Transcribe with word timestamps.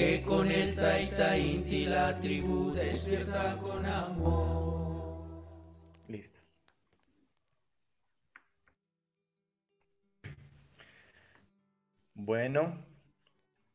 que 0.00 0.22
con 0.22 0.50
el 0.50 0.74
Taita 0.76 1.36
Inti 1.36 1.84
la 1.84 2.18
tribu 2.18 2.72
despierta 2.72 3.58
con 3.60 3.84
amor. 3.84 5.44
Listo. 6.08 6.40
Bueno, 12.14 12.82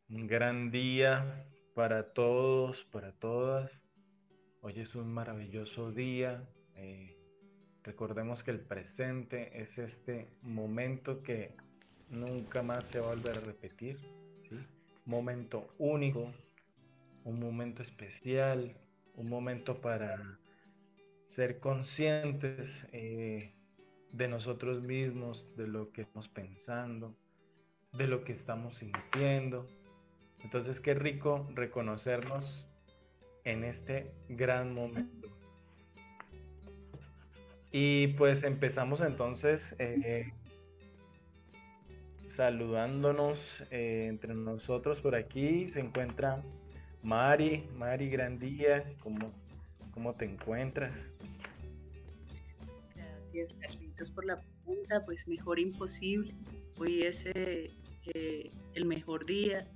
un 0.10 0.26
gran 0.26 0.72
día 0.72 1.46
para 1.76 2.12
todos, 2.14 2.84
para 2.86 3.12
todas. 3.12 3.72
Hoy 4.62 4.80
es 4.80 4.96
un 4.96 5.14
maravilloso 5.14 5.92
día. 5.92 6.44
Eh, 6.74 7.16
recordemos 7.84 8.42
que 8.42 8.50
el 8.50 8.62
presente 8.62 9.62
es 9.62 9.78
este 9.78 10.28
momento 10.42 11.22
que 11.22 11.56
nunca 12.10 12.64
más 12.64 12.84
se 12.86 13.00
va 13.00 13.12
a 13.12 13.16
volver 13.16 13.38
a 13.38 13.42
repetir. 13.42 14.25
Momento 15.06 15.74
único, 15.78 16.34
un 17.24 17.40
momento 17.40 17.82
especial, 17.82 18.76
un 19.16 19.30
momento 19.30 19.82
para 19.82 20.40
ser 21.26 21.60
conscientes 21.60 22.86
eh, 22.92 23.54
de 24.12 24.28
nosotros 24.28 24.82
mismos, 24.82 25.46
de 25.56 25.68
lo 25.68 25.92
que 25.92 26.02
estamos 26.02 26.28
pensando, 26.30 27.16
de 27.94 28.08
lo 28.08 28.24
que 28.24 28.34
estamos 28.34 28.78
sintiendo. 28.78 29.68
Entonces, 30.44 30.80
qué 30.80 30.94
rico 30.94 31.48
reconocernos 31.54 32.68
en 33.44 33.64
este 33.64 34.12
gran 34.30 34.74
momento. 34.74 35.30
Y 37.72 38.08
pues 38.10 38.44
empezamos 38.44 39.02
entonces 39.02 39.76
eh, 39.80 40.32
saludándonos 42.36 43.62
eh, 43.72 44.08
entre 44.10 44.34
nosotros 44.34 45.00
por 45.00 45.16
aquí. 45.16 45.70
Se 45.70 45.80
encuentra 45.80 46.44
Mari, 47.02 47.68
Mari 47.76 48.10
Grandía, 48.10 48.84
¿cómo, 49.00 49.32
cómo 49.94 50.14
te 50.16 50.26
encuentras? 50.26 50.94
Gracias 52.96 53.54
Carlitos 53.60 54.12
por 54.12 54.26
la 54.26 54.42
pregunta, 54.42 55.04
pues 55.06 55.28
mejor 55.28 55.60
imposible. 55.60 56.36
Hoy 56.78 57.04
es 57.04 57.26
eh, 57.26 57.72
el 58.74 58.86
mejor 58.86 59.26
día, 59.26 59.68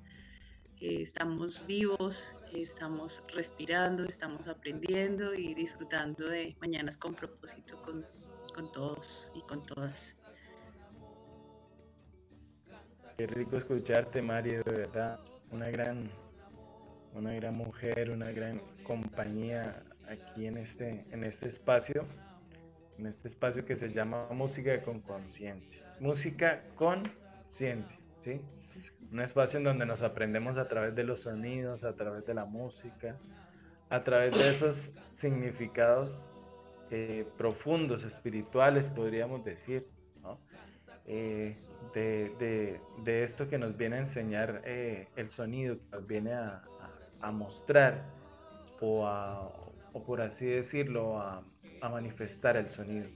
estamos 0.81 1.65
vivos, 1.65 2.35
estamos 2.53 3.23
respirando, 3.33 4.03
estamos 4.03 4.47
aprendiendo 4.47 5.33
y 5.33 5.53
disfrutando 5.53 6.27
de 6.27 6.57
mañanas 6.59 6.97
con 6.97 7.15
propósito 7.15 7.81
con, 7.81 8.05
con 8.53 8.71
todos 8.71 9.29
y 9.33 9.41
con 9.43 9.65
todas. 9.65 10.18
Qué 13.19 13.27
rico 13.27 13.57
escucharte, 13.57 14.21
Mario, 14.21 14.63
de 14.63 14.77
verdad. 14.77 15.19
Una 15.51 15.69
gran, 15.69 16.09
una 17.13 17.33
gran 17.33 17.53
mujer, 17.53 18.11
una 18.11 18.31
gran 18.31 18.61
compañía 18.83 19.83
aquí 20.07 20.45
en 20.45 20.57
este, 20.57 21.03
en 21.11 21.25
este 21.25 21.49
espacio, 21.49 22.05
en 22.97 23.07
este 23.07 23.27
espacio 23.27 23.65
que 23.65 23.75
se 23.75 23.89
llama 23.89 24.29
Música 24.31 24.81
con 24.83 25.01
Conciencia. 25.01 25.97
Música 25.99 26.63
con 26.75 27.11
ciencia, 27.49 27.99
¿sí? 28.23 28.39
Un 29.11 29.19
espacio 29.19 29.57
en 29.57 29.65
donde 29.65 29.85
nos 29.85 30.01
aprendemos 30.01 30.57
a 30.57 30.69
través 30.69 30.95
de 30.95 31.03
los 31.03 31.19
sonidos, 31.19 31.83
a 31.83 31.97
través 31.97 32.25
de 32.25 32.33
la 32.33 32.45
música, 32.45 33.17
a 33.89 34.01
través 34.01 34.31
de 34.31 34.55
esos 34.55 34.91
significados 35.15 36.21
eh, 36.89 37.27
profundos, 37.37 38.05
espirituales, 38.05 38.85
podríamos 38.87 39.43
decir. 39.43 39.85
Eh, 41.11 41.57
de, 41.95 43.23
esto 43.23 43.49
que 43.49 43.57
nos 43.57 43.75
viene 43.75 43.95
a 43.95 43.99
enseñar 43.99 44.61
eh, 44.63 45.07
el 45.15 45.31
sonido, 45.31 45.77
que 45.77 45.97
nos 45.97 46.05
viene 46.05 46.33
a, 46.33 46.61
mostrar 47.33 48.05
o, 48.79 49.03
o, 49.91 50.03
por 50.05 50.21
así 50.21 50.45
decirlo, 50.45 51.19
a, 51.19 51.43
manifestar 51.81 52.57
el 52.57 52.69
sonido. 52.69 53.07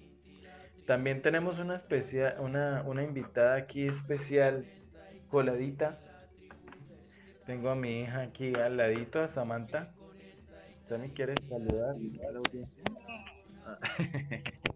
También 0.87 1.21
tenemos 1.21 1.59
una, 1.59 1.75
especie, 1.75 2.33
una, 2.39 2.83
una 2.85 3.03
invitada 3.03 3.55
aquí 3.55 3.87
especial 3.87 4.65
coladita. 5.29 5.99
Tengo 7.45 7.69
a 7.69 7.75
mi 7.75 8.01
hija 8.01 8.21
aquí 8.21 8.55
al 8.55 8.77
ladito, 8.77 9.21
a 9.21 9.27
Samantha. 9.27 9.93
¿También 10.89 11.13
quieres 11.13 11.37
saludar 11.47 11.95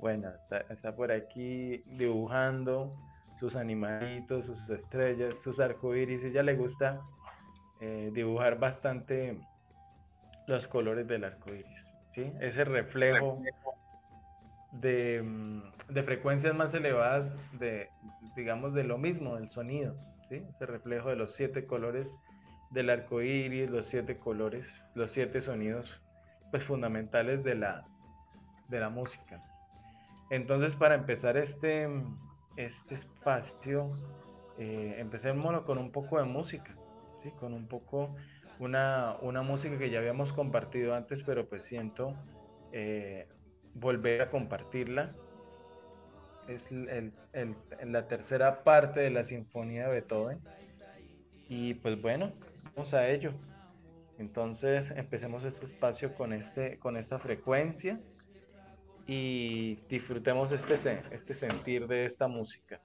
bueno, 0.00 0.30
está, 0.70 0.94
por 0.94 1.12
aquí 1.12 1.82
dibujando 1.86 2.96
sus 3.38 3.56
animalitos, 3.56 4.46
sus 4.46 4.68
estrellas, 4.70 5.38
sus 5.42 5.60
arcoíris. 5.60 6.22
Ella 6.24 6.42
le 6.42 6.54
gusta 6.54 7.00
eh, 7.80 8.10
dibujar 8.12 8.58
bastante 8.58 9.38
los 10.46 10.66
colores 10.66 11.06
del 11.06 11.24
arcoíris, 11.24 11.92
¿sí? 12.14 12.32
Ese 12.40 12.64
reflejo 12.64 13.40
de, 14.72 15.22
mm, 15.22 15.92
de, 15.92 16.02
frecuencias 16.02 16.54
más 16.54 16.74
elevadas 16.74 17.34
de, 17.58 17.90
digamos, 18.34 18.74
de 18.74 18.84
lo 18.84 18.98
mismo, 18.98 19.36
del 19.36 19.50
sonido, 19.50 19.94
¿sí? 20.28 20.42
Ese 20.48 20.66
reflejo 20.66 21.10
de 21.10 21.16
los 21.16 21.34
siete 21.34 21.66
colores 21.66 22.12
del 22.70 22.90
arco 22.90 23.22
iris, 23.22 23.70
los 23.70 23.86
siete 23.86 24.18
colores, 24.18 24.68
los 24.94 25.10
siete 25.10 25.40
sonidos, 25.40 26.00
pues 26.50 26.64
fundamentales 26.64 27.44
de 27.44 27.54
la, 27.54 27.84
de 28.68 28.80
la 28.80 28.90
música. 28.90 29.40
Entonces, 30.30 30.76
para 30.76 30.94
empezar 30.94 31.36
este, 31.36 31.88
este 32.56 32.94
espacio, 32.94 33.90
eh, 34.58 34.96
empecémoslo 34.98 35.64
con 35.64 35.78
un 35.78 35.90
poco 35.90 36.18
de 36.18 36.24
música, 36.24 36.74
¿sí? 37.22 37.30
Con 37.32 37.54
un 37.54 37.66
poco, 37.66 38.14
una, 38.58 39.16
una 39.22 39.42
música 39.42 39.78
que 39.78 39.90
ya 39.90 39.98
habíamos 40.00 40.32
compartido 40.32 40.94
antes, 40.94 41.22
pero 41.22 41.48
pues 41.48 41.62
siento 41.64 42.14
eh, 42.72 43.26
volver 43.74 44.22
a 44.22 44.30
compartirla. 44.30 45.14
Es 46.46 46.70
el, 46.72 47.12
la 47.84 48.08
tercera 48.08 48.64
parte 48.64 49.00
de 49.00 49.10
la 49.10 49.24
Sinfonía 49.24 49.86
de 49.86 49.92
Beethoven. 49.92 50.40
Y 51.48 51.74
pues 51.74 52.00
bueno, 52.00 52.32
vamos 52.74 52.92
a 52.94 53.08
ello. 53.08 53.32
Entonces 54.18 54.90
empecemos 54.90 55.44
este 55.44 55.64
espacio 55.64 56.14
con, 56.14 56.32
este, 56.32 56.78
con 56.78 56.96
esta 56.96 57.18
frecuencia 57.18 58.00
y 59.08 59.76
disfrutemos 59.88 60.52
este, 60.52 60.74
este 61.10 61.32
sentir 61.32 61.88
de 61.88 62.04
esta 62.04 62.28
música. 62.28 62.80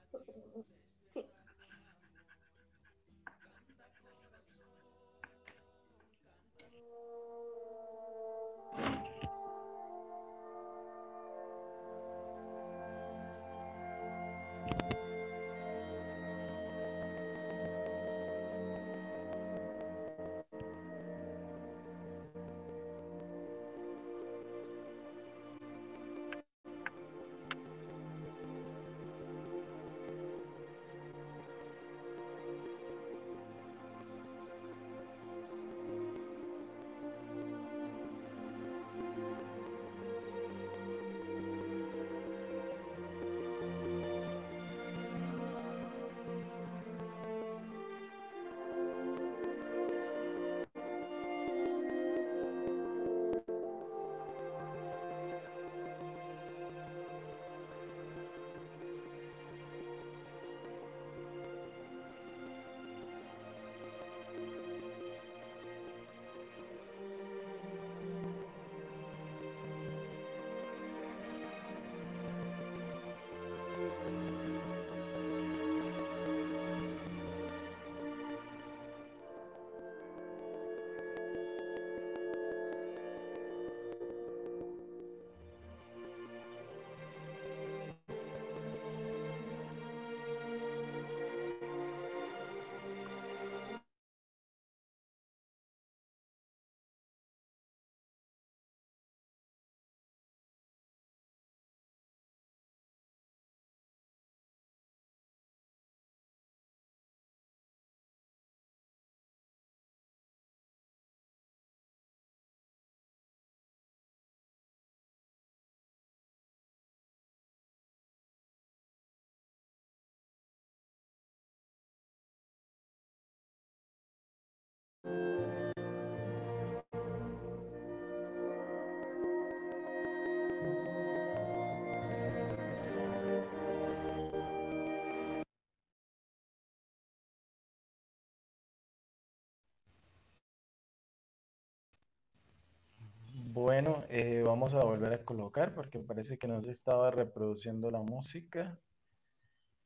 Bueno, 143.54 144.02
eh, 144.08 144.42
vamos 144.44 144.74
a 144.74 144.80
volver 144.80 145.12
a 145.12 145.24
colocar 145.24 145.76
porque 145.76 146.00
parece 146.00 146.38
que 146.38 146.48
no 146.48 146.60
se 146.60 146.72
estaba 146.72 147.12
reproduciendo 147.12 147.88
la 147.88 148.00
música. 148.00 148.80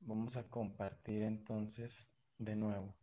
Vamos 0.00 0.34
a 0.38 0.44
compartir 0.44 1.22
entonces 1.22 1.92
de 2.38 2.56
nuevo. 2.56 2.94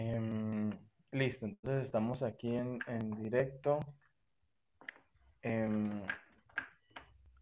Em, 0.00 0.70
listo, 1.12 1.44
entonces 1.44 1.84
estamos 1.84 2.22
aquí 2.22 2.56
en, 2.56 2.78
directo. 3.18 3.80
Em, 5.42 6.02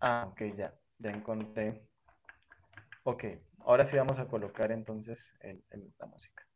ah, 0.00 0.26
ok, 0.28 0.56
ya, 0.56 0.74
ya 0.98 1.10
encontré. 1.10 1.86
Ok, 3.04 3.24
ahora 3.60 3.86
sí 3.86 3.96
vamos 3.96 4.18
a 4.18 4.26
colocar 4.26 4.72
entonces 4.72 5.32
la 5.98 6.06
música. 6.06 6.47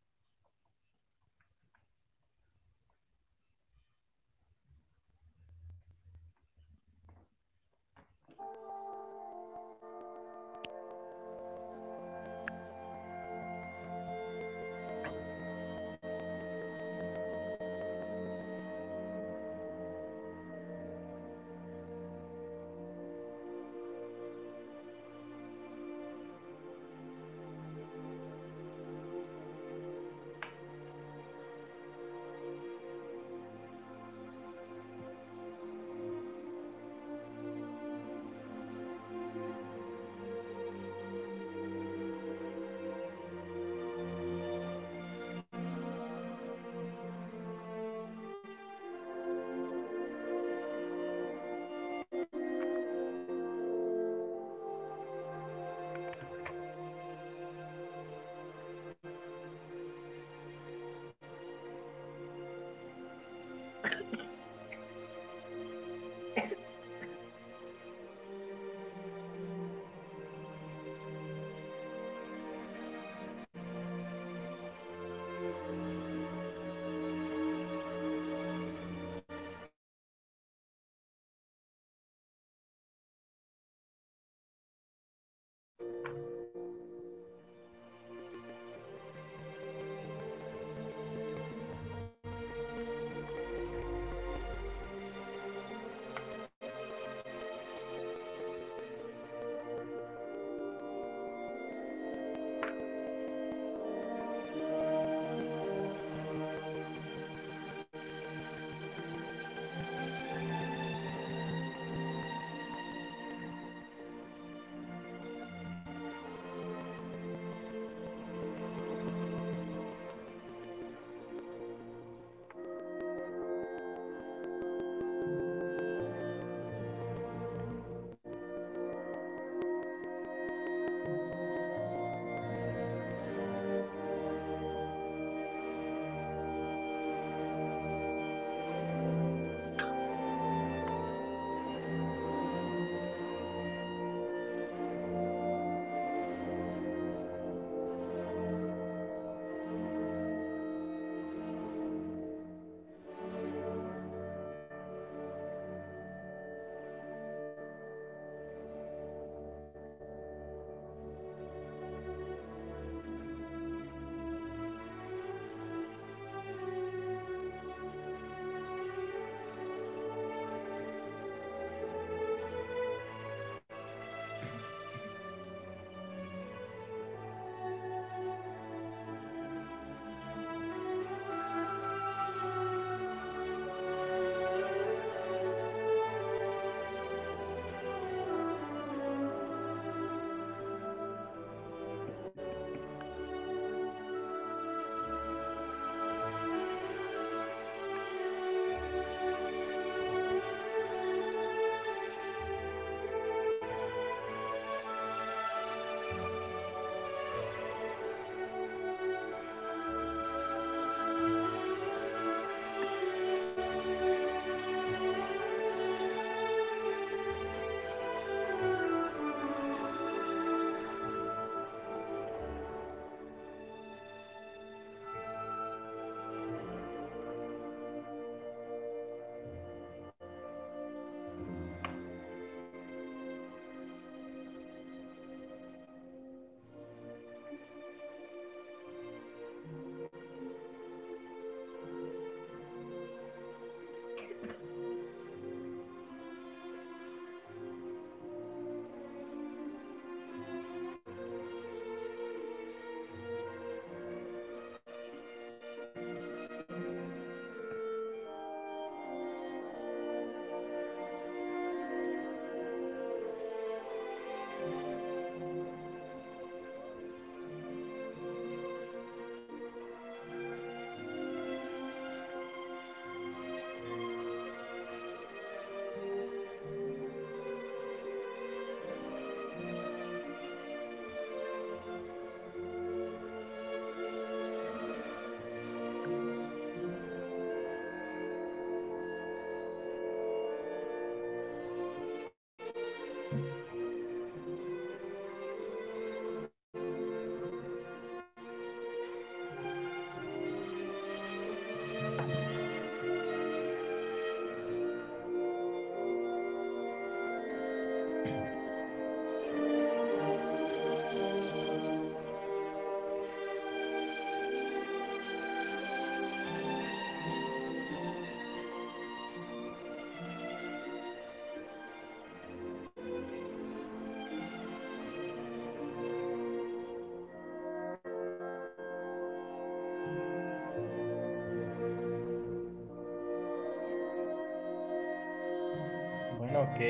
Ok. 336.62 336.80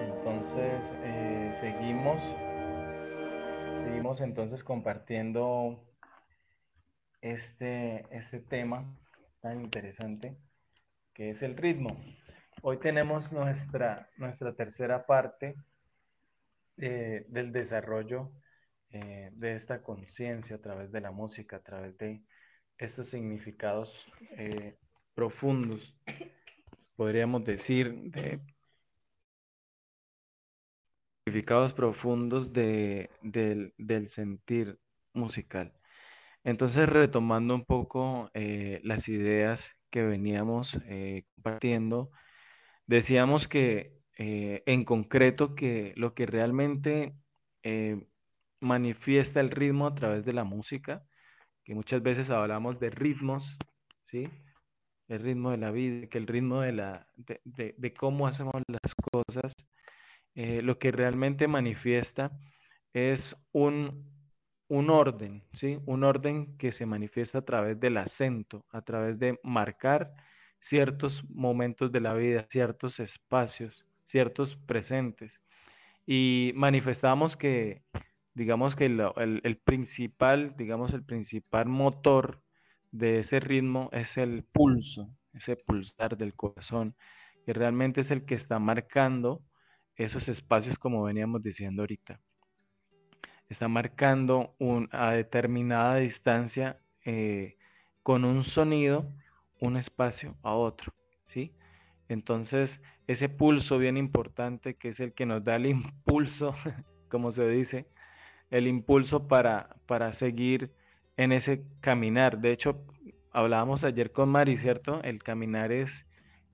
Entonces, 0.00 0.92
eh, 1.04 1.54
seguimos. 1.60 2.20
Seguimos 3.84 4.20
entonces 4.20 4.64
compartiendo 4.64 5.88
este, 7.20 8.04
este 8.10 8.40
tema 8.40 8.98
tan 9.40 9.60
interesante 9.60 10.36
que 11.14 11.30
es 11.30 11.42
el 11.42 11.56
ritmo. 11.56 11.96
Hoy 12.62 12.78
tenemos 12.78 13.30
nuestra, 13.30 14.10
nuestra 14.16 14.56
tercera 14.56 15.06
parte 15.06 15.54
eh, 16.78 17.26
del 17.28 17.52
desarrollo 17.52 18.32
eh, 18.90 19.30
de 19.34 19.54
esta 19.54 19.84
conciencia 19.84 20.56
a 20.56 20.60
través 20.60 20.90
de 20.90 21.00
la 21.00 21.12
música, 21.12 21.58
a 21.58 21.62
través 21.62 21.96
de 21.96 22.24
estos 22.76 23.08
significados 23.08 24.04
profundos, 25.14 25.96
podríamos 26.96 27.44
decir, 27.44 27.94
de 28.10 28.40
significados 31.24 31.72
profundos 31.72 32.52
de, 32.52 33.10
del, 33.22 33.74
del 33.78 34.08
sentir 34.08 34.78
musical. 35.12 35.72
Entonces, 36.44 36.88
retomando 36.88 37.54
un 37.54 37.64
poco 37.64 38.30
las 38.34 39.08
ideas 39.08 39.70
que 39.90 40.02
veníamos 40.02 40.78
compartiendo, 41.34 42.10
decíamos 42.86 43.48
que 43.48 43.94
en 44.18 44.84
concreto 44.84 45.54
que 45.54 45.92
lo 45.96 46.14
que 46.14 46.26
realmente 46.26 47.14
manifiesta 48.60 49.40
el 49.40 49.50
ritmo 49.50 49.86
a 49.86 49.94
través 49.94 50.24
de 50.24 50.32
la 50.32 50.44
música, 50.44 51.04
que 51.64 51.74
muchas 51.74 52.02
veces 52.02 52.30
hablamos 52.30 52.80
de 52.80 52.90
ritmos, 52.90 53.58
¿sí? 54.06 54.28
El 55.08 55.20
ritmo 55.20 55.50
de 55.52 55.56
la 55.58 55.70
vida, 55.70 56.08
que 56.08 56.18
el 56.18 56.26
ritmo 56.26 56.62
de, 56.62 56.72
la, 56.72 57.06
de, 57.16 57.94
cómo 57.94 58.26
hacemos 58.26 58.54
las 58.66 58.94
cosas, 58.94 59.52
eh, 60.34 60.62
lo 60.62 60.78
que 60.78 60.90
realmente 60.90 61.48
manifiesta 61.48 62.32
es 62.92 63.36
un, 63.52 64.04
un 64.68 64.90
orden, 64.90 65.44
¿sí? 65.52 65.78
Un 65.86 66.04
orden 66.04 66.56
que 66.58 66.72
se 66.72 66.86
manifiesta 66.86 67.38
a 67.38 67.44
través 67.44 67.78
del 67.78 67.96
acento, 67.98 68.64
a 68.70 68.82
través 68.82 69.18
de 69.18 69.38
marcar 69.42 70.12
ciertos 70.60 71.22
momentos 71.30 71.92
de 71.92 72.00
la 72.00 72.14
vida, 72.14 72.46
ciertos 72.50 72.98
espacios, 73.00 73.84
ciertos 74.06 74.56
presentes. 74.56 75.32
Y 76.06 76.52
manifestamos 76.54 77.36
que 77.36 77.82
digamos 78.36 78.76
que 78.76 78.84
el, 78.84 79.56
principal, 79.64 80.54
digamos, 80.58 80.92
el 80.92 81.02
principal 81.02 81.66
motor 81.66 82.42
de 82.92 83.20
ese 83.20 83.40
ritmo 83.40 83.88
es 83.92 84.16
el 84.16 84.44
pulso, 84.44 85.10
ese 85.34 85.56
pulsar 85.56 86.16
del 86.16 86.34
corazón, 86.34 86.94
que 87.44 87.52
realmente 87.52 88.00
es 88.00 88.10
el 88.10 88.24
que 88.24 88.34
está 88.34 88.58
marcando 88.58 89.42
esos 89.96 90.28
espacios 90.28 90.78
como 90.78 91.02
veníamos 91.02 91.42
diciendo 91.42 91.82
ahorita. 91.82 92.20
Está 93.48 93.68
marcando 93.68 94.54
un, 94.58 94.88
a 94.92 95.12
determinada 95.12 95.96
distancia 95.96 96.80
eh, 97.04 97.56
con 98.02 98.24
un 98.24 98.42
sonido, 98.42 99.12
un 99.60 99.76
espacio 99.76 100.36
a 100.42 100.54
otro, 100.54 100.92
¿sí? 101.28 101.52
Entonces, 102.08 102.80
ese 103.06 103.28
pulso 103.28 103.78
bien 103.78 103.96
importante 103.96 104.74
que 104.74 104.88
es 104.88 105.00
el 105.00 105.12
que 105.12 105.26
nos 105.26 105.44
da 105.44 105.56
el 105.56 105.66
impulso, 105.66 106.54
como 107.08 107.30
se 107.30 107.48
dice, 107.48 107.86
el 108.50 108.66
impulso 108.66 109.28
para, 109.28 109.76
para 109.86 110.12
seguir 110.12 110.72
en 111.16 111.32
ese 111.32 111.62
caminar. 111.80 112.38
De 112.38 112.52
hecho, 112.52 112.84
hablábamos 113.32 113.84
ayer 113.84 114.12
con 114.12 114.28
Mari, 114.28 114.56
¿cierto? 114.56 115.02
El 115.02 115.22
caminar 115.22 115.72
es, 115.72 116.06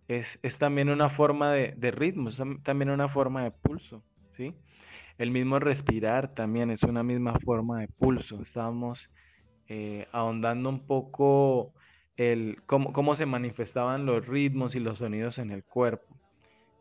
es, 0.09 0.59
también 0.59 0.91
una 0.91 1.09
forma 1.09 1.53
de, 1.53 1.91
ritmo, 1.91 2.29
es 2.29 2.41
también 2.63 2.91
una 2.91 3.09
forma 3.09 3.45
de 3.45 3.51
pulso, 3.51 4.03
¿sí? 4.37 4.55
El 5.19 5.31
mismo 5.31 5.59
respirar 5.59 6.35
también 6.35 6.71
es 6.71 6.83
una 6.83 7.03
misma 7.03 7.39
forma 7.39 7.81
de 7.81 7.89
pulso. 7.89 8.43
Estábamos 8.43 9.09
eh, 9.69 10.09
ahondando 10.11 10.69
un 10.69 10.81
poco 10.87 11.75
el, 12.17 12.63
cómo, 12.67 12.93
cómo 12.93 13.15
se 13.15 13.27
manifestaban 13.27 14.07
los 14.07 14.27
ritmos 14.27 14.75
y 14.75 14.81
los 14.81 14.99
sonidos 14.99 15.39
en 15.39 15.51
el 15.51 15.65
cuerpo. 15.65 16.17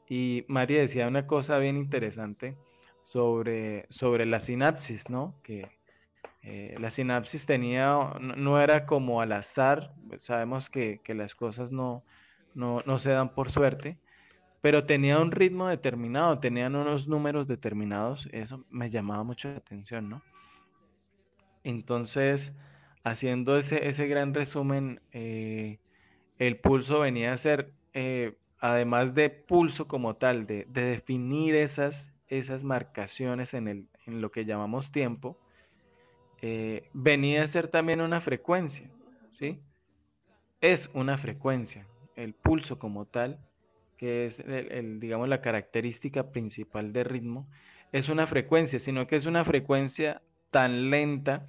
Y 0.07 0.45
María 0.47 0.79
decía 0.79 1.07
una 1.07 1.27
cosa 1.27 1.57
bien 1.57 1.77
interesante 1.77 2.57
sobre, 3.03 3.85
sobre 3.89 4.25
la 4.25 4.39
sinapsis, 4.39 5.09
¿no? 5.09 5.35
Que 5.43 5.69
eh, 6.43 6.75
la 6.79 6.89
sinapsis 6.89 7.45
tenía, 7.45 8.13
no, 8.19 8.59
era 8.59 8.85
como 8.87 9.21
al 9.21 9.31
azar, 9.31 9.93
sabemos 10.17 10.69
que, 10.69 10.99
las 11.07 11.35
cosas 11.35 11.71
no, 11.71 12.03
no, 12.55 12.99
se 12.99 13.11
dan 13.11 13.29
por 13.35 13.51
suerte, 13.51 13.97
pero 14.59 14.85
tenía 14.85 15.19
un 15.19 15.31
ritmo 15.31 15.67
determinado, 15.67 16.39
tenían 16.39 16.75
unos 16.75 17.07
números 17.07 17.47
determinados, 17.47 18.27
eso 18.31 18.65
me 18.71 18.89
llamaba 18.89 19.23
mucho 19.23 19.49
la 19.49 19.57
atención, 19.57 20.09
¿no? 20.09 20.23
Entonces, 21.63 22.53
haciendo 23.03 23.55
ese, 23.55 23.87
ese 23.87 24.07
gran 24.07 24.33
resumen, 24.33 24.99
eh, 25.11 25.77
el 26.39 26.57
pulso 26.57 27.01
venía 27.01 27.33
a 27.33 27.37
ser, 27.37 27.71
eh, 27.93 28.35
además 28.59 29.13
de 29.13 29.29
pulso 29.29 29.87
como 29.87 30.15
tal, 30.15 30.47
de, 30.47 30.65
de 30.69 30.85
definir 30.85 31.53
esas, 31.53 32.11
esas 32.29 32.63
marcaciones 32.63 33.53
en, 33.53 33.67
el, 33.67 33.87
en 34.07 34.21
lo 34.21 34.31
que 34.31 34.45
llamamos 34.45 34.91
tiempo, 34.91 35.37
eh, 36.41 36.89
venía 36.93 37.43
a 37.43 37.47
ser 37.47 37.67
también 37.67 38.01
una 38.01 38.21
frecuencia, 38.21 38.89
¿sí? 39.37 39.61
Es 40.59 40.89
una 40.93 41.17
frecuencia, 41.17 41.87
el 42.15 42.33
pulso 42.33 42.79
como 42.79 43.05
tal, 43.05 43.39
que 43.97 44.25
es, 44.25 44.39
el, 44.39 44.99
digamos, 44.99 45.29
la 45.29 45.41
característica 45.41 46.31
principal 46.31 46.93
del 46.93 47.05
ritmo, 47.05 47.47
es 47.91 48.09
una 48.09 48.25
frecuencia, 48.27 48.79
sino 48.79 49.07
que 49.07 49.15
es 49.15 49.25
una 49.25 49.45
frecuencia 49.45 50.21
tan 50.49 50.89
lenta, 50.89 51.47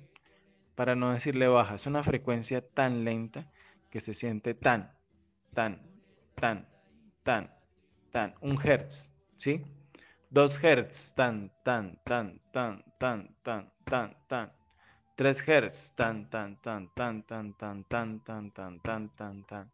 para 0.75 0.95
no 0.95 1.13
decirle 1.13 1.49
baja, 1.49 1.75
es 1.75 1.87
una 1.87 2.03
frecuencia 2.03 2.67
tan 2.67 3.05
lenta 3.05 3.51
que 3.91 4.01
se 4.01 4.15
siente 4.15 4.55
tan, 4.55 4.93
tan, 5.55 5.83
tan, 6.35 6.67
tan, 7.23 7.51
tan, 8.11 8.35
un 8.41 8.59
hertz, 8.63 9.11
¿sí? 9.37 9.63
2 10.31 10.59
Hz, 10.59 11.15
tan, 11.15 11.53
tan, 11.63 11.99
tan, 12.05 12.41
tan, 12.53 12.83
tan, 12.99 13.37
tan, 13.43 13.71
tan, 13.85 14.17
tan. 14.27 14.53
3 15.17 15.43
Hz, 15.43 15.93
tan, 15.95 16.29
tan, 16.31 16.57
tan, 16.57 16.89
tan, 16.95 17.23
tan, 17.23 17.53
tan, 17.55 17.85
tan, 17.85 18.21
tan, 18.21 18.51
tan, 18.51 18.81
tan, 18.81 19.09
tan, 19.11 19.45
tan. 19.45 19.71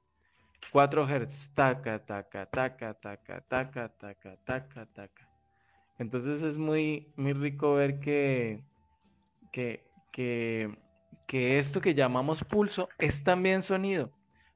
4 0.73 1.07
Hz, 1.07 1.55
taca, 1.55 1.99
taca, 2.05 2.47
taca, 2.47 2.95
taca, 2.95 3.41
taca, 3.41 3.89
taca, 3.89 4.37
taca, 4.45 4.87
taca. 4.87 5.29
Entonces 5.99 6.43
es 6.43 6.59
muy, 6.59 7.13
muy 7.17 7.33
rico 7.33 7.75
ver 7.75 8.01
que, 8.01 8.63
que, 9.53 9.85
que, 10.13 10.77
que 11.27 11.59
esto 11.59 11.81
que 11.81 11.95
llamamos 11.95 12.45
pulso 12.45 12.89
es 12.99 13.25
también 13.25 13.63
sonido, 13.63 14.11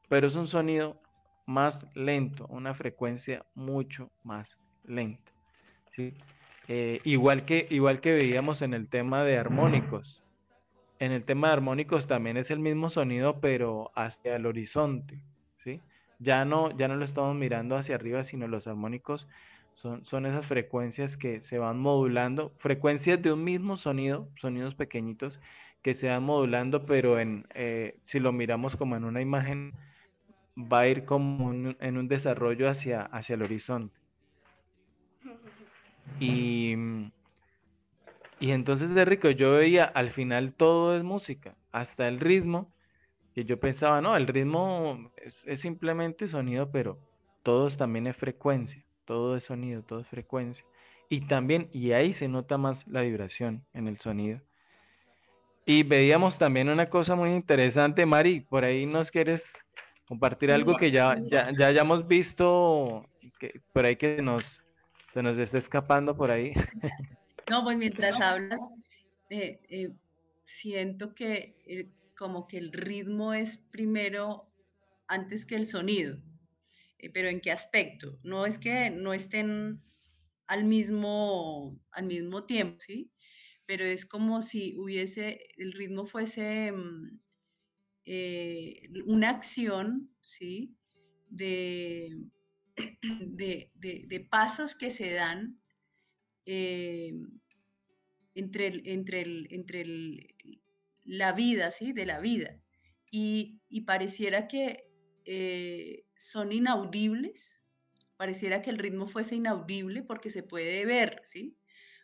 pero 0.09 0.27
es 0.27 0.35
un 0.35 0.47
sonido 0.47 1.01
más 1.47 1.87
lento, 1.95 2.47
una 2.49 2.75
frecuencia 2.75 3.45
mucho 3.55 4.11
más 4.23 4.57
lenta. 4.85 5.33
¿sí? 5.91 6.15
Eh, 6.69 7.01
igual, 7.05 7.45
que, 7.45 7.67
igual 7.71 8.01
que 8.01 8.13
veíamos 8.13 8.63
en 8.63 8.75
el 8.75 8.89
tema 8.89 9.25
de 9.25 9.39
armónicos. 9.39 10.22
En 11.03 11.11
el 11.11 11.25
tema 11.25 11.49
de 11.49 11.55
armónicos 11.55 12.07
también 12.07 12.37
es 12.37 12.53
el 12.53 12.61
mismo 12.61 12.89
sonido, 12.89 13.41
pero 13.41 13.91
hacia 13.97 14.37
el 14.37 14.47
horizonte. 14.47 15.21
¿sí? 15.65 15.81
Ya, 16.21 16.45
no, 16.45 16.71
ya 16.79 16.87
no 16.87 16.95
lo 16.95 17.05
estamos 17.05 17.35
mirando 17.35 17.77
hacia 17.77 17.97
arriba, 17.97 18.23
sino 18.23 18.47
los 18.47 18.69
armónicos 18.69 19.27
son, 19.75 20.05
son 20.05 20.27
esas 20.27 20.47
frecuencias 20.47 21.17
que 21.17 21.41
se 21.41 21.59
van 21.59 21.81
modulando, 21.81 22.53
frecuencias 22.59 23.21
de 23.21 23.33
un 23.33 23.43
mismo 23.43 23.77
sonido, 23.79 24.29
sonidos 24.37 24.77
pequeñitos, 24.77 25.41
que 25.83 25.95
se 25.95 26.07
van 26.07 26.23
modulando, 26.23 26.87
pero 26.87 27.19
en, 27.19 27.49
eh, 27.53 27.97
si 28.05 28.21
lo 28.21 28.31
miramos 28.31 28.77
como 28.77 28.95
en 28.95 29.03
una 29.03 29.21
imagen, 29.21 29.73
va 30.57 30.83
a 30.83 30.87
ir 30.87 31.05
como 31.05 31.53
en 31.53 31.99
un 31.99 32.07
desarrollo 32.07 32.69
hacia, 32.69 33.03
hacia 33.03 33.35
el 33.35 33.43
horizonte. 33.43 33.99
Y, 36.21 36.77
y 38.43 38.51
entonces 38.51 38.93
de 38.93 39.05
rico, 39.05 39.31
yo 39.31 39.53
veía 39.53 39.85
al 39.85 40.11
final 40.11 40.53
todo 40.53 40.97
es 40.97 41.05
música, 41.05 41.55
hasta 41.71 42.09
el 42.09 42.19
ritmo, 42.19 42.73
y 43.37 43.45
yo 43.45 43.61
pensaba, 43.61 44.01
no, 44.01 44.17
el 44.17 44.27
ritmo 44.27 45.13
es, 45.47 45.61
simplemente 45.61 46.27
sonido, 46.27 46.69
pero 46.73 46.99
todo 47.45 47.71
también 47.71 48.09
es 48.09 48.17
frecuencia, 48.17 48.85
todo 49.05 49.37
es 49.37 49.45
sonido, 49.45 49.83
todo 49.83 50.01
es 50.01 50.09
frecuencia. 50.09 50.65
Y 51.09 51.21
también, 51.29 51.69
y 51.73 51.93
ahí 51.93 52.13
se 52.13 52.27
nota 52.27 52.59
más 52.59 52.85
la 52.89 53.03
vibración 53.03 53.65
en 53.75 53.87
el 53.87 54.01
sonido. 54.01 54.41
Y 55.65 55.85
veíamos 55.85 56.37
también 56.37 56.69
una 56.69 56.91
cosa 56.91 57.15
muy 57.15 57.31
interesante, 57.31 58.05
Mari, 58.07 58.41
por 58.41 58.65
ahí 58.65 58.87
nos 58.87 59.13
quieres 59.13 59.57
compartir 60.09 60.51
algo 60.51 60.77
que 60.77 60.91
ya, 60.91 61.17
ya, 61.31 61.53
ya 61.57 61.69
hayamos 61.69 62.09
visto, 62.09 63.09
que, 63.39 63.61
por 63.73 63.85
ahí 63.85 63.95
que 63.95 64.21
nos, 64.21 64.61
se 65.15 65.23
nos 65.23 65.39
está 65.39 65.59
escapando 65.59 66.17
por 66.17 66.33
ahí. 66.33 66.55
No, 67.53 67.63
pues 67.65 67.77
mientras 67.77 68.19
hablas, 68.19 68.63
eh, 69.29 69.61
eh, 69.69 69.93
siento 70.47 71.15
que 71.15 71.59
eh, 71.67 71.93
como 72.17 72.47
que 72.47 72.57
el 72.57 72.73
ritmo 72.73 73.35
es 73.35 73.59
primero 73.59 74.51
antes 75.07 75.45
que 75.45 75.57
el 75.57 75.67
sonido. 75.67 76.17
pero 77.13 77.29
¿en 77.29 77.43
qué 77.43 77.51
aspecto? 77.51 78.19
No 78.23 78.47
es 78.47 78.59
que 78.59 78.89
no 78.89 79.13
estén 79.13 79.83
al 80.47 80.65
mismo, 80.65 81.79
al 81.91 82.07
mismo 82.07 82.47
tiempo, 82.47 82.81
¿sí? 82.81 83.13
Pero 83.67 83.85
es 83.85 84.07
como 84.07 84.41
si 84.41 84.75
hubiese, 84.79 85.41
el 85.59 85.73
ritmo 85.73 86.07
fuese 86.07 86.73
mm, 86.73 87.21
una 89.05 89.29
acción, 89.29 90.11
¿sí? 90.23 90.75
De, 91.29 92.19
de, 93.75 94.27
pasos 94.31 94.75
que 94.75 94.91
se 94.91 95.13
dan 95.13 95.63
eh, 96.47 97.13
entre, 98.35 98.83
entre, 98.85 99.23
entre 99.55 100.35
la 101.05 101.33
vida, 101.33 101.71
¿sí? 101.71 101.93
De 101.93 102.07
la 102.07 102.21
vida. 102.21 102.61
Y, 103.11 103.61
pareciera 103.87 104.49
que 104.49 104.91
eh, 105.27 106.07
son 106.15 106.53
inaudibles, 106.53 107.63
pareciera 108.17 108.63
que 108.63 108.71
el 108.71 108.79
ritmo 108.79 109.07
fuese 109.07 109.35
inaudible 109.35 110.03
porque 110.03 110.31
se 110.31 110.43
puede 110.43 110.87
ver, 110.87 111.21
¿sí? 111.23 111.59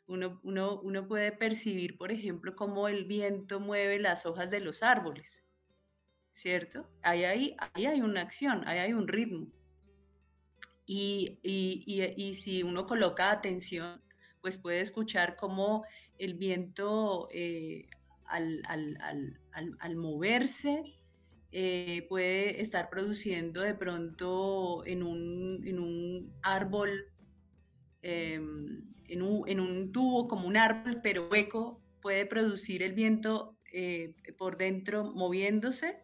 Uno, 0.07 0.41
uno, 0.43 1.07
puede 1.07 1.33
percibir, 1.33 1.97
por 1.97 2.13
ejemplo, 2.13 2.57
cómo 2.57 2.89
el 2.89 3.05
viento 3.05 3.61
mueve 3.61 3.99
las 3.99 4.27
hojas 4.27 4.51
de 4.51 4.61
los 4.61 4.83
árboles, 4.83 5.45
¿cierto? 6.31 6.91
Ahí, 7.03 7.25
ahí, 7.25 7.57
ahí 7.75 7.87
hay 7.87 8.01
una 8.01 8.23
acción, 8.23 8.67
ahí 8.67 8.79
hay 8.79 8.93
un 8.95 9.07
ritmo. 9.07 9.49
Y, 10.87 11.39
y, 11.43 12.35
si 12.35 12.63
uno 12.63 12.87
coloca 12.87 13.31
atención, 13.31 14.03
pues 14.41 14.57
puede 14.57 14.81
escuchar 14.81 15.37
cómo 15.37 15.85
el 16.19 16.35
viento 16.35 17.29
eh, 17.31 17.87
al, 18.27 18.63
al, 19.79 19.97
moverse 19.97 20.83
eh, 21.53 22.05
puede 22.09 22.61
estar 22.61 22.91
produciendo 22.91 23.63
de 23.63 23.75
pronto 23.75 24.85
en 24.85 25.03
un, 25.03 25.63
en 25.65 25.79
un 25.79 26.33
árbol, 26.43 27.07
em, 28.03 28.85
en, 29.09 29.23
un, 29.23 29.49
en, 29.49 29.61
un, 29.61 29.93
tubo 29.93 30.29
como 30.29 30.47
un 30.47 30.57
árbol, 30.57 31.01
pero 31.03 31.29
hueco, 31.31 31.81
puede 32.03 32.27
producir 32.27 32.83
el 32.83 32.93
viento 32.93 33.57
eh, 33.73 34.15
por 34.37 34.59
dentro 34.59 35.05
moviéndose, 35.05 36.01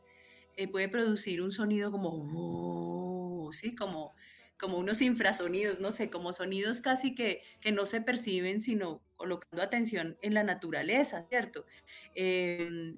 puede 0.71 0.89
producir 0.89 1.43
un 1.43 1.51
sonido 1.51 1.91
como, 1.91 3.51
¿sí? 3.53 3.75
como, 3.75 4.15
como 4.59 4.79
unos 4.79 5.03
infrasonidos, 5.03 5.81
no 5.81 5.91
sé, 5.91 6.11
como 6.11 6.33
sonidos 6.33 6.81
casi 6.81 7.15
que, 7.15 7.43
que 7.61 7.73
no 7.73 7.87
se 7.87 8.01
perciben, 8.01 8.61
sino 8.61 9.03
colocando 9.17 9.63
atención 9.63 10.19
en 10.23 10.35
la 10.35 10.43
naturaleza, 10.43 11.27
¿cierto? 11.29 11.67
Em, 12.15 12.97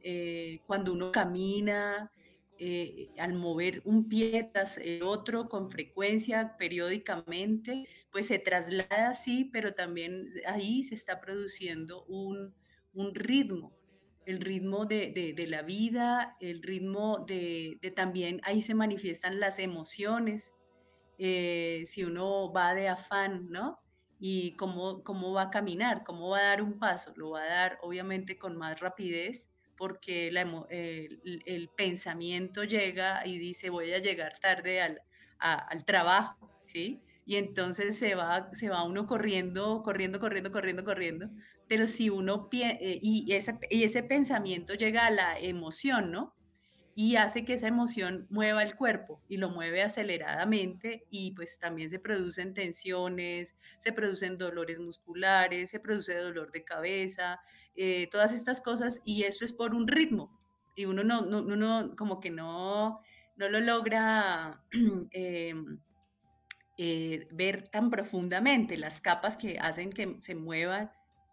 cuando 0.66 0.92
uno 0.92 1.12
camina, 1.12 2.10
eh, 2.58 3.10
al 3.18 3.34
mover 3.34 3.82
un 3.84 4.08
pie 4.08 4.48
tras 4.50 4.78
el 4.78 5.02
otro 5.02 5.48
con 5.48 5.68
frecuencia, 5.68 6.56
periódicamente, 6.58 7.86
pues 8.10 8.26
se 8.26 8.38
traslada 8.38 9.10
así, 9.10 9.44
pero 9.52 9.74
también 9.74 10.28
ahí 10.46 10.82
se 10.82 10.94
está 10.94 11.20
produciendo 11.20 12.04
un, 12.06 12.54
ritmo, 13.12 13.76
el 14.24 14.40
ritmo 14.40 14.86
de, 14.86 15.34
la 15.48 15.62
vida, 15.62 16.36
el 16.40 16.62
ritmo 16.62 17.24
de, 17.26 17.78
también, 17.94 18.40
ahí 18.42 18.62
se 18.62 18.74
manifiestan 18.74 19.38
las 19.38 19.58
emociones, 19.58 20.54
eh, 21.18 21.82
si 21.86 22.04
uno 22.04 22.52
va 22.52 22.74
de 22.74 22.88
afán, 22.88 23.48
¿no? 23.50 23.80
Y 24.18 24.52
cómo, 24.56 25.02
cómo 25.02 25.32
va 25.32 25.42
a 25.42 25.50
caminar, 25.50 26.02
cómo 26.04 26.30
va 26.30 26.38
a 26.38 26.42
dar 26.44 26.62
un 26.62 26.78
paso, 26.78 27.12
lo 27.16 27.30
va 27.30 27.42
a 27.42 27.46
dar 27.46 27.78
obviamente 27.82 28.38
con 28.38 28.56
más 28.56 28.80
rapidez, 28.80 29.50
porque 29.76 30.28
el, 30.28 31.70
pensamiento 31.76 32.64
llega 32.64 33.26
y 33.26 33.38
dice 33.38 33.68
voy 33.68 33.92
a 33.92 33.98
llegar 33.98 34.38
tarde 34.38 34.80
al, 34.80 35.02
al 35.38 35.84
trabajo, 35.84 36.50
¿sí? 36.62 37.02
Y 37.26 37.36
entonces 37.36 37.98
se 37.98 38.14
va, 38.14 38.48
se 38.52 38.68
va 38.68 38.84
uno 38.84 39.06
corriendo, 39.06 39.82
corriendo, 39.82 40.20
corriendo, 40.20 40.52
corriendo, 40.52 40.84
corriendo. 40.84 41.28
Pero 41.66 41.88
si 41.88 42.08
uno, 42.08 42.48
eh, 42.52 42.98
y, 43.02 43.26
y 43.70 43.82
ese 43.82 44.02
pensamiento 44.04 44.74
llega 44.74 45.06
a 45.06 45.10
la 45.10 45.38
emoción, 45.40 46.12
¿no? 46.12 46.36
Y 46.98 47.16
hace 47.16 47.44
que 47.44 47.52
esa 47.52 47.68
emoción 47.68 48.26
mueva 48.30 48.62
el 48.62 48.74
cuerpo 48.74 49.20
y 49.28 49.36
lo 49.36 49.50
mueve 49.50 49.82
aceleradamente 49.82 51.06
y 51.10 51.32
pues 51.32 51.58
también 51.58 51.90
se 51.90 51.98
producen 51.98 52.54
tensiones, 52.54 53.54
se 53.76 53.92
producen 53.92 54.38
dolores 54.38 54.80
musculares, 54.80 55.68
se 55.68 55.78
produce 55.78 56.16
dolor 56.16 56.50
de 56.52 56.64
cabeza, 56.64 57.38
eh, 57.74 58.08
todas 58.10 58.32
estas 58.32 58.62
cosas 58.62 59.02
y 59.04 59.24
eso 59.24 59.44
es 59.44 59.52
por 59.52 59.74
un 59.74 59.86
ritmo 59.86 60.40
y 60.74 60.86
uno 60.86 61.04
no, 61.04 61.20
no, 61.20 61.94
como 61.96 62.18
que 62.18 62.30
no, 62.30 63.02
no 63.36 63.48
lo 63.50 63.60
logra 63.60 64.64
em, 65.10 65.78
eh, 66.78 67.28
ver 67.30 67.68
tan 67.68 67.90
profundamente 67.90 68.78
las 68.78 69.02
capas 69.02 69.36
que 69.36 69.58
hacen 69.58 69.90
que 69.90 70.16
se 70.20 70.34
muevan 70.34 70.90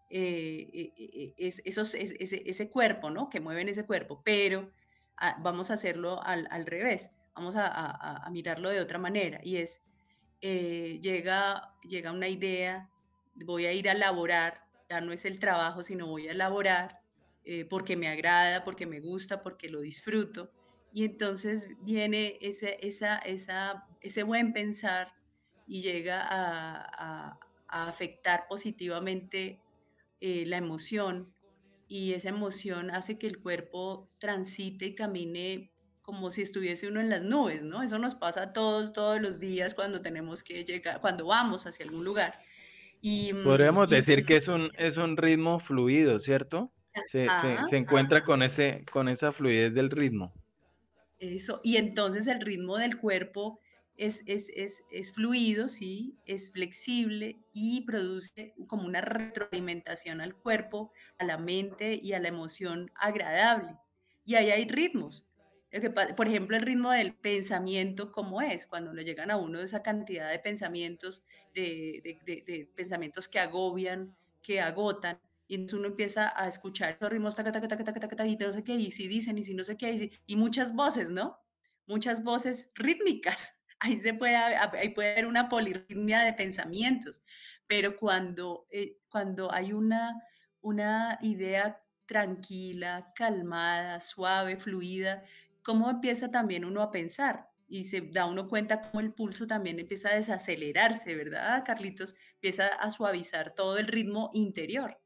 eh, 0.09 1.33
esos, 1.37 1.95
ese, 1.95 2.43
ese 2.45 2.69
cuerpo, 2.69 3.09
¿no? 3.09 3.29
Que 3.29 3.39
mueven 3.39 3.69
ese 3.69 3.85
cuerpo, 3.85 4.21
pero 4.25 4.69
vamos 5.39 5.71
a 5.71 5.75
hacerlo 5.75 6.21
al, 6.23 6.65
revés, 6.65 7.11
vamos 7.35 7.55
a, 7.57 8.27
mirarlo 8.31 8.69
de 8.69 8.79
otra 8.79 8.99
manera 8.99 9.39
y 9.43 9.57
es, 9.57 9.81
eh, 10.41 10.99
llega, 11.01 11.73
llega 11.83 12.11
una 12.11 12.27
idea, 12.27 12.89
voy 13.35 13.65
a 13.65 13.73
ir 13.73 13.89
a 13.89 13.93
laborar, 13.93 14.65
ya 14.89 15.01
no 15.01 15.13
es 15.13 15.25
el 15.25 15.39
trabajo, 15.39 15.83
sino 15.83 16.07
voy 16.07 16.27
a 16.27 16.33
laborar 16.33 16.99
eh, 17.45 17.65
porque 17.65 17.97
me 17.97 18.07
agrada, 18.07 18.63
porque 18.63 18.85
me 18.85 18.99
gusta, 18.99 19.41
porque 19.41 19.69
lo 19.69 19.81
disfruto. 19.81 20.51
Y 20.93 21.05
entonces 21.05 21.67
viene 21.81 22.37
ese, 22.41 22.77
esa, 22.85 23.17
esa, 23.17 23.87
ese 24.01 24.23
buen 24.23 24.53
pensar 24.53 25.13
y 25.65 25.81
llega 25.81 26.21
a, 26.21 27.39
afectar 27.67 28.45
positivamente 28.47 29.59
eh, 30.21 30.45
la 30.45 30.57
emoción 30.57 31.32
y 31.93 32.13
esa 32.13 32.29
emoción 32.29 32.89
hace 32.89 33.19
que 33.19 33.27
el 33.27 33.37
cuerpo 33.37 34.09
transite 34.17 34.87
y 34.87 34.95
camine 34.95 35.71
como 36.01 36.31
si 36.31 36.41
estuviese 36.41 36.87
uno 36.87 36.99
en 36.99 37.07
las 37.07 37.21
nubes, 37.21 37.61
¿no? 37.61 37.83
Eso 37.83 37.99
nos 37.99 38.15
pasa 38.15 38.41
a 38.41 38.51
todos, 38.51 38.93
todos 38.93 39.21
los 39.21 39.39
días 39.39 39.75
cuando 39.75 40.01
tenemos 40.01 40.41
que 40.41 40.65
llegar, 40.65 41.01
cuando 41.01 41.27
vamos 41.27 41.67
hacia 41.67 41.85
algún 41.85 42.03
lugar. 42.03 42.33
Y, 42.99 43.31
mm, 43.31 43.43
Podríamos 43.43 43.91
decir 43.91 44.25
que 44.25 44.37
es 44.37 44.47
un, 44.47 44.71
es 44.75 44.97
un 44.97 45.17
ritmo 45.17 45.59
fluido, 45.59 46.19
¿cierto? 46.19 46.71
Se, 47.11 47.27
se, 47.69 47.77
encuentra 47.77 48.25
con, 48.25 48.41
ese, 48.41 48.85
con 48.91 49.07
esa 49.07 49.31
fluidez 49.31 49.75
del 49.75 49.91
ritmo. 49.91 50.33
Eso, 51.19 51.61
y 51.63 51.77
entonces 51.77 52.25
el 52.25 52.41
ritmo 52.41 52.79
del 52.79 52.97
cuerpo 52.97 53.59
es, 53.97 54.23
es, 54.27 55.13
fluido, 55.13 55.67
sí, 55.67 56.17
es 56.25 56.51
flexible 56.51 57.37
y 57.53 57.81
produce 57.81 58.53
como 58.67 58.85
una 58.85 59.01
retroalimentación 59.01 60.21
al 60.21 60.35
cuerpo, 60.35 60.91
a 61.17 61.25
la 61.25 61.37
mente 61.37 61.99
y 62.01 62.13
a 62.13 62.19
la 62.19 62.29
emoción 62.29 62.91
agradable. 62.95 63.77
Y 64.25 64.35
ahí 64.35 64.49
hay 64.49 64.67
ritmos. 64.67 65.27
por 66.15 66.27
ejemplo, 66.27 66.57
el 66.57 66.63
ritmo 66.63 66.91
del 66.91 67.13
pensamiento, 67.13 68.11
¿cómo 68.11 68.41
es? 68.41 68.67
Cuando 68.67 68.93
le 68.93 69.03
llegan 69.03 69.31
a 69.31 69.37
uno 69.37 69.59
esa 69.59 69.83
cantidad 69.83 70.29
de 70.29 70.39
pensamientos, 70.39 71.23
de, 71.53 72.69
pensamientos 72.75 73.27
que 73.27 73.39
agobian, 73.39 74.15
que 74.41 74.59
agotan, 74.59 75.19
y 75.47 75.55
entonces 75.55 75.79
uno 75.79 75.89
empieza 75.89 76.33
a 76.35 76.47
escuchar 76.47 76.95
esos 76.95 77.11
ritmos, 77.11 77.35
taca, 77.35 77.51
taca, 77.51 77.67
taca, 77.67 77.83
taca, 77.83 78.07
taca, 78.07 78.25
y 78.25 78.35
no 78.37 78.53
sé 78.53 78.63
qué, 78.63 78.75
y 78.75 78.91
si 78.91 79.07
dicen, 79.07 79.37
y 79.37 79.43
si 79.43 79.53
no 79.53 79.63
sé 79.63 79.77
qué, 79.77 79.93
y, 79.93 80.11
y 80.25 80.35
muchas 80.35 80.73
voces, 80.73 81.09
¿no? 81.09 81.37
Muchas 81.85 82.23
voces 82.23 82.71
rítmicas 82.75 83.59
ahí, 83.83 83.99
se 83.99 84.13
puede, 84.13 84.35
ahí 84.35 84.89
puede 84.89 85.11
haber 85.11 85.25
una 85.27 85.49
polirritmia 85.49 86.21
de 86.21 86.33
pensamientos, 86.33 87.21
pero 87.67 87.95
cuando, 87.95 88.65
eh, 88.71 88.97
cuando 89.09 89.51
hay 89.51 89.73
una, 89.73 90.21
una 90.61 91.19
idea 91.21 91.81
tranquila, 92.05 93.11
calmada, 93.15 93.99
suave, 93.99 94.57
fluida, 94.57 95.23
¿cómo 95.61 95.89
empieza 95.89 96.29
también 96.29 96.65
uno 96.65 96.81
a 96.81 96.91
pensar? 96.91 97.49
Y 97.67 97.85
se 97.85 98.01
da 98.01 98.25
uno 98.25 98.47
cuenta 98.47 98.81
cómo 98.81 99.01
el 99.01 99.13
pulso 99.13 99.47
también 99.47 99.79
empieza 99.79 100.09
a 100.09 100.15
desacelerarse, 100.15 101.15
¿verdad, 101.15 101.63
Carlitos? 101.65 102.15
Empieza 102.35 102.67
a 102.67 102.91
suavizar 102.91 103.53
todo 103.53 103.77
el 103.77 103.87
ritmo 103.87 104.29
interior, 104.33 104.97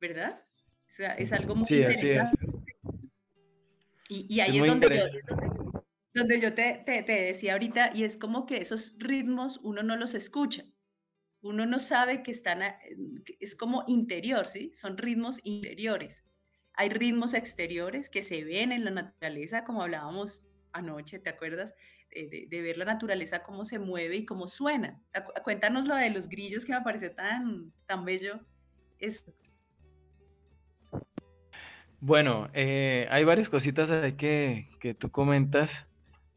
¿verdad? 0.00 0.42
O 0.86 0.94
sea, 0.94 1.12
es 1.12 1.32
algo 1.32 1.54
muy 1.54 1.68
interesante. 1.70 2.46
Y, 4.08 4.40
ahí 4.40 4.58
es, 4.58 4.66
donde 4.66 5.10
donde 6.14 6.40
yo 6.40 6.52
te, 6.54 6.82
te, 6.84 7.02
decía 7.02 7.54
ahorita, 7.54 7.92
y 7.94 8.04
es 8.04 8.16
como 8.16 8.44
que 8.46 8.58
esos 8.58 8.94
ritmos 8.98 9.58
uno 9.62 9.82
no 9.82 9.96
los 9.96 10.14
escucha, 10.14 10.64
uno 11.40 11.66
no 11.66 11.78
sabe 11.78 12.22
que 12.22 12.30
están, 12.30 12.62
es 13.40 13.56
como 13.56 13.84
interior, 13.86 14.46
¿sí? 14.46 14.70
Son 14.74 14.96
ritmos 14.96 15.40
interiores. 15.42 16.24
Hay 16.74 16.88
ritmos 16.88 17.34
exteriores 17.34 18.08
que 18.08 18.22
se 18.22 18.44
ven 18.44 18.72
en 18.72 18.84
la 18.84 18.90
naturaleza, 18.90 19.64
como 19.64 19.82
hablábamos 19.82 20.42
anoche, 20.72 21.18
¿te 21.18 21.30
acuerdas? 21.30 21.74
De, 22.10 22.46
de, 22.48 22.62
ver 22.62 22.76
la 22.76 22.84
naturaleza, 22.84 23.42
cómo 23.42 23.64
se 23.64 23.78
mueve 23.78 24.16
y 24.16 24.26
cómo 24.26 24.46
suena. 24.46 25.02
Cuéntanos 25.44 25.86
lo 25.86 25.96
de 25.96 26.10
los 26.10 26.28
grillos 26.28 26.66
que 26.66 26.72
me 26.72 26.82
pareció 26.82 27.14
tan, 27.14 27.72
tan 27.86 28.04
bello. 28.04 28.40
Es... 28.98 29.24
Bueno, 32.00 32.50
eh, 32.52 33.06
hay 33.10 33.24
varias 33.24 33.48
cositas 33.48 33.90
ahí 33.90 34.12
que, 34.12 34.68
que 34.78 34.92
tú 34.92 35.10
comentas 35.10 35.86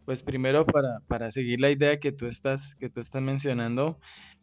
Pues 0.05 0.23
primero 0.23 0.65
para, 0.65 0.99
para 1.07 1.31
seguir 1.31 1.59
la 1.59 1.71
idea 1.71 1.99
que 1.99 2.11
tú 2.11 2.27
estás, 2.27 2.75
que 2.75 2.89
tú 2.89 3.01
estás 3.01 3.21
mencionando, 3.21 3.99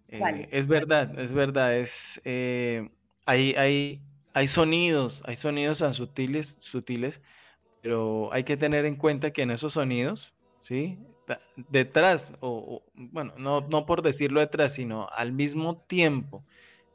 eh, 0.08 0.48
es 0.50 0.66
verdad, 0.66 1.18
es 1.18 1.32
verdad, 1.32 1.78
es, 1.78 2.20
eh, 2.24 2.90
hay, 3.24 3.54
hay, 3.54 4.02
hay 4.34 4.48
sonidos, 4.48 5.22
hay 5.24 5.36
sonidos 5.36 5.78
tan 5.78 5.94
sutiles, 5.94 6.56
sutiles, 6.60 7.20
pero 7.80 8.32
hay 8.32 8.44
que 8.44 8.56
tener 8.56 8.84
en 8.84 8.96
cuenta 8.96 9.30
que 9.30 9.42
en 9.42 9.52
esos 9.52 9.74
sonidos, 9.74 10.34
¿sí? 10.62 10.98
Detrás, 11.56 12.34
o, 12.40 12.82
bueno, 12.94 13.32
no, 13.38 13.62
no 13.62 13.86
por 13.86 14.02
decirlo 14.02 14.40
detrás, 14.40 14.74
sino 14.74 15.08
al 15.08 15.32
mismo 15.32 15.78
tiempo 15.86 16.44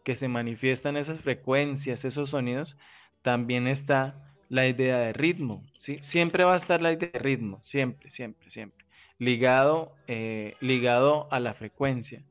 que 0.03 0.15
se 0.15 0.27
manifiestan 0.27 0.95
esas 0.95 1.19
frecuencias, 1.21 2.05
esos 2.05 2.29
sonidos, 2.29 2.77
también 3.21 3.67
está 3.67 4.26
la 4.49 4.67
idea 4.67 4.97
de 4.99 5.13
ritmo, 5.13 5.63
¿sí? 5.79 5.99
Siempre 6.01 6.43
va 6.43 6.53
a 6.53 6.57
estar 6.57 6.81
la 6.81 6.93
idea 6.93 7.09
de 7.11 7.19
ritmo, 7.19 7.61
siempre, 7.63 8.09
siempre, 8.09 8.49
siempre, 8.49 8.85
ligado, 9.19 9.93
eh, 10.07 10.55
ligado 10.59 11.27
a 11.31 11.39
la 11.39 11.53
frecuencia. 11.53 12.23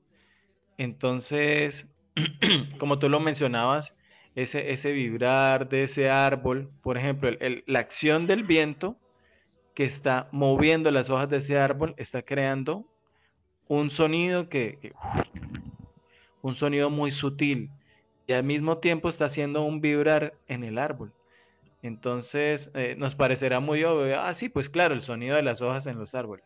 Entonces, 0.79 1.87
como 2.79 2.98
tú 2.98 3.09
lo 3.09 3.20
mencionabas, 3.20 3.94
ese, 4.35 4.72
ese 4.72 4.92
vibrar 4.92 5.68
de 5.68 5.85
ese 5.85 6.11
árbol, 6.11 6.70
por 6.83 6.98
ejemplo, 6.98 7.31
la 7.66 7.79
acción 7.79 8.26
del 8.26 8.44
viento 8.44 8.96
que 9.74 9.85
está 9.85 10.29
moviendo 10.31 10.90
las 10.90 11.11
hojas 11.11 11.29
de 11.31 11.38
ese 11.38 11.59
árbol, 11.59 11.94
está 11.96 12.22
creando 12.22 12.87
un 13.68 13.90
sonido 13.90 14.48
que 14.48 14.92
un 16.42 16.55
sonido 16.55 16.90
muy 16.90 17.12
sutil 17.12 17.70
y 18.26 18.33
al 18.33 18.44
mismo 18.44 18.79
tiempo 18.79 19.09
está 19.09 19.26
haciendo 19.26 19.62
un 19.62 19.81
vibrar 19.81 20.35
en 20.48 20.64
el 20.64 20.79
árbol. 20.79 21.12
Entonces 21.87 22.70
eh, 22.75 22.96
nos 22.99 23.14
parecerá 23.14 23.61
muy 23.61 23.85
obvio, 23.85 24.20
ah, 24.20 24.35
sí, 24.35 24.49
pues 24.49 24.68
claro, 24.68 24.94
el 24.94 25.03
sonido 25.03 25.37
de 25.37 25.42
las 25.42 25.62
hojas 25.62 25.87
en 25.87 25.99
los 25.99 26.14
árboles. 26.14 26.44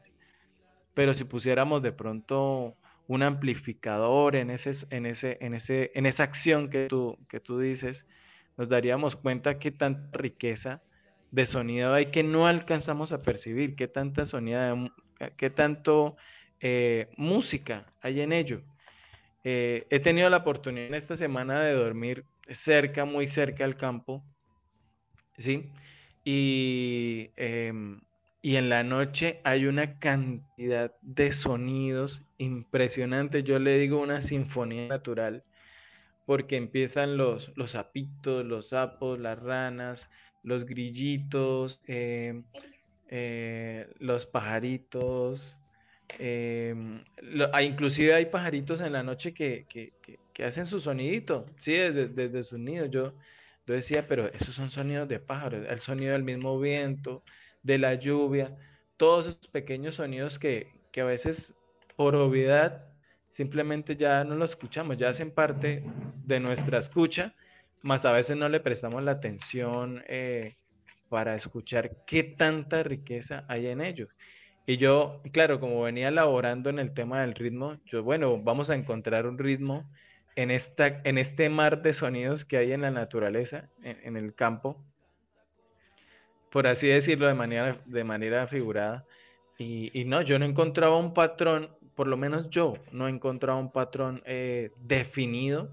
Pero 0.94 1.14
si 1.14 1.24
pusiéramos 1.24 1.82
de 1.82 1.92
pronto 1.92 2.76
un 3.06 3.22
amplificador 3.22 4.36
en, 4.36 4.50
ese, 4.50 4.72
en, 4.90 5.06
ese, 5.06 5.38
en, 5.40 5.54
ese, 5.54 5.90
en 5.94 6.06
esa 6.06 6.24
acción 6.24 6.68
que 6.68 6.88
tú, 6.88 7.18
que 7.28 7.40
tú 7.40 7.58
dices, 7.58 8.06
nos 8.56 8.68
daríamos 8.68 9.16
cuenta 9.16 9.58
qué 9.58 9.70
tanta 9.70 10.16
riqueza 10.16 10.82
de 11.30 11.46
sonido 11.46 11.94
hay 11.94 12.06
que 12.06 12.22
no 12.22 12.46
alcanzamos 12.46 13.12
a 13.12 13.22
percibir, 13.22 13.76
qué 13.76 13.88
tanta 13.88 14.24
sonido, 14.24 14.90
qué 15.36 15.50
tanto 15.50 16.16
eh, 16.60 17.08
música 17.16 17.86
hay 18.02 18.20
en 18.20 18.32
ello. 18.32 18.62
Eh, 19.42 19.86
he 19.90 20.00
tenido 20.00 20.28
la 20.28 20.38
oportunidad 20.38 20.94
esta 20.94 21.16
semana 21.16 21.62
de 21.62 21.72
dormir 21.72 22.24
cerca, 22.50 23.04
muy 23.04 23.26
cerca 23.26 23.64
al 23.64 23.76
campo, 23.76 24.22
¿sí? 25.40 25.70
Y, 26.24 27.30
em, 27.36 28.00
y 28.42 28.56
en 28.56 28.68
la 28.68 28.82
noche 28.84 29.40
hay 29.44 29.66
una 29.66 29.98
cantidad 29.98 30.94
de 31.02 31.32
sonidos 31.32 32.22
impresionantes. 32.38 33.44
Yo 33.44 33.58
le 33.58 33.78
digo 33.78 34.00
una 34.00 34.22
sinfonía 34.22 34.88
natural, 34.88 35.44
porque 36.26 36.56
empiezan 36.56 37.16
los, 37.16 37.52
los 37.56 37.72
sapitos, 37.72 38.44
los 38.44 38.70
sapos, 38.70 39.18
las 39.18 39.38
ranas, 39.38 40.08
los 40.42 40.64
grillitos, 40.64 41.80
em, 41.86 42.44
eh, 43.08 43.88
los 43.98 44.26
pajaritos. 44.26 45.56
Em, 46.18 47.02
inclusive 47.62 48.14
hay 48.14 48.26
pajaritos 48.26 48.80
en 48.80 48.92
la 48.92 49.02
noche 49.02 49.34
que, 49.34 49.66
hacen 50.44 50.64
su 50.64 50.80
sonidito, 50.80 51.46
sí, 51.58 51.72
desde, 51.72 52.08
desde 52.08 52.42
sus 52.42 52.58
nidos. 52.58 52.90
Yo, 52.90 53.12
decía, 53.72 54.06
pero 54.06 54.28
esos 54.28 54.54
son 54.54 54.70
sonidos 54.70 55.08
de 55.08 55.20
pájaros, 55.20 55.66
el 55.68 55.80
sonido 55.80 56.12
del 56.12 56.22
mismo 56.22 56.58
viento, 56.58 57.22
de 57.62 57.78
la 57.78 57.94
lluvia, 57.94 58.56
todos 58.96 59.26
esos 59.26 59.48
pequeños 59.48 59.96
sonidos 59.96 60.38
que, 60.38 60.68
a 60.96 61.04
veces 61.04 61.54
por 61.96 62.14
obviedad 62.16 62.84
simplemente 63.30 63.96
ya 63.96 64.24
no 64.24 64.34
los 64.34 64.50
escuchamos, 64.50 64.98
ya 64.98 65.08
hacen 65.08 65.30
parte 65.30 65.84
de 66.24 66.40
nuestra 66.40 66.78
escucha, 66.78 67.34
más 67.82 68.04
a 68.04 68.12
veces 68.12 68.36
no 68.36 68.48
le 68.48 68.60
prestamos 68.60 69.02
la 69.02 69.12
atención 69.12 70.02
eh, 70.08 70.56
para 71.08 71.36
escuchar 71.36 72.04
qué 72.06 72.22
tanta 72.22 72.82
riqueza 72.82 73.44
hay 73.48 73.68
en 73.68 73.80
ellos. 73.80 74.08
Y 74.66 74.76
yo, 74.76 75.22
claro, 75.32 75.58
como 75.58 75.82
venía 75.82 76.08
elaborando 76.08 76.70
en 76.70 76.78
el 76.78 76.92
tema 76.92 77.22
del 77.22 77.34
ritmo, 77.34 77.78
yo, 77.86 78.02
bueno, 78.02 78.40
vamos 78.42 78.70
a 78.70 78.74
encontrar 78.74 79.26
un 79.26 79.38
ritmo 79.38 79.90
en, 80.36 80.50
esta, 80.50 81.00
en 81.04 81.18
este 81.18 81.48
mar 81.48 81.82
de 81.82 81.92
sonidos 81.92 82.44
que 82.44 82.56
hay 82.56 82.72
en 82.72 82.82
la 82.82 82.90
naturaleza, 82.90 83.68
en, 83.82 84.16
el 84.16 84.34
campo, 84.34 84.82
por 86.50 86.66
así 86.66 86.88
decirlo 86.88 87.26
de 87.26 87.34
manera, 87.34 87.78
de 87.84 88.04
manera 88.04 88.46
figurada. 88.46 89.04
Y, 89.58 90.04
no, 90.06 90.22
yo 90.22 90.38
no 90.38 90.46
encontraba 90.46 90.96
un 90.96 91.12
patrón, 91.12 91.70
por 91.94 92.06
lo 92.06 92.16
menos 92.16 92.48
yo 92.48 92.74
no 92.92 93.08
encontraba 93.08 93.58
un 93.58 93.70
patrón 93.70 94.22
eh, 94.24 94.72
definido 94.78 95.70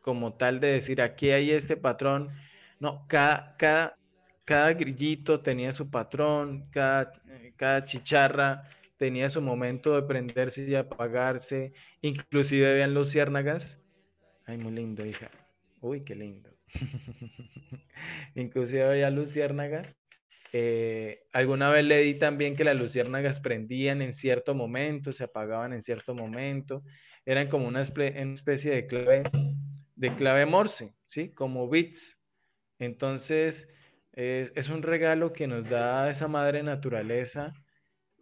como 0.00 0.32
tal 0.32 0.60
de 0.60 0.68
decir, 0.68 1.00
aquí 1.00 1.30
hay 1.30 1.52
este 1.52 1.76
patrón. 1.76 2.30
No, 2.80 3.04
cada, 3.06 3.56
cada, 3.56 3.96
cada 4.44 4.72
grillito 4.72 5.40
tenía 5.40 5.72
su 5.72 5.90
patrón, 5.90 6.66
cada, 6.70 7.12
eh, 7.28 7.52
cada 7.56 7.84
chicharra 7.84 8.68
tenía 9.00 9.30
su 9.30 9.40
momento 9.40 9.94
de 9.94 10.02
prenderse 10.02 10.62
y 10.62 10.74
apagarse, 10.74 11.72
inclusive 12.02 12.74
vean 12.74 12.92
luciérnagas. 12.92 13.80
Ay, 14.44 14.58
muy 14.58 14.72
lindo, 14.72 15.06
hija. 15.06 15.30
Uy, 15.80 16.04
qué 16.04 16.14
lindo. 16.14 16.50
inclusive 18.34 18.86
veía 18.86 19.08
luciérnagas. 19.08 19.96
Eh, 20.52 21.22
alguna 21.32 21.70
vez 21.70 21.86
le 21.86 22.02
di 22.02 22.18
también 22.18 22.54
que 22.54 22.64
las 22.64 22.78
luciérnagas 22.78 23.40
prendían 23.40 24.02
en 24.02 24.12
cierto 24.12 24.54
momento, 24.54 25.12
se 25.12 25.24
apagaban 25.24 25.72
en 25.72 25.82
cierto 25.82 26.14
momento. 26.14 26.82
Eran 27.24 27.48
como 27.48 27.68
una, 27.68 27.80
especie 27.80 28.70
de 28.70 28.86
clave, 28.86 29.22
de 29.96 30.14
clave 30.14 30.44
morse, 30.44 30.92
¿sí? 31.06 31.30
Como 31.30 31.70
bits. 31.70 32.18
Entonces, 32.78 33.66
es, 34.12 34.52
es 34.54 34.68
un 34.68 34.82
regalo 34.82 35.32
que 35.32 35.46
nos 35.46 35.66
da 35.70 36.10
esa 36.10 36.28
madre 36.28 36.62
naturaleza 36.62 37.54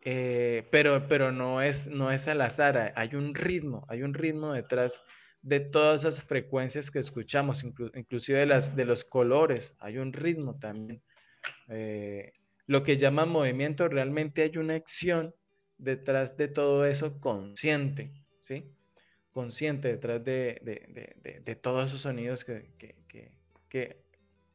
eh, 0.02 0.66
pero, 0.70 1.06
pero 1.08 1.32
no, 1.32 1.62
es, 1.62 1.86
no 1.86 2.12
es 2.12 2.28
al 2.28 2.40
azar, 2.40 2.92
hay 2.96 3.14
un 3.14 3.34
ritmo, 3.34 3.84
hay 3.88 4.02
un 4.02 4.14
ritmo 4.14 4.52
detrás 4.52 5.02
de 5.42 5.60
todas 5.60 6.04
esas 6.04 6.22
frecuencias 6.24 6.90
que 6.90 6.98
escuchamos, 6.98 7.64
inclusive 7.64 8.40
de, 8.40 8.46
las, 8.46 8.76
de 8.76 8.84
los 8.84 9.04
colores, 9.04 9.74
hay 9.78 9.98
un 9.98 10.12
ritmo 10.12 10.58
también. 10.58 11.02
Eh, 11.68 12.32
lo 12.66 12.82
que 12.82 12.98
llaman 12.98 13.30
movimiento, 13.30 13.88
realmente 13.88 14.42
hay 14.42 14.56
una 14.58 14.74
acción 14.74 15.34
detrás 15.78 16.36
de 16.36 16.48
todo 16.48 16.84
eso 16.84 17.20
consciente, 17.20 18.10
¿sí? 18.42 18.64
Consciente 19.32 19.88
detrás 19.88 20.22
de, 20.24 20.60
de, 20.62 21.40
de, 21.44 21.54
todos 21.54 21.88
esos 21.88 22.02
sonidos 22.02 22.44
que, 22.44 22.70
que, 22.76 22.96
que, 23.08 23.96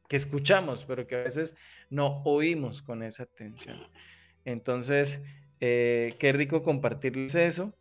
que, 0.08 0.16
escuchamos, 0.16 0.84
pero 0.84 1.06
que 1.06 1.16
a 1.16 1.24
veces 1.24 1.56
no 1.90 2.22
oímos 2.24 2.82
con 2.82 3.02
esa 3.02 3.24
atención. 3.24 3.80
Entonces, 4.44 5.20
eh, 5.60 6.16
qué 6.18 6.32
rico 6.32 6.62
compartirles 6.62 7.34
eso. 7.34 7.72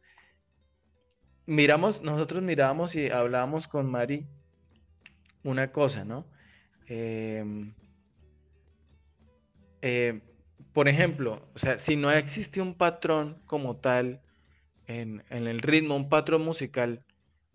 Miramos, 1.46 2.02
nosotros 2.02 2.42
mirábamos 2.42 2.96
y 2.96 3.10
hablábamos 3.10 3.68
con 3.68 3.92
Mari 3.92 4.26
una 5.44 5.72
cosa, 5.72 6.06
¿no? 6.06 6.26
Em, 6.88 7.74
eh, 9.82 10.22
por 10.72 10.88
ejemplo, 10.88 11.46
o 11.54 11.60
sea, 11.60 11.78
si 11.78 11.96
no 11.96 12.12
existe 12.12 12.62
un 12.62 12.76
patrón 12.76 13.42
como 13.46 13.76
tal 13.78 14.22
en, 14.88 15.24
el 15.30 15.62
ritmo, 15.62 15.96
un 15.96 16.10
patrón 16.10 16.44
musical, 16.44 17.04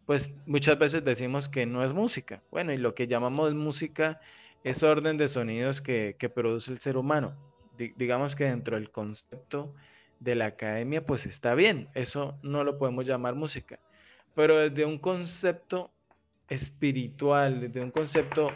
pues 0.06 0.32
muchas 0.46 0.78
veces 0.78 1.04
decimos 1.04 1.48
que 1.48 1.66
no 1.66 1.84
es 1.84 1.92
música. 1.92 2.42
Bueno, 2.50 2.72
y 2.72 2.76
lo 2.76 2.94
que 2.94 3.06
llamamos 3.06 3.54
música 3.54 4.20
es 4.64 4.82
orden 4.82 5.16
de 5.16 5.28
sonidos 5.28 5.80
que, 5.80 6.16
que 6.18 6.28
produce 6.28 6.70
el 6.70 6.78
ser 6.78 6.96
humano. 6.96 7.47
Digamos 7.96 8.36
que 8.36 8.44
dentro 8.44 8.76
del 8.76 8.90
concepto 8.90 9.74
de 10.20 10.34
la 10.34 10.46
academia, 10.46 11.04
pues 11.06 11.26
está 11.26 11.54
bien, 11.54 11.88
eso 11.94 12.38
no 12.42 12.64
lo 12.64 12.78
podemos 12.78 13.06
llamar 13.06 13.34
música, 13.34 13.78
pero 14.34 14.58
desde 14.58 14.84
un 14.84 14.98
concepto 14.98 15.90
espiritual, 16.48 17.60
desde 17.60 17.80
un 17.80 17.90
concepto, 17.90 18.50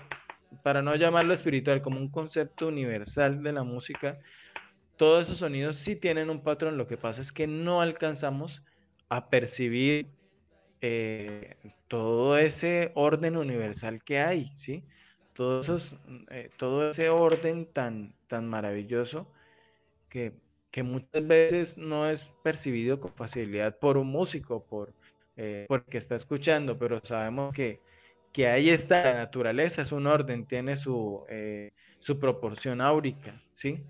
para 0.63 0.83
no 0.83 0.95
llamarlo 0.97 1.35
espiritual, 1.35 1.83
como 1.83 1.99
un 1.99 2.09
concepto 2.09 2.69
universal 2.69 3.43
de 3.43 3.53
la 3.53 3.63
música, 3.63 4.19
todos 4.97 5.25
esos 5.25 5.39
sonidos 5.39 5.77
sí 5.77 5.97
tienen 5.97 6.31
un 6.31 6.43
patrón, 6.43 6.77
lo 6.77 6.87
que 6.87 6.97
pasa 6.97 7.21
es 7.21 7.33
que 7.33 7.47
no 7.47 7.81
alcanzamos 7.81 8.63
a 9.09 9.29
percibir 9.29 10.07
eh, 10.81 11.57
todo 11.89 12.39
ese 12.39 12.93
orden 12.95 13.37
universal 13.37 14.03
que 14.03 14.21
hay, 14.21 14.51
¿sí? 14.57 14.85
Todos 15.35 15.97
eh, 16.31 16.51
todo 16.57 16.91
ese 16.91 17.09
orden 17.09 17.67
tan, 17.67 18.15
tan 18.29 18.49
maravilloso 18.49 19.27
que 20.09 20.33
que 20.73 20.83
muchas 20.83 21.25
veces 21.27 21.77
no 21.77 22.09
es 22.09 22.29
percibido 22.43 22.99
con 22.99 23.13
facilidad 23.13 23.79
por 23.79 23.99
un 23.99 24.09
músico, 24.09 24.65
por, 24.65 24.93
eh, 25.37 25.67
porque 25.69 25.99
está 25.99 26.17
escuchando, 26.17 26.79
pero 26.79 27.01
sabemos 27.05 27.53
que, 27.53 27.79
que 28.33 28.49
ahí 28.49 28.71
está 28.71 29.05
la 29.05 29.15
naturaleza, 29.15 29.83
es 29.83 29.93
un 29.93 30.07
orden, 30.07 30.47
tiene 30.47 30.77
su, 30.77 31.25
eh, 31.29 31.73
su 32.01 32.19
proporción 32.19 32.81
áurica, 32.81 33.43
¿sí? 33.53 33.83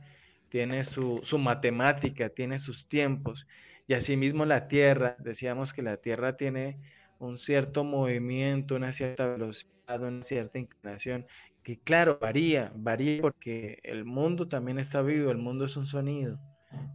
tiene 0.48 0.82
su, 0.82 1.20
su 1.22 1.38
matemática, 1.38 2.28
tiene 2.28 2.58
sus 2.58 2.88
tiempos. 2.88 3.46
Y 3.86 3.94
asimismo 3.94 4.44
la 4.44 4.66
Tierra, 4.66 5.16
decíamos 5.20 5.72
que 5.72 5.82
la 5.82 5.98
Tierra 5.98 6.36
tiene 6.36 6.78
un 7.26 7.38
cierto 7.38 7.84
movimiento, 7.84 8.74
una 8.74 8.92
cierta 8.92 9.26
velocidad, 9.26 10.02
una 10.02 10.22
cierta 10.22 10.58
inclinación, 10.58 11.26
que 11.62 11.78
claro, 11.78 12.18
varía, 12.20 12.72
varía 12.74 13.22
porque 13.22 13.78
el 13.84 14.04
mundo 14.04 14.48
también 14.48 14.78
está 14.78 15.02
vivo, 15.02 15.30
el 15.30 15.38
mundo 15.38 15.64
es 15.64 15.76
un 15.76 15.86
sonido, 15.86 16.38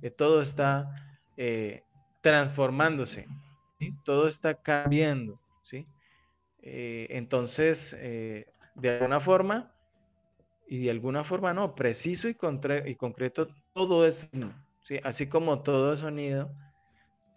que 0.02 0.12
todo 0.12 0.42
está 0.42 1.18
eh, 1.38 1.84
transformándose, 2.22 3.28
todo 4.04 4.28
está 4.28 4.56
cambiando, 4.56 5.40
¿sí? 5.64 5.88
Eh, 6.62 7.08
entonces, 7.12 7.96
eh, 7.98 8.48
de 8.76 8.90
alguna 8.98 9.20
forma, 9.20 9.72
y 10.68 10.84
de 10.84 10.92
alguna 10.92 11.24
forma 11.24 11.54
no, 11.54 11.76
preciso 11.76 12.28
y, 12.28 12.36
y 12.86 12.96
concreto, 12.96 13.48
todo 13.74 14.06
es, 14.06 14.28
¿sí? 14.84 15.00
así 15.04 15.28
como 15.28 15.64
todo 15.64 15.94
es 15.94 16.02
sonido, 16.02 16.52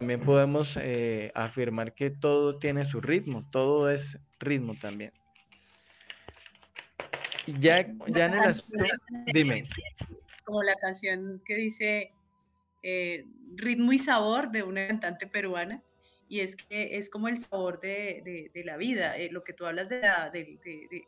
también 0.01 0.21
podemos 0.21 0.79
eh, 0.81 1.31
afirmar 1.35 1.93
que 1.93 2.09
todo 2.09 2.57
tiene 2.57 2.85
su 2.85 3.01
ritmo, 3.01 3.47
todo 3.51 3.91
es 3.91 4.17
ritmo 4.39 4.73
también. 4.81 5.13
Ya, 7.45 7.85
ya 8.07 8.25
en 8.25 8.33
el 8.33 8.39
aspecto, 8.39 8.97
dime. 9.31 9.69
Como 10.43 10.63
la 10.63 10.73
canción 10.77 11.39
que 11.45 11.55
dice 11.55 12.13
eh, 12.81 13.27
ritmo 13.55 13.93
y 13.93 13.99
sabor 13.99 14.49
de 14.49 14.63
una 14.63 14.87
cantante 14.87 15.27
peruana, 15.27 15.83
y 16.27 16.39
es 16.39 16.55
que 16.55 16.97
es 16.97 17.07
como 17.11 17.27
el 17.27 17.37
sabor 17.37 17.79
de, 17.79 18.49
de, 18.51 18.63
la 18.63 18.77
vida, 18.77 19.15
eh, 19.17 19.29
lo 19.31 19.43
que 19.43 19.53
tú 19.53 19.67
hablas 19.67 19.87
de 19.87 20.01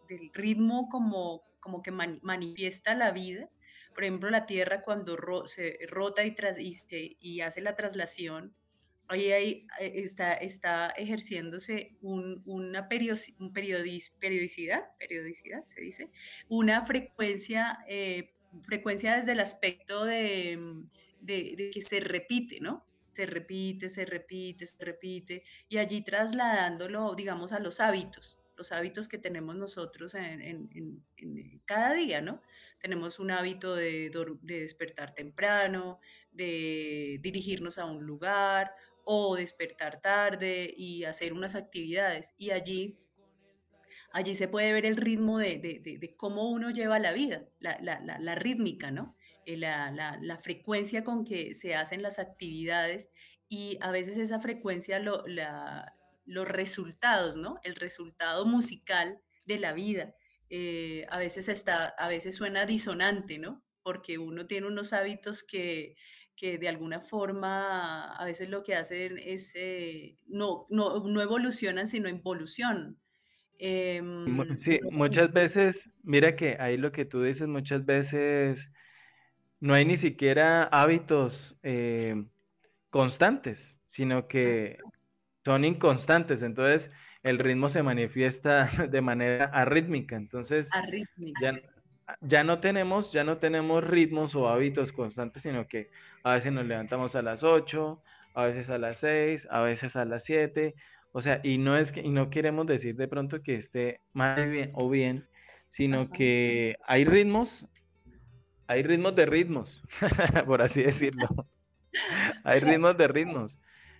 del 0.08 0.30
ritmo 0.34 0.88
como, 0.88 1.42
como 1.60 1.82
que 1.82 1.90
manifiesta 1.90 2.94
la 2.94 3.10
vida. 3.10 3.50
Por 3.96 4.04
ejemplo, 4.04 4.30
la 4.30 4.46
Tierra 4.46 4.84
cuando 4.84 5.48
se 5.48 5.80
rota 5.90 6.24
y, 6.26 6.36
tras 6.36 6.60
y, 6.60 6.78
y 7.20 7.42
hace 7.42 7.62
la 7.62 7.76
traslación, 7.76 8.56
ahí, 9.13 9.32
ahí 9.32 9.67
eh, 9.80 9.93
está, 10.04 10.34
está 10.34 10.89
ejerciéndose 10.91 11.95
un, 12.02 12.41
una 12.45 12.88
periodicidad, 12.88 13.36
periodicidad 14.99 15.65
se 15.65 15.82
dice, 15.82 16.10
una 16.49 16.86
frecuencia, 16.86 17.80
eh, 17.88 18.34
frecuencia 18.63 19.15
desde 19.15 19.34
el 19.34 19.39
aspecto 19.39 20.06
de, 20.06 20.84
de, 21.21 21.71
que 21.73 21.82
se 21.82 21.99
repite, 21.99 22.60
¿no? 22.60 22.86
Se 23.13 23.26
repite, 23.26 23.89
se 23.89 24.06
repite, 24.06 24.65
se 24.65 24.84
repite, 24.84 25.43
y 25.69 25.78
allí 25.78 26.04
trasladándolo, 26.04 27.13
digamos, 27.15 27.54
a 27.54 27.60
los 27.60 27.80
hábitos, 27.80 28.39
los 28.58 28.71
hábitos 28.71 29.08
que 29.08 29.17
tenemos 29.17 29.56
nosotros 29.56 30.15
en, 30.15 30.41
en, 30.41 31.04
en, 31.17 31.62
cada 31.65 31.93
día, 31.93 32.21
¿no? 32.21 32.41
Tenemos 32.80 33.19
un 33.19 33.32
hábito 33.32 33.76
de, 33.76 34.12
de 34.41 34.60
despertar 34.62 35.13
temprano, 35.13 35.99
de 36.32 37.19
dirigirnos 37.21 37.78
a 37.78 37.86
un 37.86 38.06
lugar 38.06 38.73
o 39.04 39.36
despertar 39.36 40.02
tarde 40.02 40.74
y 40.76 41.04
hacer 41.04 41.34
unas 41.34 41.56
actividades. 41.56 42.34
Y 42.38 42.52
allí, 42.52 42.98
allí 44.12 44.36
se 44.36 44.48
puede 44.48 44.74
ver 44.74 44.86
el 44.86 44.96
ritmo 44.96 45.39
de, 45.39 45.58
de, 45.60 46.16
cómo 46.16 46.50
uno 46.50 46.72
lleva 46.72 47.00
la 47.00 47.13
vida, 47.13 47.46
la, 47.60 47.78
la, 47.82 48.00
la, 48.00 48.36
rítmica, 48.36 48.92
¿no? 48.92 49.16
Eh, 49.46 49.58
la, 49.58 50.38
frecuencia 50.42 51.04
con 51.04 51.26
que 51.26 51.54
se 51.54 51.76
hacen 51.76 52.02
las 52.02 52.20
actividades 52.20 53.12
y 53.50 53.78
a 53.82 53.92
veces 53.92 54.18
esa 54.18 54.39
frecuencia, 54.39 55.00
lo, 55.00 55.24
los 56.26 56.48
resultados, 56.48 57.36
¿no? 57.36 57.60
El 57.63 57.76
resultado 57.76 58.46
musical 58.46 59.20
de 59.46 59.60
la 59.60 59.74
vida. 59.74 60.16
Eh, 60.50 61.06
a 61.10 61.18
veces 61.18 61.50
está, 61.50 61.88
a 61.88 62.08
veces 62.08 62.36
suena 62.36 62.66
disonante, 62.66 63.38
¿no? 63.38 63.63
Porque 63.82 64.18
uno 64.18 64.48
tiene 64.48 64.68
unos 64.68 64.94
hábitos 64.94 65.44
que, 65.44 65.96
que 66.36 66.58
de 66.58 66.67
alguna 66.67 67.00
forma 67.00 68.12
a 68.13 68.26
veces 68.26 68.50
lo 68.50 68.63
que 68.63 68.76
hacen 68.76 69.17
es, 69.17 69.54
eh, 69.56 70.17
no, 70.28 70.65
no, 70.69 71.04
no, 71.08 71.22
evolucionan, 71.22 71.88
sino 71.88 72.10
involución. 72.10 72.98
Em, 73.60 74.60
sí, 74.63 74.80
muchas 74.91 75.32
veces, 75.32 75.76
mira 76.04 76.36
que 76.36 76.58
ahí 76.60 76.78
lo 76.78 76.91
que 76.91 77.06
tú 77.06 77.22
dices, 77.22 77.48
muchas 77.48 77.86
veces 77.86 78.69
no 79.60 79.74
hay 79.74 79.86
ni 79.86 79.98
siquiera 79.98 80.63
hábitos 80.63 81.56
eh, 81.63 82.26
constantes, 82.89 83.76
sino 83.88 84.28
que 84.28 84.80
son 85.46 85.65
inconstantes, 85.65 86.41
entonces 86.41 86.91
el 87.22 87.39
ritmo 87.39 87.69
se 87.69 87.84
manifiesta 87.84 88.69
de 88.91 89.02
manera 89.02 89.46
arrítmica, 89.46 90.15
entonces 90.15 90.69
arrítmica. 90.74 91.39
ya 91.41 91.73
no 92.22 92.60
tenemos, 92.60 93.12
ya 93.12 93.24
no 93.24 93.38
tenemos 93.38 93.84
ritmos 93.84 94.36
o 94.36 94.50
hábitos 94.50 94.92
constantes, 94.92 95.44
sino 95.44 95.68
que 95.68 95.89
a 96.24 96.34
veces 96.34 96.52
nos 96.52 96.66
levantamos 96.66 97.16
a 97.16 97.22
las 97.22 97.44
8, 97.44 98.02
a 98.36 98.44
veces 98.44 98.70
a 98.70 98.78
las 98.78 98.98
6, 98.98 99.48
a 99.50 99.62
veces 99.62 99.96
a 99.96 100.06
las 100.06 100.24
7, 100.24 100.76
o 101.12 101.22
sea, 101.22 101.39
y 101.44 101.58
no 101.58 101.78
es 101.78 101.92
que, 101.92 102.02
y 102.02 102.10
no 102.10 102.30
queremos 102.30 102.66
decir 102.66 102.96
de 102.96 103.08
pronto 103.08 103.42
que 103.42 103.56
esté 103.56 104.02
mal 104.13 104.50
bien 104.50 104.70
o 104.74 104.89
bien, 104.89 105.28
sino 105.70 106.10
que 106.10 106.76
hay 106.86 107.06
ritmos, 107.06 107.68
hay 108.68 108.84
ritmos 108.84 109.16
de 109.16 109.26
ritmos, 109.26 109.82
por 110.46 110.62
así 110.62 110.84
decirlo. 110.84 111.28
hay 112.44 112.60
ritmos 112.60 112.98
de 112.98 113.08
ritmos. 113.08 113.58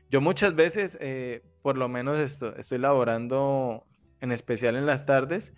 Yo 0.10 0.22
muchas 0.22 0.56
veces, 0.56 0.98
eh, 1.02 1.44
por 1.62 1.78
lo 1.78 1.88
menos 1.88 2.20
esto, 2.20 2.56
estoy 2.56 2.80
laborando 2.80 3.86
en 4.22 4.32
especial 4.32 4.76
en 4.76 4.86
las 4.86 5.06
tardes, 5.06 5.54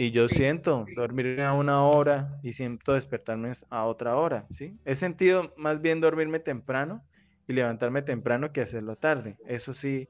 y 0.00 0.12
yo 0.12 0.24
siento 0.24 0.86
dormirme 0.96 1.44
a 1.44 1.52
una 1.52 1.84
hora 1.84 2.40
y 2.42 2.54
siento 2.54 2.94
despertarme 2.94 3.52
a 3.68 3.84
otra 3.84 4.16
hora, 4.16 4.46
¿sí? 4.50 4.74
He 4.86 4.94
sentido 4.94 5.52
más 5.58 5.82
bien 5.82 6.00
dormirme 6.00 6.40
temprano 6.40 7.04
y 7.46 7.52
levantarme 7.52 8.00
temprano 8.00 8.50
que 8.50 8.62
hacerlo 8.62 8.96
tarde. 8.96 9.36
Eso 9.46 9.74
sí, 9.74 10.08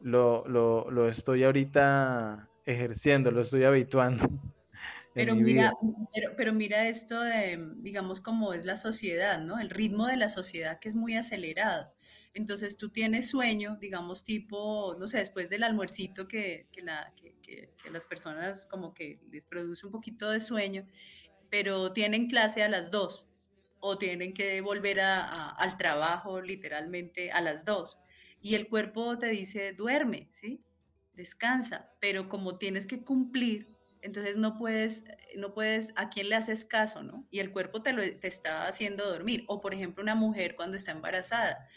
lo, 0.00 0.48
lo, 0.48 0.90
lo 0.90 1.06
estoy 1.06 1.44
ahorita 1.44 2.48
ejerciendo, 2.64 3.30
lo 3.30 3.42
estoy 3.42 3.64
habituando. 3.64 4.26
Pero 5.12 5.34
mira, 5.34 5.72
pero, 6.14 6.30
pero, 6.36 6.52
mira 6.52 6.86
esto 6.86 7.20
de, 7.20 7.58
digamos, 7.78 8.20
cómo 8.20 8.54
es 8.54 8.64
la 8.64 8.76
sociedad, 8.76 9.40
¿no? 9.40 9.58
El 9.58 9.68
ritmo 9.68 10.06
de 10.06 10.16
la 10.16 10.28
sociedad 10.28 10.78
que 10.78 10.88
es 10.88 10.94
muy 10.94 11.16
acelerado. 11.16 11.92
Entonces 12.32 12.76
tú 12.76 12.90
tienes 12.90 13.28
sueño, 13.28 13.76
digamos, 13.80 14.22
tipo, 14.22 14.94
no 14.98 15.06
sé, 15.06 15.18
después 15.18 15.50
del 15.50 15.64
almuercito 15.64 16.28
que, 16.28 16.68
que, 16.70 16.82
la, 16.82 17.12
que, 17.16 17.36
que, 17.42 17.90
las 17.90 18.06
personas 18.06 18.66
como 18.66 18.94
que 18.94 19.20
les 19.30 19.44
produce 19.44 19.86
un 19.86 19.92
poquito 19.92 20.30
de 20.30 20.38
sueño, 20.38 20.86
pero 21.50 21.92
tienen 21.92 22.28
clase 22.28 22.62
a 22.62 22.68
las 22.68 22.92
dos 22.92 23.26
o 23.80 23.98
tienen 23.98 24.32
que 24.32 24.60
volver 24.60 25.00
a, 25.00 25.48
al 25.50 25.76
trabajo 25.76 26.40
literalmente 26.40 27.32
a 27.32 27.40
las 27.40 27.64
dos. 27.64 27.98
Y 28.40 28.54
el 28.54 28.68
cuerpo 28.68 29.18
te 29.18 29.28
dice, 29.28 29.72
duerme, 29.72 30.28
¿sí? 30.30 30.62
Descansa, 31.14 31.90
pero 32.00 32.28
como 32.28 32.58
tienes 32.58 32.86
que 32.86 33.02
cumplir, 33.02 33.66
entonces 34.02 34.36
no 34.36 34.56
puedes, 34.56 35.04
no 35.36 35.52
puedes, 35.52 35.92
¿a 35.96 36.08
quién 36.08 36.28
le 36.28 36.36
haces 36.36 36.64
caso, 36.64 37.02
no? 37.02 37.26
Y 37.30 37.40
el 37.40 37.50
cuerpo 37.50 37.82
te, 37.82 37.92
lo, 37.92 38.02
te 38.02 38.28
está 38.28 38.66
haciendo 38.66 39.10
dormir. 39.10 39.44
O 39.48 39.60
por 39.60 39.74
ejemplo, 39.74 40.02
una 40.02 40.14
mujer 40.14 40.56
cuando 40.56 40.76
está 40.76 40.92
embarazada, 40.92 41.68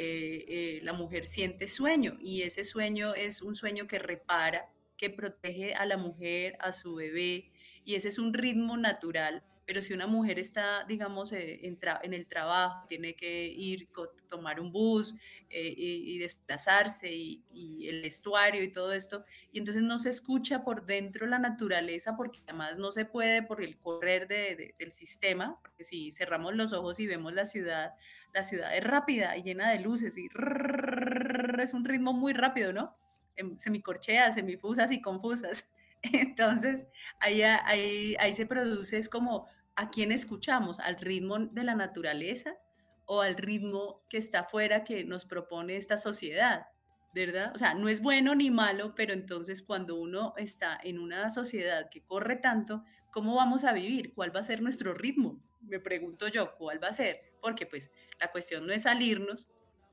eh, 0.00 0.44
eh, 0.46 0.80
la 0.84 0.92
mujer 0.92 1.24
siente 1.24 1.66
sueño 1.66 2.18
y 2.20 2.42
ese 2.42 2.62
sueño 2.62 3.14
es 3.14 3.42
un 3.42 3.56
sueño 3.56 3.88
que 3.88 3.98
repara, 3.98 4.70
que 4.96 5.10
protege 5.10 5.74
a 5.74 5.86
la 5.86 5.96
mujer, 5.96 6.56
a 6.60 6.70
su 6.70 6.94
bebé 6.94 7.50
y 7.84 7.96
ese 7.96 8.06
es 8.06 8.20
un 8.20 8.32
ritmo 8.32 8.76
natural. 8.76 9.42
Pero 9.66 9.80
si 9.80 9.92
una 9.92 10.06
mujer 10.06 10.38
está, 10.38 10.84
digamos, 10.84 11.32
eh, 11.32 11.60
en, 11.64 12.14
el 12.14 12.26
trabajo, 12.28 12.86
tiene 12.86 13.16
que 13.16 13.48
ir, 13.48 13.88
tomar 14.30 14.60
un 14.60 14.70
bus 14.70 15.16
y, 15.50 16.16
desplazarse 16.18 17.12
y, 17.12 17.88
el 17.88 18.00
vestuario 18.00 18.62
y 18.62 18.70
todo 18.70 18.92
esto, 18.92 19.24
y 19.50 19.58
entonces 19.58 19.82
no 19.82 19.98
se 19.98 20.10
escucha 20.10 20.62
por 20.62 20.86
dentro 20.86 21.26
la 21.26 21.40
naturaleza 21.40 22.14
porque 22.16 22.38
además 22.46 22.78
no 22.78 22.92
se 22.92 23.04
puede 23.04 23.42
por 23.42 23.62
el 23.62 23.76
correr 23.78 24.28
del 24.28 24.92
sistema, 24.92 25.58
porque 25.60 25.82
si 25.82 26.12
cerramos 26.12 26.54
los 26.54 26.72
ojos 26.72 27.00
y 27.00 27.06
vemos 27.08 27.34
la 27.34 27.44
ciudad, 27.44 27.94
la 28.34 28.42
ciudad 28.42 28.76
es 28.76 28.84
rápida 28.84 29.36
y 29.36 29.42
llena 29.42 29.70
de 29.70 29.80
luces 29.80 30.16
y 30.16 30.28
es 31.60 31.74
un 31.74 31.84
ritmo 31.84 32.12
muy 32.12 32.32
rápido, 32.32 32.72
¿no? 32.72 32.96
Semicorcheas, 33.56 34.34
semifusas 34.34 34.90
y 34.92 35.00
confusas. 35.00 35.70
Entonces, 36.02 36.86
ahí, 37.20 37.42
ahí, 37.42 38.16
ahí 38.18 38.34
se 38.34 38.46
produce, 38.46 38.98
es 38.98 39.08
como, 39.08 39.46
¿a 39.76 39.90
quién 39.90 40.12
escuchamos? 40.12 40.80
¿Al 40.80 40.96
ritmo 40.96 41.38
de 41.38 41.64
la 41.64 41.74
naturaleza 41.74 42.56
o 43.06 43.20
al 43.22 43.36
ritmo 43.36 44.00
que 44.08 44.18
está 44.18 44.40
afuera 44.40 44.84
que 44.84 45.04
nos 45.04 45.24
propone 45.24 45.76
esta 45.76 45.96
sociedad? 45.96 46.66
¿Verdad? 47.14 47.52
O 47.54 47.58
sea, 47.58 47.74
no 47.74 47.88
es 47.88 48.02
bueno 48.02 48.34
ni 48.34 48.50
malo, 48.50 48.94
pero 48.94 49.12
entonces 49.12 49.62
cuando 49.62 49.98
uno 49.98 50.34
está 50.36 50.78
en 50.82 50.98
una 50.98 51.30
sociedad 51.30 51.88
que 51.90 52.02
corre 52.04 52.36
tanto, 52.36 52.84
¿cómo 53.10 53.34
vamos 53.34 53.64
a 53.64 53.72
vivir? 53.72 54.12
¿Cuál 54.14 54.34
va 54.34 54.40
a 54.40 54.44
ser 54.44 54.60
nuestro 54.62 54.94
ritmo? 54.94 55.40
Me 55.68 55.80
pregunto 55.80 56.28
yo, 56.28 56.54
¿cuál 56.56 56.82
va 56.82 56.88
a 56.88 56.92
ser? 56.92 57.20
Porque 57.40 57.66
pues 57.66 57.90
la 58.20 58.30
cuestión 58.30 58.66
no 58.66 58.72
es 58.72 58.82
salirnos 58.82 59.46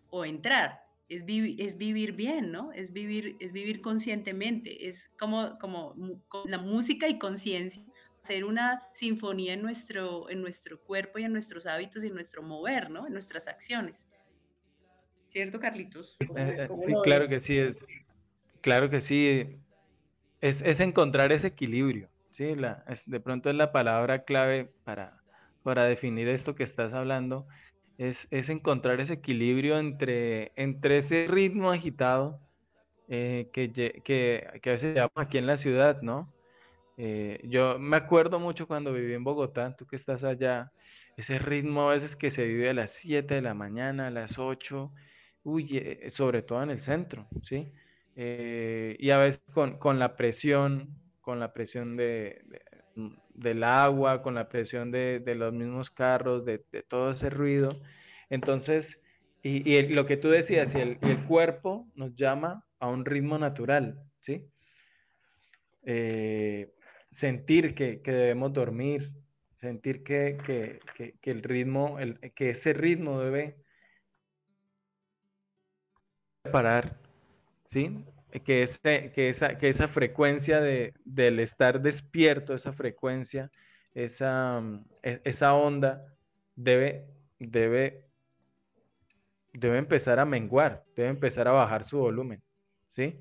o 0.10 0.26
entrar, 0.26 0.84
es, 1.10 1.24
es 1.28 1.78
vivir 1.78 2.14
bien, 2.14 2.52
¿no? 2.52 2.72
Es 2.72 2.92
vivir, 2.92 3.36
es 3.40 3.52
vivir 3.54 3.82
conscientemente, 3.82 4.88
es 4.88 5.10
como, 5.20 5.58
como 5.60 5.94
la 6.46 6.58
música 6.58 7.08
y 7.08 7.20
conciencia 7.20 7.84
hacer 8.26 8.44
una 8.44 8.82
sinfonía 8.92 9.54
en 9.54 9.62
nuestro, 9.62 10.32
en 10.32 10.42
nuestro 10.42 10.82
cuerpo 10.82 11.20
y 11.20 11.26
en 11.26 11.32
nuestros 11.32 11.68
hábitos 11.68 12.04
y 12.04 12.08
en 12.08 12.16
nuestro 12.16 12.42
mover, 12.42 12.90
¿no? 12.90 13.06
En 13.06 13.14
nuestras 13.14 13.48
acciones. 13.48 14.10
¿Cierto, 15.28 15.60
Carlitos? 15.60 16.18
Eh, 16.36 16.68
eh, 16.68 16.94
claro 17.04 17.28
que 17.28 17.40
sí, 17.40 17.60
claro 18.62 18.90
que 18.90 19.02
sí. 19.02 19.60
Es, 20.42 20.62
es 20.62 20.80
encontrar 20.80 21.32
ese 21.32 21.48
equilibrio, 21.48 22.10
¿sí? 22.32 22.56
La, 22.56 22.84
de 23.06 23.20
pronto 23.20 23.52
es 23.52 23.56
la 23.56 23.72
palabra 23.72 24.24
clave 24.24 24.74
para, 24.84 25.22
para 25.66 25.86
definir 25.86 26.28
esto 26.30 26.54
que 26.54 26.64
estás 26.64 26.94
hablando, 26.94 27.48
es, 27.98 28.28
es 28.30 28.50
encontrar 28.50 29.02
ese 29.02 29.14
equilibrio 29.14 29.80
entre, 29.80 30.52
entre 30.56 30.98
ese 30.98 31.26
ritmo 31.28 31.72
agitado 31.72 32.40
eh, 33.08 33.50
que, 33.52 33.72
que, 33.74 34.04
que, 34.04 34.70
a 34.70 34.74
veces 34.74 34.94
llevamos 34.94 35.18
aquí 35.18 35.40
en 35.40 35.48
la 35.48 35.58
ciudad, 35.58 36.04
¿no? 36.04 36.32
Eh, 36.98 37.42
yo 37.46 37.80
me 37.80 37.98
acuerdo 37.98 38.40
mucho 38.40 38.68
cuando 38.68 38.94
viví 38.94 39.16
en 39.16 39.24
Bogotá, 39.24 39.76
tú 39.76 39.88
que 39.88 39.96
estás 39.96 40.24
allá, 40.24 40.72
ese 41.18 41.40
ritmo 41.40 41.90
a 41.90 41.94
veces 41.94 42.16
que 42.16 42.30
se 42.30 42.46
vive 42.46 42.70
a 42.70 42.74
las 42.76 42.92
7 42.92 43.34
de 43.34 43.42
la 43.42 43.56
mañana, 43.56 44.06
a 44.06 44.12
las 44.12 44.38
8, 44.38 44.92
uy, 45.46 45.80
eh, 45.80 46.12
sobre 46.12 46.44
todo 46.44 46.62
en 46.62 46.70
el 46.70 46.82
centro, 46.82 47.28
¿sí? 47.42 47.72
Y 48.16 49.10
a 49.10 49.18
veces 49.18 49.42
con, 49.52 49.80
con, 49.80 49.98
la 49.98 50.16
presión, 50.16 50.90
con 51.22 51.40
la 51.40 51.54
presión 51.54 51.98
de, 51.98 52.44
del 53.34 53.64
agua, 53.64 54.22
con 54.22 54.36
la 54.36 54.50
presión 54.50 54.92
de, 54.92 55.20
de 55.20 55.36
los 55.36 55.54
mismos 55.54 55.90
carros, 55.90 56.46
de, 56.46 56.60
todo 56.88 57.12
ese 57.12 57.30
ruido. 57.30 57.70
Entonces, 58.30 59.02
y, 59.44 59.70
y 59.70 59.88
lo 59.90 60.06
que 60.06 60.18
tú 60.18 60.30
decías, 60.30 60.74
el, 60.76 60.98
el 61.02 61.26
cuerpo 61.26 61.88
nos 61.96 62.16
llama 62.16 62.66
a 62.80 62.88
un 62.88 63.06
ritmo 63.06 63.38
natural, 63.38 64.02
¿sí? 64.22 64.50
Eh, 65.86 66.74
sentir 67.12 67.76
que, 67.76 68.02
debemos 68.04 68.52
dormir, 68.52 69.12
sentir 69.62 70.04
que, 70.04 70.80
el 71.24 71.44
ritmo, 71.44 72.00
el, 72.00 72.20
que 72.34 72.50
ese 72.50 72.74
ritmo 72.74 73.22
debe 73.22 73.56
parar, 76.52 76.98
¿sí? 77.72 78.04
Que, 78.44 78.64
ese, 78.64 79.12
que, 79.14 79.30
esa, 79.30 79.58
que 79.58 79.70
esa 79.70 79.88
frecuencia 79.88 80.60
de, 80.60 80.94
del 81.06 81.40
estar 81.40 81.82
despierto, 81.82 82.54
esa 82.54 82.74
frecuencia, 82.74 83.50
esa, 83.94 84.62
e, 85.04 85.22
esa 85.24 85.54
onda 85.54 86.14
debe, 86.56 87.06
debe, 87.40 88.04
debe 89.54 89.78
empezar 89.78 90.20
a 90.20 90.26
menguar, 90.26 90.84
debe 90.96 91.10
empezar 91.10 91.48
a 91.48 91.52
bajar 91.52 91.86
su 91.86 91.98
volumen, 91.98 92.42
¿sí? 92.92 93.20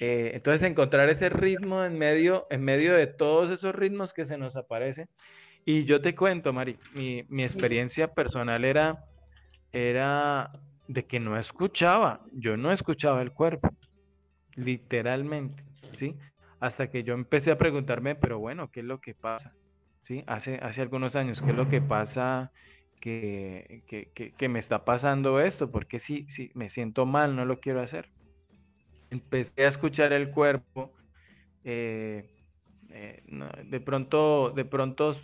Eh, 0.00 0.30
entonces, 0.34 0.62
encontrar 0.62 1.08
ese 1.10 1.28
ritmo 1.28 1.84
en 1.84 1.98
medio, 1.98 2.46
en 2.50 2.62
medio 2.62 2.94
de 2.94 3.08
todos 3.08 3.50
esos 3.50 3.74
ritmos 3.74 4.12
que 4.12 4.24
se 4.24 4.38
nos 4.38 4.54
aparecen. 4.54 5.08
Y 5.64 5.84
yo 5.84 6.00
te 6.00 6.14
cuento, 6.14 6.52
Mari, 6.52 6.78
mi, 6.94 7.24
mi 7.28 7.42
experiencia 7.42 8.14
personal 8.14 8.64
era, 8.64 9.04
era 9.72 10.52
de 10.86 11.04
que 11.04 11.20
no 11.20 11.36
escuchaba, 11.36 12.24
yo 12.32 12.56
no 12.56 12.72
escuchaba 12.72 13.20
el 13.22 13.32
cuerpo, 13.32 13.68
literalmente, 14.58 15.62
¿sí? 15.96 16.16
Hasta 16.60 16.90
que 16.90 17.04
yo 17.04 17.14
empecé 17.14 17.50
a 17.50 17.58
preguntarme, 17.58 18.14
pero 18.14 18.38
bueno, 18.38 18.70
¿qué 18.70 18.80
es 18.80 18.86
lo 18.86 19.00
que 19.00 19.14
pasa? 19.14 19.54
¿Sí? 20.02 20.24
Hace, 20.26 20.56
hace 20.56 20.82
algunos 20.82 21.16
años, 21.16 21.40
¿qué 21.40 21.50
es 21.50 21.56
lo 21.56 21.68
que 21.68 21.80
pasa? 21.80 22.52
Que, 23.00 23.84
que, 23.86 24.10
que, 24.12 24.32
que 24.32 24.48
me 24.48 24.58
está 24.58 24.84
pasando 24.84 25.40
esto, 25.40 25.70
porque 25.70 25.98
sí, 25.98 26.26
sí, 26.28 26.50
me 26.54 26.68
siento 26.68 27.06
mal, 27.06 27.36
no 27.36 27.44
lo 27.44 27.60
quiero 27.60 27.80
hacer 27.80 28.10
empecé 29.10 29.64
a 29.64 29.68
escuchar 29.68 30.12
el 30.12 30.30
cuerpo, 30.30 30.92
eh, 31.64 32.28
eh, 32.90 33.22
de 33.64 33.80
pronto, 33.80 34.50
de 34.50 34.64
pronto 34.64 35.14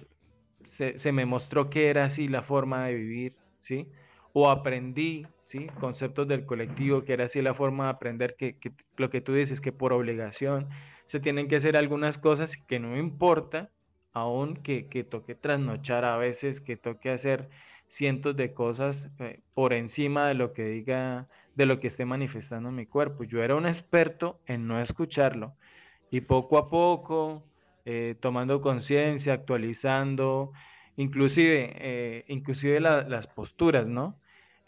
se, 0.71 1.13
me 1.13 1.27
mostró 1.27 1.71
que 1.71 1.89
era 1.89 2.05
así 2.05 2.29
la 2.29 2.43
forma 2.43 2.87
de 2.87 2.95
vivir, 2.95 3.37
¿sí? 3.61 3.89
O 4.33 4.51
aprendí, 4.51 5.27
¿sí? 5.47 5.67
Conceptos 5.81 6.29
del 6.29 6.47
colectivo, 6.47 7.05
que 7.05 7.13
era 7.13 7.25
así 7.25 7.43
la 7.43 7.55
forma 7.55 7.85
de 7.85 7.91
aprender, 7.91 8.37
que, 8.37 8.57
lo 8.97 9.11
que 9.11 9.21
tú 9.21 9.35
dices, 9.35 9.61
que 9.61 9.73
por 9.73 9.93
obligación 9.93 10.69
se 11.07 11.21
tienen 11.21 11.49
que 11.49 11.57
hacer 11.57 11.77
algunas 11.77 12.19
cosas 12.19 12.57
que 12.57 12.79
no 12.81 12.97
importa, 12.97 13.71
aún 14.13 14.57
que, 14.57 14.89
que 14.89 15.05
toque 15.05 15.35
trasnochar 15.35 16.05
a 16.05 16.17
veces, 16.17 16.61
que 16.61 16.77
toque 16.77 17.11
hacer 17.11 17.49
cientos 17.89 18.37
de 18.37 18.53
cosas 18.53 19.09
eh, 19.19 19.41
por 19.55 19.73
encima 19.73 20.29
de 20.29 20.35
lo 20.35 20.53
que 20.53 20.65
diga 20.65 21.29
de 21.55 21.67
lo 21.67 21.79
que 21.79 21.87
esté 21.87 22.05
manifestando 22.05 22.71
mi 22.73 22.87
cuerpo. 22.87 23.25
Yo 23.25 23.43
era 23.43 23.55
un 23.55 23.67
experto 23.67 24.41
en 24.47 24.67
no 24.67 24.81
escucharlo 24.81 25.55
y 26.11 26.21
poco 26.23 26.59
a 26.59 26.69
poco, 26.69 27.45
eh, 27.85 28.17
tomando 28.21 28.61
conciencia, 28.61 29.35
actualizando, 29.35 30.53
inclusive, 30.97 31.73
eh, 31.77 32.25
inclusive 32.29 32.81
las 32.81 33.27
posturas, 33.29 33.87
¿no? 33.87 34.17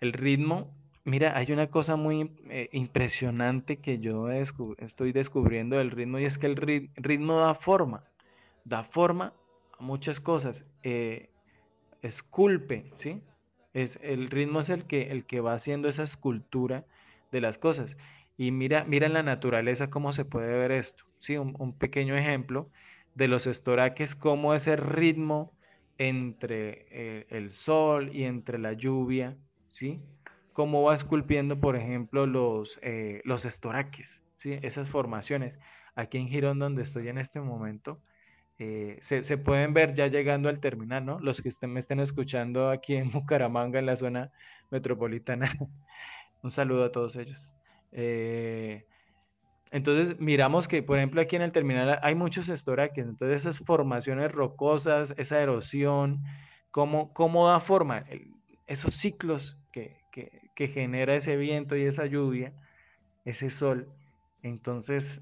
El 0.01 0.13
ritmo. 0.13 0.75
Mira, 1.05 1.37
hay 1.37 1.53
una 1.53 1.69
cosa 1.69 1.97
muy 1.97 2.33
eh, 2.51 2.69
impresionante 2.73 3.77
que 3.77 3.99
yo 3.99 4.29
estoy 4.31 5.13
descubriendo 5.13 5.77
del 5.77 5.93
ritmo 5.93 6.19
y 6.19 6.25
es 6.25 6.37
que 6.37 6.47
el 6.47 6.57
ritmo 6.57 7.39
da 7.39 7.55
forma, 7.55 8.05
da 8.65 8.83
forma 8.83 9.33
a 9.79 9.83
muchas 9.83 10.19
cosas, 10.19 10.65
esculpe, 12.03 12.93
¿sí? 12.99 13.23
Es, 13.73 13.99
el 14.03 14.31
ritmo 14.31 14.61
es 14.61 14.71
el 14.71 14.87
que, 14.87 15.11
el 15.11 15.27
que 15.27 15.41
va 15.41 15.53
haciendo 15.53 15.89
esa 15.89 16.03
escultura 16.03 16.87
de 17.31 17.41
las 17.41 17.59
cosas. 17.59 17.97
Y 18.39 18.51
mira, 18.51 18.85
mira 18.85 19.07
en 19.07 19.13
la 19.13 19.23
naturaleza 19.23 19.91
cómo 19.91 20.13
se 20.13 20.25
puede 20.25 20.57
ver 20.57 20.73
esto. 20.73 21.05
¿sí? 21.19 21.37
Un, 21.37 21.73
pequeño 21.75 22.17
ejemplo 22.17 22.71
de 23.15 23.29
los 23.29 23.47
estoraques, 23.47 24.15
cómo 24.15 24.55
ese 24.55 24.77
ritmo 24.77 25.53
entre 25.99 26.87
eh, 26.91 27.27
el 27.31 27.53
sol 27.53 28.15
y 28.15 28.25
entre 28.25 28.59
la 28.59 28.73
lluvia, 28.75 29.37
¿sí? 29.71 30.01
Cómo 30.53 30.83
va 30.83 30.95
esculpiendo, 30.95 31.61
por 31.61 31.77
ejemplo, 31.77 32.27
los, 32.27 32.79
eh, 32.83 33.21
los 33.25 33.45
estoraques, 33.45 34.21
¿sí? 34.37 34.59
Esas 34.63 34.89
formaciones. 34.89 35.59
Aquí 35.95 36.19
en 36.19 36.29
Girón, 36.29 36.59
donde 36.59 36.83
estoy 36.83 37.09
en 37.09 37.19
este 37.19 37.41
momento, 37.41 38.01
eh, 38.59 38.99
se, 39.03 39.37
pueden 39.37 39.75
ver 39.75 39.95
ya 39.95 40.07
llegando 40.07 40.49
al 40.49 40.61
terminal, 40.61 41.05
¿no? 41.05 41.19
Los 41.21 41.43
que 41.43 41.51
estén, 41.51 41.73
me 41.73 41.81
estén 41.81 42.01
escuchando 42.01 42.71
aquí 42.71 42.97
en 42.97 43.11
Bucaramanga, 43.11 43.79
en 43.79 43.87
la 43.87 43.97
zona 43.97 44.33
metropolitana. 44.71 45.53
Un 46.43 46.51
saludo 46.51 46.85
a 46.85 46.93
todos 46.93 47.17
ellos. 47.17 47.51
Eh, 47.93 48.87
entonces 49.71 50.19
miramos 50.21 50.69
que, 50.69 50.83
por 50.83 50.97
ejemplo, 50.97 51.21
aquí 51.21 51.37
en 51.37 51.43
el 51.43 51.53
terminal 51.53 51.99
hay 52.03 52.15
muchos 52.15 52.49
estoraques, 52.49 53.07
entonces 53.07 53.43
esas 53.43 53.59
formaciones 53.59 54.33
rocosas, 54.33 55.13
esa 55.19 55.41
erosión, 55.41 56.23
cómo, 56.71 57.13
cómo 57.13 57.49
da 57.49 57.61
forma, 57.61 58.05
esos 58.67 58.95
ciclos 58.95 59.57
que, 59.73 59.97
que 60.55 60.69
genera 60.69 61.15
ese 61.15 61.37
viento 61.37 61.77
y 61.77 61.83
esa 61.83 62.07
lluvia, 62.07 62.53
ese 63.25 63.51
sol. 63.51 63.89
Entonces, 64.43 65.21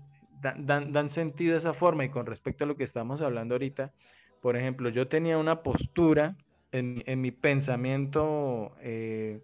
dan, 0.57 1.11
sentido 1.11 1.55
a 1.55 1.59
esa 1.59 1.75
forma 1.75 2.05
y 2.05 2.11
con 2.11 2.27
respecto 2.27 2.65
a 2.65 2.67
lo 2.67 2.77
que 2.77 2.85
estamos 2.85 3.21
hablando 3.21 3.55
ahorita, 3.55 3.93
por 4.41 4.57
ejemplo, 4.57 4.91
yo 4.91 5.09
tenía 5.09 5.39
una 5.39 5.63
postura 5.63 6.37
en, 6.73 7.21
mi 7.21 7.31
pensamiento 7.31 8.73
eh, 8.81 9.41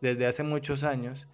desde 0.00 0.26
hace 0.26 0.42
muchos 0.42 0.84
años, 0.84 1.28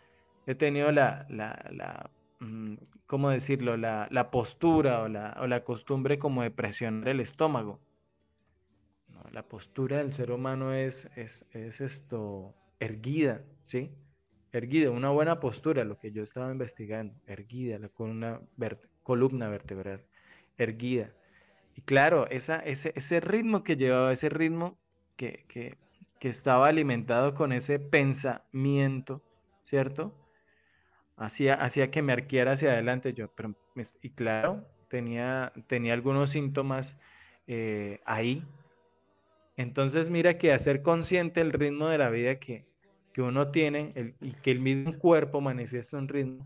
he 0.47 0.55
tenido 0.55 0.91
la, 0.91 1.27
la, 1.29 2.11
mm, 2.41 2.75
¿cómo 3.07 3.31
decirlo? 3.31 3.77
La, 3.77 4.31
postura 4.31 5.03
o 5.03 5.09
la, 5.09 5.37
o 5.41 5.47
la, 5.47 5.63
costumbre 5.65 6.19
como 6.19 6.43
de 6.43 6.51
presionar 6.51 7.09
el 7.09 7.21
estómago. 7.21 7.79
La 9.33 9.43
postura 9.49 9.99
del 9.99 10.13
ser 10.15 10.31
humano 10.31 10.73
es, 10.75 11.09
es, 11.17 11.45
es 11.53 11.81
esto, 11.81 12.55
erguida, 12.81 13.43
¿sí? 13.67 13.91
Erguida, 14.53 14.91
una 14.91 15.11
buena 15.11 15.41
postura, 15.41 15.85
lo 15.85 15.99
que 15.99 16.13
yo 16.13 16.23
estaba 16.23 16.53
investigando, 16.53 17.15
erguida, 17.27 17.79
la 17.79 17.89
columna 17.89 18.41
verde 18.57 18.89
columna 19.05 19.49
vertebral 19.49 20.03
erguida. 20.59 21.13
Y 21.77 21.83
claro, 21.83 22.29
esa, 22.31 22.59
ese, 22.59 22.93
ese 22.97 23.21
ritmo 23.21 23.63
que 23.63 23.77
llevaba, 23.77 24.13
ese 24.13 24.29
ritmo 24.29 24.79
que, 25.17 25.45
que, 25.49 25.77
que 26.19 26.29
estaba 26.29 26.67
alimentado 26.67 27.35
con 27.35 27.53
ese 27.53 27.79
pensamiento, 27.79 29.23
¿cierto? 29.65 30.15
Hacía, 31.17 31.55
hacía 31.55 31.91
que 31.91 32.03
me 32.03 32.13
arqueara 32.13 32.53
hacia 32.53 32.73
adelante 32.73 33.13
yo. 33.13 33.31
Y 34.03 34.11
claro, 34.11 34.67
tenía, 34.89 35.53
tenía 35.69 35.93
algunos 35.93 36.31
síntomas 36.31 36.97
eh, 37.47 38.01
ahí. 38.05 38.45
Entonces 39.57 40.11
mira 40.11 40.39
que 40.39 40.53
hacer 40.53 40.83
consciente 40.83 41.41
el 41.41 41.53
ritmo 41.53 41.89
de 41.89 41.99
la 41.99 42.11
vida 42.11 42.39
que, 42.41 42.67
que 43.13 43.23
uno 43.23 43.51
tiene 43.51 44.15
y 44.21 44.33
que 44.33 44.51
el 44.51 44.61
mismo 44.61 44.99
cuerpo 44.99 45.41
manifiesta 45.41 45.97
un 45.97 46.09
ritmo, 46.09 46.45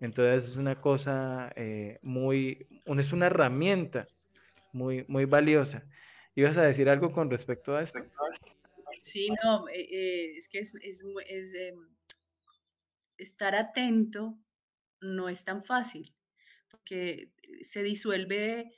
entonces 0.00 0.50
es 0.50 0.56
una 0.56 0.80
cosa 0.80 1.52
eh, 1.56 1.98
muy, 2.02 2.66
es 2.86 3.12
una 3.12 3.26
herramienta 3.26 4.08
muy, 4.72 5.04
muy 5.08 5.24
valiosa. 5.24 5.82
¿Ibas 6.34 6.56
a 6.56 6.62
decir 6.62 6.88
algo 6.88 7.12
con 7.12 7.30
respecto 7.30 7.74
a 7.74 7.82
esto? 7.82 7.98
Sí, 8.98 9.28
no, 9.42 9.68
eh, 9.68 9.88
eh, 9.90 10.30
es 10.36 10.48
que 10.48 10.60
es, 10.60 10.74
em, 11.54 11.88
estar 13.18 13.54
atento 13.54 14.38
no 15.00 15.28
es 15.28 15.44
tan 15.44 15.62
fácil, 15.62 16.14
porque 16.70 17.30
se 17.62 17.82
disuelve 17.82 18.72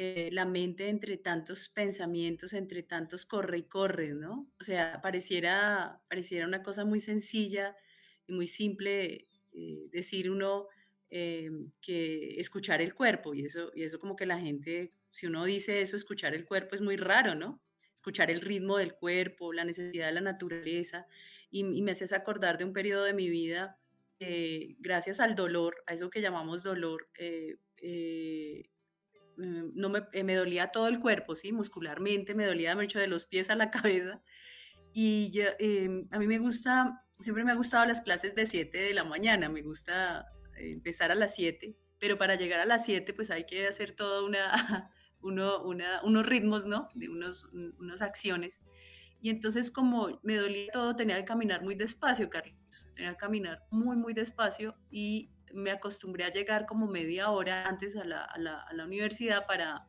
eh, 0.00 0.28
la 0.30 0.44
mente 0.44 0.88
entre 0.88 1.16
tantos 1.16 1.68
pensamientos, 1.68 2.52
entre 2.52 2.84
tantos 2.84 3.26
corre 3.26 3.58
y 3.58 3.62
corre, 3.64 4.14
¿no? 4.14 4.48
O 4.60 4.62
sea, 4.62 5.00
pareciera, 5.02 6.00
pareciera 6.08 6.46
una 6.46 6.62
cosa 6.62 6.84
muy 6.84 7.00
sencilla 7.00 7.74
y 8.28 8.32
muy 8.32 8.46
simple 8.46 9.26
eh, 9.52 9.88
decir 9.90 10.30
uno 10.30 10.68
eh, 11.10 11.50
que 11.80 12.38
escuchar 12.38 12.80
el 12.80 12.94
cuerpo, 12.94 13.34
y 13.34 13.44
eso, 13.44 13.72
y 13.74 13.82
eso 13.82 13.98
como 13.98 14.14
que 14.14 14.24
la 14.24 14.38
gente, 14.38 14.92
si 15.10 15.26
uno 15.26 15.44
dice 15.44 15.80
eso, 15.80 15.96
escuchar 15.96 16.32
el 16.32 16.46
cuerpo 16.46 16.76
es 16.76 16.80
muy 16.80 16.96
raro, 16.96 17.34
¿no? 17.34 17.60
Escuchar 17.92 18.30
el 18.30 18.40
ritmo 18.40 18.78
del 18.78 18.94
cuerpo, 18.94 19.52
la 19.52 19.64
necesidad 19.64 20.06
de 20.06 20.12
la 20.12 20.20
naturaleza, 20.20 21.08
y, 21.50 21.64
me 21.64 21.90
haces 21.90 22.12
acordar 22.12 22.56
de 22.56 22.64
un 22.64 22.72
periodo 22.72 23.02
de 23.02 23.14
mi 23.14 23.28
vida, 23.28 23.76
gracias 24.78 25.18
al 25.18 25.34
dolor, 25.34 25.82
a 25.88 25.94
eso 25.94 26.08
que 26.08 26.20
llamamos 26.20 26.62
dolor, 26.62 27.08
Mm, 27.82 28.77
no 29.38 29.88
me, 29.88 30.02
eh, 30.12 30.24
me, 30.24 30.34
dolía 30.34 30.68
todo 30.68 30.88
el 30.88 31.00
cuerpo, 31.00 31.34
¿sí? 31.34 31.52
Muscularmente, 31.52 32.34
me 32.34 32.44
dolía 32.44 32.74
mucho 32.74 32.98
de 32.98 33.06
los 33.06 33.26
pies 33.26 33.50
a 33.50 33.56
la 33.56 33.70
cabeza. 33.70 34.22
Y 34.92 35.30
em, 35.58 36.08
a 36.10 36.18
mí 36.18 36.26
me 36.26 36.38
gusta, 36.38 37.04
siempre 37.18 37.44
me 37.44 37.52
ha 37.52 37.54
gustado 37.54 37.86
las 37.86 38.00
clases 38.00 38.34
de 38.34 38.46
7 38.46 38.78
de 38.78 38.94
la 38.94 39.04
mañana, 39.04 39.48
me 39.48 39.62
gusta 39.62 40.26
empezar 40.56 41.12
a 41.12 41.14
las 41.14 41.34
7, 41.34 41.76
pero 42.00 42.18
para 42.18 42.34
llegar 42.34 42.60
a 42.60 42.66
las 42.66 42.84
7 42.84 43.12
pues 43.14 43.30
hay 43.30 43.44
que 43.44 43.68
hacer 43.68 43.92
todo 43.92 44.26
una, 44.26 44.50
uno, 45.20 45.62
una, 45.62 46.02
unos 46.02 46.26
ritmos, 46.26 46.66
¿no? 46.66 46.88
De 46.94 47.08
unos, 47.08 47.44
unas 47.78 48.02
acciones. 48.02 48.62
Y 49.20 49.30
entonces 49.30 49.70
como 49.70 50.20
me 50.22 50.36
dolía 50.36 50.70
todo, 50.72 50.96
tenía 50.96 51.16
que 51.16 51.24
caminar 51.24 51.62
muy 51.62 51.74
despacio, 51.74 52.28
Carlitos, 52.30 52.92
tenía 52.94 53.12
que 53.12 53.18
caminar 53.18 53.64
muy, 53.70 53.96
muy 53.96 54.14
despacio 54.14 54.76
y 54.90 55.30
me 55.52 55.70
acostumbré 55.70 56.24
a 56.24 56.30
llegar 56.30 56.66
como 56.66 56.86
media 56.86 57.30
hora 57.30 57.66
antes 57.66 57.96
a 57.96 58.04
la, 58.04 58.24
a 58.24 58.38
la, 58.38 58.60
a 58.60 58.72
la 58.74 58.84
universidad 58.84 59.46
para, 59.46 59.86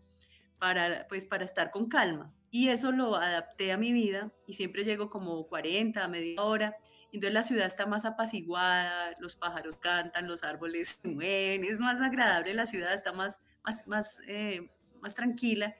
para, 0.59 1.07
pues, 1.07 1.25
para 1.25 1.45
estar 1.45 1.71
con 1.71 1.87
calma. 1.87 2.33
Y 2.51 2.69
eso 2.69 2.91
lo 2.91 3.15
adapté 3.15 3.71
a 3.71 3.77
mi 3.77 3.93
vida 3.93 4.33
y 4.47 4.53
siempre 4.53 4.83
llego 4.83 5.09
como 5.09 5.47
40, 5.47 6.07
media 6.07 6.41
hora. 6.41 6.77
Entonces 7.11 7.33
la 7.33 7.43
ciudad 7.43 7.67
está 7.67 7.85
más 7.85 8.05
apaciguada, 8.05 9.15
los 9.19 9.35
pájaros 9.35 9.77
cantan, 9.77 10.27
los 10.27 10.43
árboles 10.43 10.99
mueven, 11.03 11.63
es 11.63 11.79
más 11.79 12.01
agradable 12.01 12.53
la 12.53 12.65
ciudad, 12.65 12.93
está 12.93 13.11
más, 13.11 13.41
más, 13.63 13.87
más, 13.87 14.21
eh, 14.27 14.69
más 15.01 15.15
tranquila. 15.15 15.75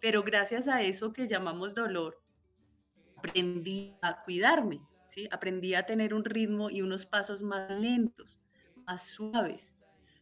Pero 0.00 0.22
gracias 0.22 0.68
a 0.68 0.82
eso 0.82 1.12
que 1.12 1.28
llamamos 1.28 1.74
dolor, 1.74 2.20
aprendí 3.16 3.96
a 4.02 4.22
cuidarme, 4.22 4.80
¿sí? 5.06 5.28
aprendí 5.30 5.74
a 5.74 5.86
tener 5.86 6.12
un 6.14 6.24
ritmo 6.24 6.70
y 6.70 6.82
unos 6.82 7.06
pasos 7.06 7.42
más 7.42 7.70
lentos 7.70 8.40
más 8.86 9.06
suaves. 9.08 9.74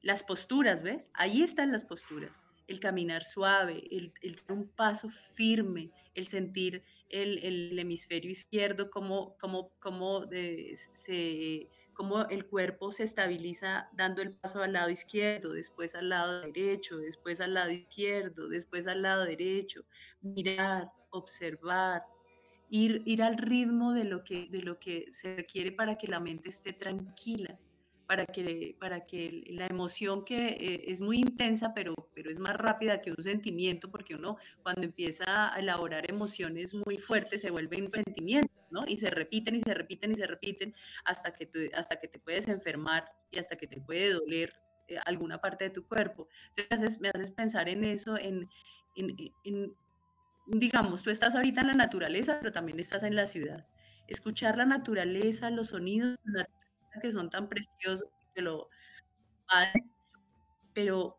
Las 0.03 0.25
posturas, 0.25 0.83
¿ves? 0.83 1.11
Ahí 1.15 1.43
están 1.43 1.71
las 1.71 1.85
posturas. 1.85 2.41
El 2.67 2.81
caminar 2.81 3.25
suave, 3.25 3.83
el, 3.91 4.13
el 4.23 4.37
un 4.49 4.69
paso 4.69 5.09
firme, 5.09 5.91
el 6.15 6.27
sentir 6.27 6.83
el, 7.13 7.79
hemisferio 7.79 8.31
izquierdo, 8.31 8.91
como, 8.91 9.37
como, 9.39 9.71
como, 9.79 10.27
como 11.93 12.23
el 12.29 12.47
cuerpo 12.47 12.91
se 12.91 13.03
estabiliza 13.03 13.89
dando 13.93 14.23
el 14.23 14.33
paso 14.33 14.63
al 14.63 14.73
lado 14.73 14.91
izquierdo, 14.91 15.53
después 15.53 15.95
al 15.95 16.09
lado 16.09 16.41
derecho, 16.41 16.99
después 16.99 17.41
al 17.41 17.55
lado 17.55 17.71
izquierdo, 17.71 18.49
después 18.49 18.87
al 18.87 19.03
lado 19.03 19.25
derecho. 19.25 19.85
Mirar, 20.23 20.91
observar, 21.11 22.03
ir, 22.71 23.03
ir 23.05 23.23
al 23.23 23.37
ritmo 23.37 23.93
de 23.93 24.05
lo, 24.05 24.25
que, 24.25 24.49
de 24.51 24.63
lo 24.63 24.79
que 24.79 25.07
se 25.13 25.37
requiere 25.37 25.73
para 25.73 25.97
que 25.97 26.09
la 26.09 26.21
mente 26.21 26.49
esté 26.49 26.73
tranquila 26.73 27.59
para 28.13 28.27
que, 28.27 28.77
para 28.79 29.07
que 29.07 29.43
la 29.47 29.65
emoción 29.65 30.23
que 30.23 30.49
eh, 30.49 30.85
es 30.89 31.01
muy 31.01 31.17
intensa, 31.17 31.73
pero, 31.73 31.95
pero 32.15 32.31
es 32.31 32.39
más 32.39 32.55
rápida 32.57 33.01
que 33.01 33.11
un 33.11 33.23
sentimiento, 33.23 33.91
porque 33.91 34.15
uno 34.15 34.37
cuando 34.63 34.83
empieza 34.83 35.55
a 35.55 35.59
elaborar 35.59 36.11
emociones 36.11 36.75
muy 36.75 36.99
fuertes 36.99 37.41
se 37.41 37.51
vuelven 37.51 37.89
sentimientos, 37.89 38.55
¿no? 38.71 38.85
Y 38.87 38.97
se 38.99 39.09
repiten 39.09 39.55
y 39.55 39.61
se 39.63 39.73
repiten 39.73 40.13
y 40.13 40.17
se 40.17 40.27
repiten 40.27 40.75
hasta 41.07 41.33
que, 41.33 41.71
hasta 41.75 41.97
que 41.97 42.07
te 42.07 42.19
puedes 42.19 42.49
enfermar 42.49 43.11
y 43.31 43.39
hasta 43.39 43.57
que 43.57 43.67
te 43.67 43.81
puede 43.81 44.13
doler 44.13 44.61
eh, 44.89 44.99
alguna 45.07 45.41
parte 45.41 45.65
de 45.65 45.71
tu 45.71 45.87
cuerpo. 45.87 46.29
Entonces 46.55 47.01
me 47.01 47.09
haces 47.09 47.31
pensar 47.31 47.71
en 47.71 47.83
eso, 47.83 48.19
en, 48.19 48.51
en, 48.95 49.17
en, 49.45 49.75
digamos, 50.49 51.03
tú 51.03 51.09
estás 51.09 51.35
ahorita 51.35 51.63
en 51.63 51.69
la 51.69 51.73
naturaleza, 51.73 52.37
pero 52.41 52.53
también 52.53 52.79
estás 52.79 53.05
en 53.05 53.17
la 53.17 53.25
ciudad. 53.25 53.67
Escuchar 54.07 54.59
la 54.59 54.67
naturaleza, 54.67 55.49
los 55.49 55.69
sonidos, 55.69 56.19
la 56.25 56.47
que 57.01 57.11
son 57.11 57.30
tan 57.30 57.49
preciosos, 57.49 58.09
que 58.34 58.43
lo 58.43 58.68
pero 60.72 61.18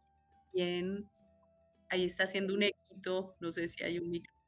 bien, 0.54 1.10
ahí 1.90 2.06
está 2.06 2.24
haciendo 2.24 2.54
un 2.54 2.64
éxito, 2.64 3.36
no 3.40 3.52
sé 3.52 3.68
si 3.68 3.84
hay 3.84 4.00
un 4.00 4.10
micrófono 4.10 4.44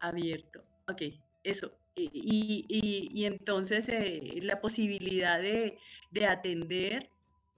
abierto. 0.00 0.64
Ok, 0.88 1.02
eso. 1.42 1.78
Y, 1.96 2.66
y, 2.68 3.24
entonces 3.24 3.88
eh, 3.88 4.40
la 4.42 4.60
posibilidad 4.60 5.38
de, 5.40 5.78
de, 6.10 6.26
atender, 6.26 7.08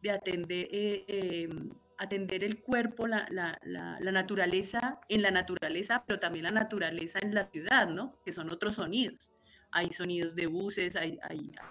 de 0.03 0.11
atender, 0.11 0.68
eh, 0.70 1.05
em, 1.09 1.70
atender 1.97 2.44
el 2.44 2.61
cuerpo, 2.62 3.07
la, 3.07 3.26
la, 3.30 3.59
la, 3.64 3.99
la, 3.99 4.12
naturaleza 4.12 5.01
en 5.09 5.22
la 5.22 5.30
naturaleza, 5.30 6.05
pero 6.07 6.20
también 6.20 6.44
la 6.44 6.51
naturaleza 6.51 7.18
en 7.22 7.34
la 7.34 7.49
ciudad, 7.51 7.88
¿no? 7.88 8.20
Que 8.26 8.32
son 8.32 8.51
otros 8.51 8.74
sonidos 8.74 9.30
hay 9.77 9.93
sonidos 9.93 10.35
de 10.35 10.47
buses, 10.47 10.97
hay, 10.97 11.18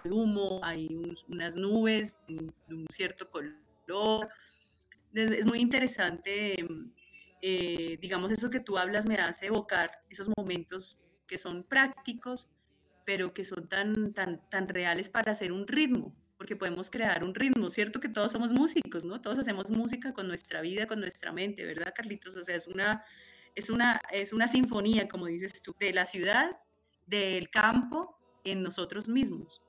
humo, 0.04 0.60
hay 0.62 0.96
unas 1.26 1.56
nubes 1.56 2.20
de 2.28 2.52
un 2.74 2.86
cierto 2.88 3.28
color. 3.28 4.28
Es, 5.12 5.44
muy 5.44 5.58
interesante, 5.58 6.54
eh, 7.42 7.98
digamos, 8.00 8.30
eso 8.30 8.48
que 8.48 8.60
tú 8.60 8.78
hablas 8.78 9.06
me 9.06 9.16
hace 9.16 9.46
evocar 9.46 9.90
esos 10.08 10.28
momentos 10.36 10.96
que 11.26 11.36
son 11.36 11.64
prácticos, 11.64 12.48
pero 13.04 13.34
que 13.34 13.44
son 13.44 13.68
tan, 13.68 14.12
tan, 14.12 14.48
tan 14.50 14.68
reales 14.68 15.10
para 15.10 15.32
hacer 15.32 15.50
un 15.50 15.66
ritmo, 15.66 16.14
porque 16.38 16.54
podemos 16.54 16.90
crear 16.90 17.24
un 17.24 17.34
ritmo, 17.34 17.70
¿cierto? 17.70 17.98
Que 17.98 18.08
todos 18.08 18.30
somos 18.30 18.52
músicos, 18.52 19.04
¿no? 19.04 19.20
Todos 19.20 19.40
hacemos 19.40 19.68
música 19.68 20.14
con 20.14 20.28
nuestra 20.28 20.60
vida, 20.60 20.86
con 20.86 21.00
nuestra 21.00 21.32
mente, 21.32 21.64
¿verdad, 21.64 21.92
Carlitos? 21.92 22.36
O 22.36 22.44
sea, 22.44 22.54
es 22.54 22.68
una, 22.68 23.04
es 23.56 23.68
una, 23.68 24.00
es 24.12 24.32
una 24.32 24.46
sinfonía, 24.46 25.08
como 25.08 25.26
dices 25.26 25.60
tú, 25.60 25.74
de 25.80 25.92
la 25.92 26.06
ciudad 26.06 26.56
del 27.06 27.48
campo 27.48 28.16
en 28.44 28.62
nosotros 28.62 29.08
mismos. 29.08 29.62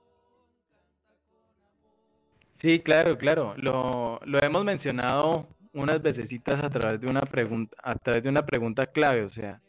Sí, 2.56 2.80
claro, 2.80 3.18
claro. 3.18 3.54
Lo, 3.58 4.20
hemos 4.42 4.66
mencionado 4.66 5.48
unas 5.74 6.02
veces 6.02 6.30
a 6.48 6.70
través 6.70 7.00
de 7.00 7.08
una 7.08 7.22
pregunta, 7.22 7.78
a 7.84 7.96
través 7.96 8.24
de 8.24 8.30
una 8.30 8.46
pregunta 8.46 8.88
clave. 8.88 9.24
O 9.24 9.30
sea, 9.30 9.62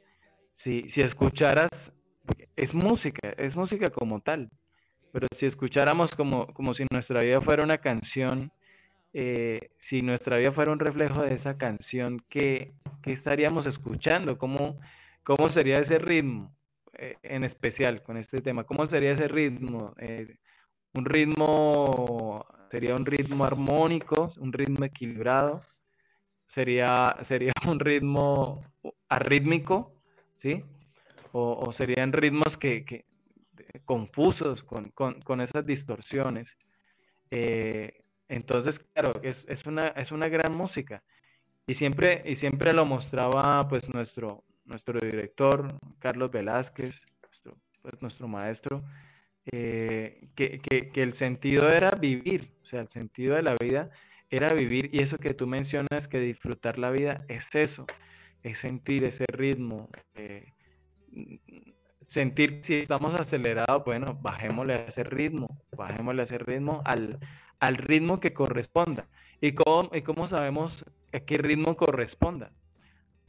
si, 0.55 0.89
si 0.89 1.03
escucharas, 1.03 1.93
es 2.57 2.75
música, 2.75 3.29
es 3.37 3.57
música 3.57 3.89
como 3.89 4.21
tal. 4.21 4.51
Pero 5.13 5.27
si 5.35 5.47
escucháramos 5.47 6.15
como, 6.15 6.47
como 6.55 6.75
si 6.75 6.87
nuestra 6.91 7.21
vida 7.21 7.41
fuera 7.41 7.65
una 7.65 7.79
canción, 7.79 8.53
eh, 9.13 9.71
si 9.79 10.03
nuestra 10.03 10.39
vida 10.39 10.53
fuera 10.53 10.73
un 10.73 10.79
reflejo 10.79 11.23
de 11.23 11.35
esa 11.35 11.57
canción, 11.57 12.25
¿qué, 12.29 12.73
qué 13.03 13.13
estaríamos 13.13 13.67
escuchando? 13.67 14.39
¿Cómo, 14.39 14.79
¿Cómo 15.25 15.49
sería 15.49 15.77
ese 15.77 15.99
ritmo? 15.99 16.55
Eh, 17.01 17.17
en 17.23 17.45
especial 17.45 18.03
con 18.03 18.17
este 18.17 18.39
tema? 18.39 18.65
¿Cómo 18.65 18.85
sería 18.87 19.13
ese 19.13 19.29
ritmo? 19.29 19.95
Eh, 19.99 20.37
un 20.95 21.05
ritmo, 21.05 22.45
sería 22.73 22.97
un 22.97 23.07
ritmo 23.07 23.45
armónico, 23.45 24.33
un 24.39 24.53
ritmo 24.53 24.85
equilibrado, 24.85 25.63
sería, 26.49 27.17
sería 27.23 27.53
un 27.69 27.79
ritmo 27.79 28.65
arrítmico, 29.09 29.95
¿sí? 30.39 30.65
O, 31.31 31.73
serían 31.73 32.13
ritmos 32.13 32.57
que, 32.57 33.05
confusos 33.85 34.65
con, 34.65 35.41
esas 35.41 35.65
distorsiones. 35.65 36.57
Eh, 37.31 38.03
entonces, 38.29 38.81
claro, 38.81 39.21
es, 39.23 39.47
una, 39.67 39.89
es 39.89 40.11
una 40.11 40.29
gran 40.29 40.57
música. 40.57 41.05
Y 41.67 41.75
siempre, 41.75 42.23
y 42.27 42.35
siempre 42.35 42.73
lo 42.73 42.87
mostraba 42.87 43.69
pues 43.69 43.89
nuestro, 43.93 44.43
nuestro 44.69 45.01
director, 45.01 45.75
Carlos 45.99 46.31
Velázquez, 46.31 47.03
nuestro, 47.23 47.57
pues, 47.83 48.01
nuestro 48.01 48.29
maestro, 48.29 48.85
eh, 49.51 50.29
que, 50.37 50.61
que, 50.61 51.03
el 51.03 51.15
sentido 51.15 51.71
era 51.71 51.91
vivir, 51.93 52.53
o 52.63 52.67
sea, 52.67 52.83
el 52.83 52.89
sentido 52.89 53.35
de 53.35 53.43
la 53.43 53.57
vida 53.59 53.91
era 54.31 54.53
vivir 54.53 54.91
y 54.93 55.03
eso 55.03 55.17
que 55.17 55.33
tú 55.33 55.47
mencionas, 55.47 56.07
que 56.07 56.21
disfrutar 56.21 56.79
la 56.79 56.91
vida 56.91 57.25
es 57.29 57.49
eso, 57.55 57.87
es 58.43 58.59
sentir 58.59 59.05
ese 59.05 59.25
ritmo, 59.27 59.89
eh, 60.15 60.53
sentir 62.07 62.61
si 62.63 62.75
estamos 62.75 63.19
acelerados, 63.19 63.85
bueno, 63.87 64.19
bajémosle 64.21 64.75
a 64.75 64.85
ese 64.85 65.03
ritmo, 65.03 65.49
bajémosle 65.75 66.23
a 66.23 66.25
ese 66.25 66.39
ritmo 66.39 66.83
al, 66.85 67.19
al 67.59 67.77
ritmo 67.77 68.21
que 68.21 68.35
corresponda. 68.35 69.09
¿Y 69.41 69.53
cómo, 69.53 69.91
¿Y 69.95 70.03
cómo 70.03 70.27
sabemos 70.27 70.85
a 71.13 71.21
qué 71.21 71.39
ritmo 71.39 71.77
corresponda? 71.77 72.53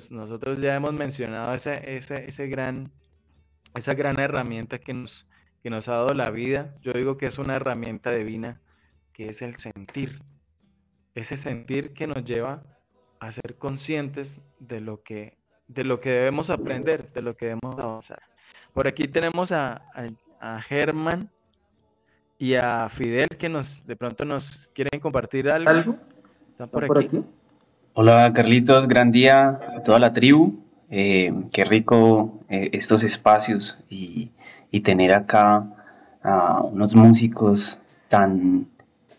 Nosotros 0.09 0.59
ya 0.59 0.75
hemos 0.75 0.93
mencionado 0.93 1.53
ese, 1.53 1.97
ese, 1.97 2.47
gran, 2.47 2.91
esa 3.75 3.93
gran 3.93 4.19
herramienta 4.19 4.79
que 4.79 4.93
nos, 4.93 5.27
que 5.61 5.69
nos 5.69 5.87
ha 5.87 5.93
dado 5.93 6.13
la 6.13 6.29
vida. 6.31 6.75
Yo 6.81 6.93
digo 6.93 7.17
que 7.17 7.25
es 7.25 7.37
una 7.37 7.55
herramienta 7.55 8.11
divina, 8.11 8.61
que 9.13 9.29
es 9.29 9.41
el 9.41 9.57
sentir. 9.57 10.21
Ese 11.15 11.37
sentir 11.37 11.93
que 11.93 12.07
nos 12.07 12.23
lleva 12.23 12.63
a 13.19 13.31
ser 13.31 13.57
conscientes 13.57 14.39
de 14.59 14.79
lo 14.79 15.03
que, 15.03 15.37
de 15.67 15.83
lo 15.83 15.99
que 15.99 16.11
debemos 16.11 16.49
aprender, 16.49 17.11
de 17.11 17.21
lo 17.21 17.35
que 17.35 17.47
debemos 17.47 17.77
avanzar. 17.77 18.21
Por 18.73 18.87
aquí 18.87 19.07
tenemos 19.07 19.51
a, 19.51 19.81
a, 20.39 20.61
Germán 20.61 21.29
y 22.37 22.55
a 22.55 22.87
Fidel 22.89 23.27
que 23.37 23.49
nos 23.49 23.85
de 23.85 23.95
pronto 23.95 24.23
nos 24.23 24.69
quieren 24.73 24.99
compartir 25.01 25.49
algo. 25.49 25.95
¿Están 26.51 26.69
por, 26.69 26.97
aquí? 26.97 27.21
Hola 28.01 28.31
Carlitos, 28.33 28.87
gran 28.87 29.11
día 29.11 29.59
a 29.75 29.83
toda 29.83 29.99
la 29.99 30.13
tribu. 30.13 30.57
Eh, 30.89 31.33
qué 31.51 31.65
rico 31.65 32.39
eh, 32.47 32.69
estos 32.71 33.03
espacios 33.03 33.83
y, 33.89 34.31
tener 34.85 35.13
acá 35.13 35.67
a 36.23 36.61
unos 36.61 36.95
músicos 36.95 37.81
tan 38.07 38.67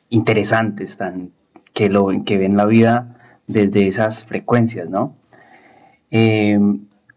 interesantes, 0.08 0.96
tan 0.96 1.30
que, 1.74 1.90
lo, 1.90 2.08
que 2.24 2.38
ven 2.38 2.56
la 2.56 2.64
vida 2.64 3.18
desde 3.46 3.86
esas 3.86 4.24
frecuencias, 4.24 4.88
¿no? 4.88 5.14
Eh, 6.10 6.58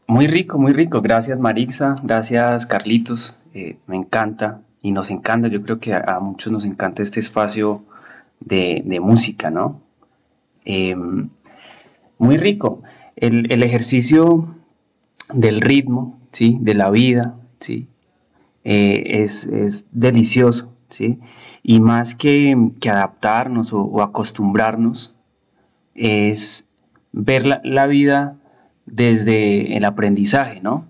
muy 0.05 0.27
rico, 0.27 0.57
muy 0.57 0.73
rico. 0.73 1.01
Gracias 1.01 1.39
Marixa, 1.39 1.95
gracias 2.03 2.65
Carlitos. 2.65 3.39
Me 3.87 3.95
encanta 3.95 4.59
y 4.81 4.91
nos 4.91 5.09
encanta, 5.09 5.47
yo 5.47 5.61
creo 5.61 5.79
que 5.79 5.93
a, 5.93 6.19
muchos 6.19 6.51
nos 6.51 6.65
encanta 6.65 7.01
este 7.01 7.21
espacio 7.21 7.85
de, 8.41 8.99
música, 9.01 9.49
¿no? 9.49 9.79
Eh, 12.23 12.25
muy 12.25 12.37
rico. 12.37 12.81
El, 13.15 13.63
ejercicio 13.63 14.55
del 15.33 15.61
ritmo, 15.61 16.19
¿sí? 16.31 16.57
De 16.61 16.73
la 16.73 16.89
vida, 16.89 17.35
¿sí? 17.59 17.87
es, 18.63 19.87
delicioso, 19.91 20.73
¿sí? 20.89 21.19
Y 21.63 21.79
más 21.79 22.15
que, 22.15 22.55
adaptarnos 22.89 23.71
o, 23.73 24.01
acostumbrarnos, 24.01 25.15
es 25.95 26.69
ver 27.11 27.61
la 27.63 27.87
vida 27.87 28.37
desde 28.85 29.77
el 29.77 29.85
aprendizaje, 29.85 30.59
¿no? 30.61 30.85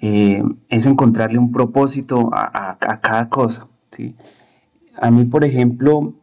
Eh, 0.00 0.42
es 0.68 0.86
encontrarle 0.86 1.38
un 1.38 1.52
propósito 1.52 2.30
a, 2.32 2.76
cada 3.00 3.28
cosa. 3.28 3.68
¿sí? 3.96 4.16
A 5.00 5.12
mí, 5.12 5.24
por 5.24 5.44
ejemplo, 5.44 6.14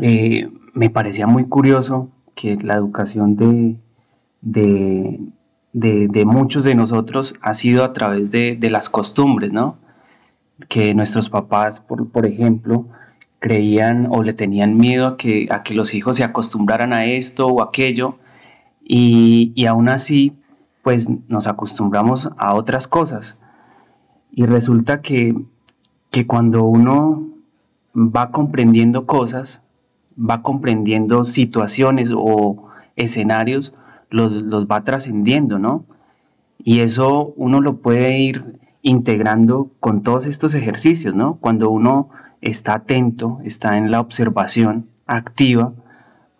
eh, 0.00 0.48
me 0.72 0.88
parecía 0.88 1.26
muy 1.26 1.44
curioso 1.44 2.08
que 2.34 2.56
la 2.56 2.74
educación 2.74 3.36
de, 3.36 3.76
de, 5.72 6.24
muchos 6.24 6.64
de 6.64 6.74
nosotros 6.74 7.34
ha 7.40 7.54
sido 7.54 7.84
a 7.84 7.92
través 7.92 8.30
de, 8.30 8.58
las 8.70 8.88
costumbres, 8.88 9.52
¿no? 9.52 9.78
Que 10.68 10.94
nuestros 10.94 11.28
papás, 11.28 11.80
por, 11.80 12.08
por, 12.08 12.26
ejemplo, 12.26 12.86
creían 13.40 14.08
o 14.10 14.22
le 14.22 14.32
tenían 14.32 14.76
miedo 14.76 15.06
a 15.06 15.16
que, 15.16 15.48
a 15.50 15.62
que 15.62 15.74
los 15.74 15.94
hijos 15.94 16.16
se 16.16 16.24
acostumbraran 16.24 16.92
a 16.92 17.04
esto 17.04 17.48
o 17.48 17.62
aquello, 17.62 18.18
y, 18.84 19.66
aún 19.66 19.88
así, 19.88 20.36
pues 20.82 21.08
nos 21.28 21.46
acostumbramos 21.46 22.28
a 22.36 22.54
otras 22.54 22.86
cosas. 22.86 23.40
Y 24.30 24.44
resulta 24.44 25.00
que, 25.00 25.34
cuando 26.26 26.64
uno 26.64 27.26
va 27.96 28.30
comprendiendo 28.30 29.06
cosas, 29.06 29.62
va 30.18 30.42
comprendiendo 30.42 31.24
situaciones 31.24 32.10
o 32.14 32.68
escenarios, 32.96 33.74
los, 34.10 34.32
los 34.42 34.66
va 34.66 34.84
trascendiendo, 34.84 35.58
¿no? 35.58 35.84
Y 36.58 36.80
eso 36.80 37.34
uno 37.36 37.60
lo 37.60 37.78
puede 37.78 38.18
ir 38.18 38.60
integrando 38.82 39.70
con 39.80 40.02
todos 40.02 40.26
estos 40.26 40.54
ejercicios, 40.54 41.14
¿no? 41.14 41.36
Cuando 41.36 41.70
uno 41.70 42.10
está 42.40 42.74
atento, 42.74 43.40
está 43.44 43.76
en 43.78 43.90
la 43.90 44.00
observación 44.00 44.86
activa, 45.06 45.72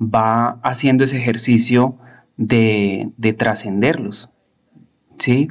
va 0.01 0.59
haciendo 0.63 1.05
ese 1.05 1.19
ejercicio 1.19 1.97
de, 2.37 3.13
trascenderlos. 3.39 4.31
¿sí? 5.19 5.49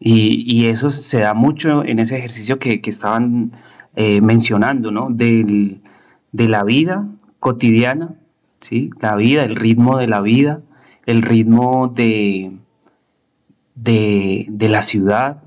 Y, 0.00 0.66
eso 0.66 0.90
se 0.90 1.20
da 1.20 1.34
mucho 1.34 1.84
en 1.84 1.98
ese 1.98 2.16
ejercicio 2.16 2.58
que, 2.58 2.80
estaban 2.84 3.52
eh, 3.94 4.20
mencionando, 4.20 4.90
¿no? 4.90 5.08
de 5.10 5.80
la 6.32 6.64
vida 6.64 7.06
cotidiana, 7.42 8.14
¿sí? 8.60 8.90
La 9.00 9.16
vida, 9.16 9.42
el 9.42 9.56
ritmo 9.56 9.98
de 9.98 10.06
la 10.06 10.20
vida, 10.20 10.60
el 11.06 11.22
ritmo 11.22 11.88
de, 11.88 12.56
de, 13.74 14.46
de 14.48 14.68
la 14.68 14.82
ciudad, 14.82 15.42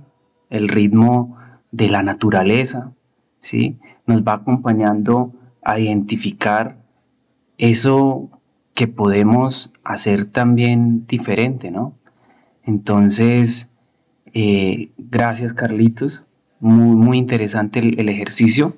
el 0.49 0.67
ritmo 0.67 1.37
de 1.71 1.87
la 1.87 2.03
naturaleza, 2.03 2.91
¿sí? 3.39 3.79
Nos 4.05 4.23
va 4.23 4.33
acompañando 4.33 5.31
a 5.63 5.79
identificar 5.79 6.75
eso 7.57 8.29
que 8.73 8.89
podemos 8.89 9.71
hacer 9.85 10.25
también 10.25 11.07
diferente, 11.07 11.71
¿no? 11.71 11.93
Entonces, 12.65 13.69
eh, 14.33 14.89
gracias 14.97 15.53
Carlitos, 15.53 16.25
muy, 16.59 16.97
muy 16.97 17.17
interesante 17.17 17.79
el, 17.79 18.09
ejercicio. 18.09 18.75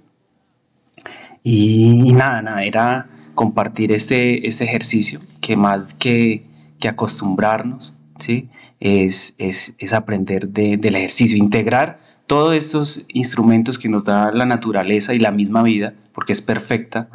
Y, 1.50 2.12
nada, 2.12 2.42
nada, 2.42 2.66
era 2.66 3.08
compartir 3.34 3.94
este, 3.94 4.46
este 4.50 4.66
ejercicio, 4.66 5.22
que 5.40 5.56
más 5.56 5.94
que, 5.94 6.44
que 6.78 6.90
acostumbrarnos, 6.90 7.96
¿sí? 8.20 8.50
Es, 8.82 9.34
es, 9.38 9.74
es 9.78 9.94
aprender 9.94 10.50
del 10.50 10.96
ejercicio, 10.98 11.38
integrar 11.38 12.00
todos 12.26 12.54
estos 12.54 13.06
instrumentos 13.08 13.80
que 13.80 13.88
nos 13.88 14.04
da 14.04 14.34
la 14.34 14.46
naturaleza 14.46 15.14
y 15.14 15.20
la 15.20 15.32
misma 15.32 15.64
vida, 15.64 15.94
porque 16.12 16.34
es 16.34 16.42
perfecta, 16.42 17.08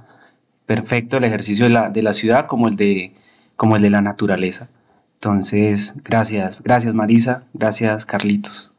perfecto 0.64 1.18
el 1.18 1.24
ejercicio 1.24 1.66
de 1.66 1.70
la, 1.70 1.90
de 1.90 2.02
la 2.02 2.14
ciudad 2.14 2.46
como 2.46 2.68
el 2.68 2.76
de, 2.76 3.12
como 3.56 3.76
el 3.76 3.82
de 3.82 3.90
la 3.90 4.00
naturaleza. 4.00 4.70
Entonces, 5.16 5.92
gracias, 6.04 6.62
gracias 6.62 6.94
Marisa, 6.94 7.44
gracias 7.52 8.06
Carlitos. 8.06 8.71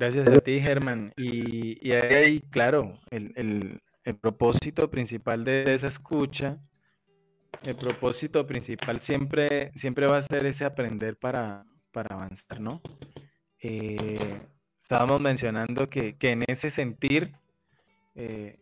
Gracias 0.00 0.30
a 0.30 0.40
ti, 0.40 0.58
Germán. 0.62 1.12
Y, 1.18 1.86
y 1.86 1.92
ahí, 1.92 2.40
claro, 2.48 2.98
el, 3.10 3.34
el, 3.36 3.82
el, 4.04 4.16
propósito 4.16 4.90
principal 4.90 5.44
de 5.44 5.62
esa 5.74 5.88
escucha, 5.88 6.56
el 7.64 7.76
propósito 7.76 8.46
principal 8.46 9.00
siempre, 9.00 9.72
siempre 9.74 10.06
va 10.06 10.16
a 10.16 10.22
ser 10.22 10.46
ese 10.46 10.64
aprender 10.64 11.18
para, 11.18 11.66
para 11.92 12.14
avanzar, 12.14 12.60
¿no? 12.60 12.80
Eh, 13.58 14.40
estábamos 14.80 15.20
mencionando 15.20 15.90
que, 15.90 16.16
que, 16.16 16.30
en 16.30 16.44
ese 16.48 16.70
sentir 16.70 17.34
eh, 18.14 18.58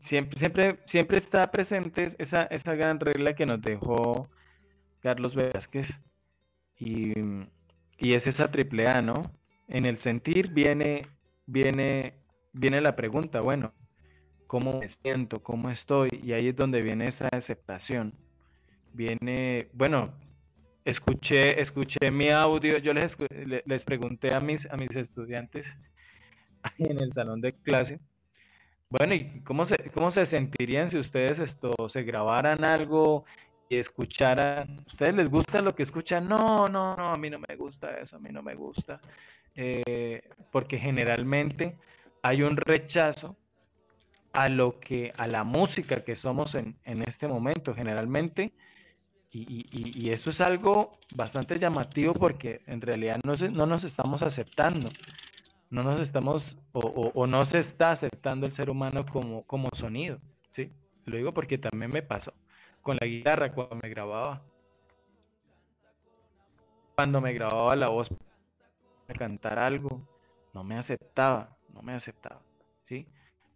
siempre, 0.00 0.38
siempre, 0.38 0.78
siempre 0.86 1.18
está 1.18 1.50
presente 1.50 2.08
esa, 2.16 2.44
esa 2.44 2.74
gran 2.74 3.00
regla 3.00 3.34
que 3.34 3.44
nos 3.44 3.60
dejó 3.60 4.30
Carlos 5.00 5.34
Velázquez. 5.34 5.90
Y, 6.78 7.12
y, 7.98 8.14
es 8.14 8.26
esa 8.26 8.50
triple 8.50 8.86
A, 8.86 9.02
¿no? 9.02 9.37
En 9.68 9.84
el 9.84 9.98
sentir 9.98 10.48
viene, 10.48 11.06
viene, 11.46 12.14
viene 12.52 12.80
la 12.80 12.96
pregunta, 12.96 13.40
bueno, 13.40 13.72
¿cómo 14.46 14.80
me 14.80 14.88
siento? 14.88 15.42
¿Cómo 15.42 15.70
estoy? 15.70 16.08
Y 16.22 16.32
ahí 16.32 16.48
es 16.48 16.56
donde 16.56 16.82
viene 16.82 17.06
esa 17.06 17.28
aceptación. 17.28 18.14
Viene, 18.92 19.68
bueno, 19.72 20.14
escuché, 20.84 21.60
escuché 21.60 22.10
mi 22.10 22.30
audio, 22.30 22.78
yo 22.78 22.92
les, 22.94 23.16
les 23.64 23.84
pregunté 23.84 24.34
a 24.34 24.40
mis, 24.40 24.66
a 24.66 24.76
mis 24.76 24.94
estudiantes 24.96 25.66
en 26.78 27.00
el 27.00 27.12
salón 27.12 27.40
de 27.40 27.52
clase 27.52 28.00
bueno, 28.90 29.14
¿y 29.14 29.42
cómo 29.42 29.66
se, 29.66 29.76
cómo 29.94 30.10
se 30.10 30.24
sentirían 30.24 30.88
si 30.88 30.98
ustedes 30.98 31.38
esto 31.38 31.70
se 31.88 32.02
grabaran 32.04 32.64
algo 32.64 33.26
y 33.68 33.76
escucharan? 33.76 34.82
¿Ustedes 34.86 35.14
les 35.14 35.30
gusta 35.30 35.60
lo 35.60 35.72
que 35.72 35.82
escuchan? 35.82 36.26
No, 36.26 36.66
no, 36.68 36.96
no, 36.96 37.10
a 37.10 37.16
mí 37.16 37.28
no 37.28 37.38
me 37.38 37.54
gusta 37.56 37.98
eso, 37.98 38.16
a 38.16 38.18
mí 38.18 38.30
no 38.32 38.42
me 38.42 38.54
gusta. 38.54 38.98
Eh, 39.60 40.22
porque 40.52 40.78
generalmente 40.78 41.76
hay 42.22 42.42
un 42.42 42.56
rechazo 42.56 43.36
a 44.32 44.48
lo 44.48 44.78
que, 44.78 45.12
a 45.16 45.26
la 45.26 45.42
música 45.42 46.04
que 46.04 46.14
somos 46.14 46.54
en, 46.54 46.76
en 46.84 47.02
este 47.02 47.26
momento, 47.26 47.74
generalmente. 47.74 48.52
Y, 49.30 49.66
y, 49.70 50.10
esto 50.10 50.30
es 50.30 50.40
algo 50.40 50.98
bastante 51.14 51.58
llamativo 51.58 52.14
porque 52.14 52.62
en 52.66 52.80
realidad 52.80 53.20
no, 53.24 53.34
no 53.34 53.66
nos 53.66 53.84
estamos 53.84 54.22
aceptando 54.22 54.88
no 55.70 55.82
nos 55.82 56.00
estamos 56.00 56.56
o, 56.72 57.26
no 57.26 57.44
se 57.44 57.58
está 57.58 57.90
aceptando 57.90 58.46
el 58.46 58.52
ser 58.52 58.70
humano 58.70 59.04
como, 59.04 59.42
como 59.44 59.68
sonido, 59.74 60.18
¿sí? 60.50 60.72
Lo 61.04 61.16
digo 61.16 61.34
porque 61.34 61.58
también 61.58 61.90
me 61.90 62.02
pasó 62.02 62.32
con 62.82 62.96
la 63.00 63.06
guitarra 63.06 63.52
cuando 63.52 63.76
me 63.76 63.88
grababa. 63.88 64.42
Cuando 66.94 67.20
me 67.20 67.32
grababa 67.32 67.76
la 67.76 67.88
voz 67.88 68.08
cantar 69.14 69.58
algo, 69.58 70.06
no 70.54 70.64
me 70.64 70.76
aceptaba, 70.76 71.56
no 71.72 71.82
me 71.82 71.92
aceptaba, 71.92 72.42
¿sí? 72.82 73.06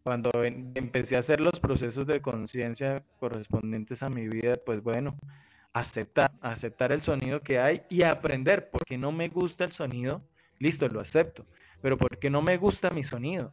Cuando 0.03 0.31
empecé 0.45 1.17
a 1.17 1.21
hacer 1.21 1.41
los 1.41 1.61
procesos 1.61 2.07
de 2.07 2.21
conciencia 2.21 3.05
correspondientes 3.21 4.03
a 4.03 4.09
mi 4.09 4.29
vida, 4.29 4.55
pues 4.67 4.83
bueno, 4.83 5.17
aceptar, 5.73 6.33
aceptar 6.41 6.93
el 6.93 7.03
sonido 7.03 7.41
que 7.41 7.61
hay 7.61 7.83
y 7.89 8.05
aprender, 8.05 8.71
porque 8.71 8.99
no 8.99 9.13
me 9.13 9.29
gusta 9.29 9.65
el 9.65 9.73
sonido, 9.73 10.23
listo, 10.59 10.89
lo 10.89 11.01
acepto 11.01 11.47
pero 11.83 11.99
¿por 11.99 12.19
qué 12.19 12.31
no 12.31 12.41
me 12.41 12.57
gusta 12.57 12.91
mi 12.91 13.03
sonido? 13.03 13.53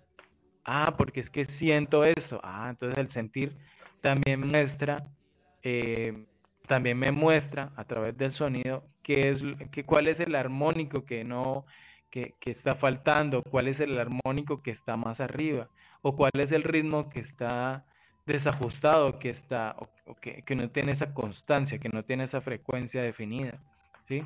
Ah, 0.64 0.96
porque 0.98 1.20
es 1.20 1.30
que 1.30 1.46
siento 1.46 2.04
esto. 2.04 2.40
Ah, 2.44 2.68
entonces 2.70 3.00
el 3.00 3.10
sentir 3.10 3.58
también 4.02 4.48
muestra 4.48 5.04
eh, 5.64 6.26
también 6.68 6.98
me 7.00 7.12
muestra 7.12 7.74
a 7.76 7.84
través 7.84 8.16
del 8.16 8.32
sonido 8.32 8.88
qué 9.04 9.32
es, 9.32 9.44
qué, 9.72 9.84
cuál 9.84 10.08
es 10.08 10.20
el 10.20 10.36
armónico 10.36 11.04
que 11.04 11.24
no, 11.24 11.66
que, 12.10 12.36
está 12.46 12.76
faltando, 12.76 13.44
cuál 13.44 13.68
es 13.68 13.80
el 13.80 13.98
armónico 14.00 14.62
que 14.62 14.72
está 14.72 14.98
más 14.98 15.20
arriba, 15.20 15.70
o 16.02 16.16
cuál 16.16 16.32
es 16.36 16.52
el 16.52 16.64
ritmo 16.64 17.10
que 17.10 17.20
está 17.20 17.86
desajustado, 18.26 19.20
que 19.20 19.30
está, 19.30 19.76
que, 20.22 20.56
no 20.56 20.70
tiene 20.70 20.92
esa 20.92 21.14
constancia, 21.14 21.80
que 21.80 21.90
no 21.90 22.04
tiene 22.04 22.24
esa 22.24 22.42
frecuencia 22.42 23.02
definida, 23.02 23.60
¿sí? 24.08 24.24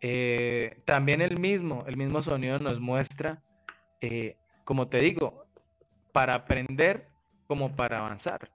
Eh, 0.00 0.80
también 0.84 1.20
el 1.20 1.38
mismo, 1.40 1.84
el 1.86 1.96
mismo 1.96 2.20
sonido 2.20 2.58
nos 2.58 2.80
muestra, 2.80 3.42
eh, 4.00 4.36
como 4.64 4.88
te 4.88 4.98
digo, 4.98 5.46
para 6.12 6.34
aprender 6.34 7.08
como 7.46 7.74
para 7.74 7.98
avanzar. 7.98 8.50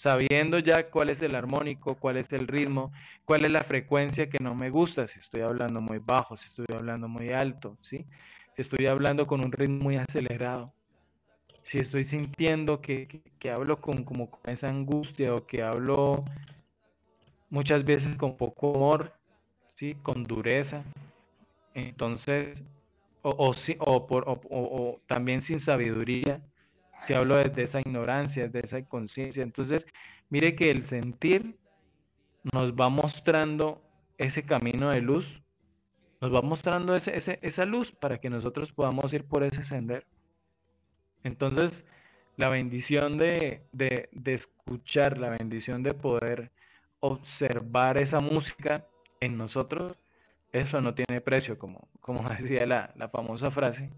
Sabiendo 0.00 0.58
ya 0.58 0.88
cuál 0.88 1.10
es 1.10 1.20
el 1.20 1.34
armónico, 1.34 1.94
cuál 1.96 2.16
es 2.16 2.32
el 2.32 2.48
ritmo, 2.48 2.90
cuál 3.26 3.44
es 3.44 3.52
la 3.52 3.62
frecuencia 3.62 4.30
que 4.30 4.38
no 4.42 4.54
me 4.54 4.70
gusta, 4.70 5.06
si 5.06 5.18
estoy 5.18 5.42
hablando 5.42 5.82
muy 5.82 5.98
bajo, 5.98 6.38
si 6.38 6.46
estoy 6.46 6.64
hablando 6.74 7.06
muy 7.06 7.32
alto, 7.34 7.76
si 7.82 8.06
estoy 8.56 8.86
hablando 8.86 9.26
con 9.26 9.44
un 9.44 9.52
ritmo 9.52 9.84
muy 9.84 9.98
acelerado, 9.98 10.72
si 11.64 11.76
estoy 11.76 12.04
sintiendo 12.04 12.80
que, 12.80 13.20
hablo 13.52 13.82
con, 13.82 14.04
como 14.04 14.30
con 14.30 14.50
esa 14.50 14.70
angustia 14.70 15.34
o 15.34 15.44
que 15.44 15.62
hablo 15.62 16.24
muchas 17.50 17.84
veces 17.84 18.16
con 18.16 18.38
poco 18.38 18.70
humor, 18.70 19.12
¿sí? 19.74 19.98
con 20.02 20.24
dureza, 20.24 20.82
entonces, 21.74 22.62
o, 23.20 23.28
o, 23.28 23.54
o, 23.80 24.06
por, 24.06 24.24
o 24.26 24.98
también 25.06 25.42
sin 25.42 25.60
sabiduría, 25.60 26.40
si 27.06 27.14
hablo 27.14 27.36
desde 27.36 27.62
esa 27.62 27.80
ignorancia, 27.80 28.48
de 28.48 28.60
esa 28.60 28.78
inconsciencia. 28.78 29.42
Entonces, 29.42 29.86
mire 30.28 30.54
que 30.54 30.70
el 30.70 30.84
sentir 30.84 31.56
nos 32.52 32.72
va 32.72 32.88
mostrando 32.88 33.82
ese 34.18 34.42
camino 34.42 34.90
de 34.90 35.00
luz, 35.00 35.42
nos 36.20 36.34
va 36.34 36.42
mostrando 36.42 36.94
ese, 36.94 37.38
esa 37.42 37.64
luz 37.64 37.92
para 37.92 38.18
que 38.18 38.30
nosotros 38.30 38.72
podamos 38.72 39.12
ir 39.12 39.24
por 39.24 39.42
ese 39.42 39.64
sendero. 39.64 40.06
Entonces, 41.22 41.84
la 42.36 42.48
bendición 42.48 43.18
de, 43.18 43.62
de, 43.72 44.34
escuchar, 44.34 45.18
la 45.18 45.30
bendición 45.30 45.82
de 45.82 45.92
poder 45.92 46.50
observar 47.00 47.98
esa 47.98 48.20
música 48.20 48.86
en 49.20 49.36
nosotros, 49.36 49.96
eso 50.52 50.80
no 50.80 50.94
tiene 50.94 51.20
precio, 51.20 51.58
como, 51.58 51.88
como 52.00 52.28
decía 52.40 52.66
la, 52.66 52.92
la 52.96 53.08
famosa 53.08 53.50
frase, 53.50 53.90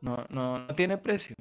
no, 0.00 0.26
no, 0.30 0.58
no 0.58 0.74
tiene 0.74 0.98
precio. 0.98 1.34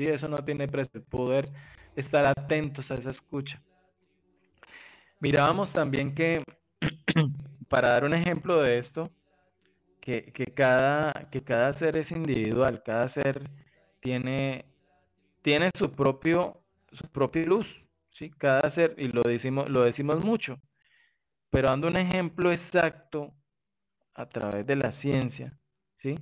Sí, 0.00 0.06
eso 0.06 0.28
no 0.28 0.38
tiene 0.38 0.66
precio, 0.66 1.04
poder 1.04 1.52
estar 1.94 2.24
atentos 2.24 2.90
a 2.90 2.94
esa 2.94 3.10
escucha. 3.10 3.62
Mirábamos 5.18 5.74
también 5.74 6.14
que, 6.14 6.42
para 7.68 7.88
dar 7.90 8.04
un 8.04 8.14
ejemplo 8.14 8.62
de 8.62 8.78
esto, 8.78 9.10
que, 10.00 10.32
cada, 10.56 11.28
que 11.30 11.44
cada 11.44 11.70
ser 11.74 11.98
es 11.98 12.12
individual, 12.12 12.82
cada 12.82 13.10
ser 13.10 13.42
tiene, 14.00 14.64
tiene 15.42 15.68
su, 15.76 15.92
propio, 15.92 16.62
su 16.92 17.06
propia 17.08 17.44
luz, 17.44 17.84
¿sí? 18.08 18.30
Cada 18.30 18.70
ser, 18.70 18.94
y 18.96 19.08
lo 19.08 19.20
decimos, 19.20 19.68
lo 19.68 19.82
decimos 19.82 20.24
mucho, 20.24 20.62
pero 21.50 21.68
dando 21.68 21.88
un 21.88 21.98
ejemplo 21.98 22.50
exacto 22.52 23.34
a 24.14 24.24
través 24.24 24.66
de 24.66 24.76
la 24.76 24.92
ciencia, 24.92 25.58
¿sí? 25.98 26.14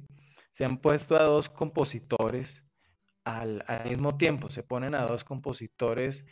Se 0.51 0.65
han 0.65 0.79
puesto 0.79 1.15
a 1.15 1.23
dos 1.23 1.49
compositores 1.49 2.65
al, 3.29 3.65
mismo 3.85 4.17
tiempo, 4.17 4.51
se 4.51 4.63
ponen 4.63 4.95
a 4.95 5.07
dos 5.07 5.25
compositores 5.25 6.25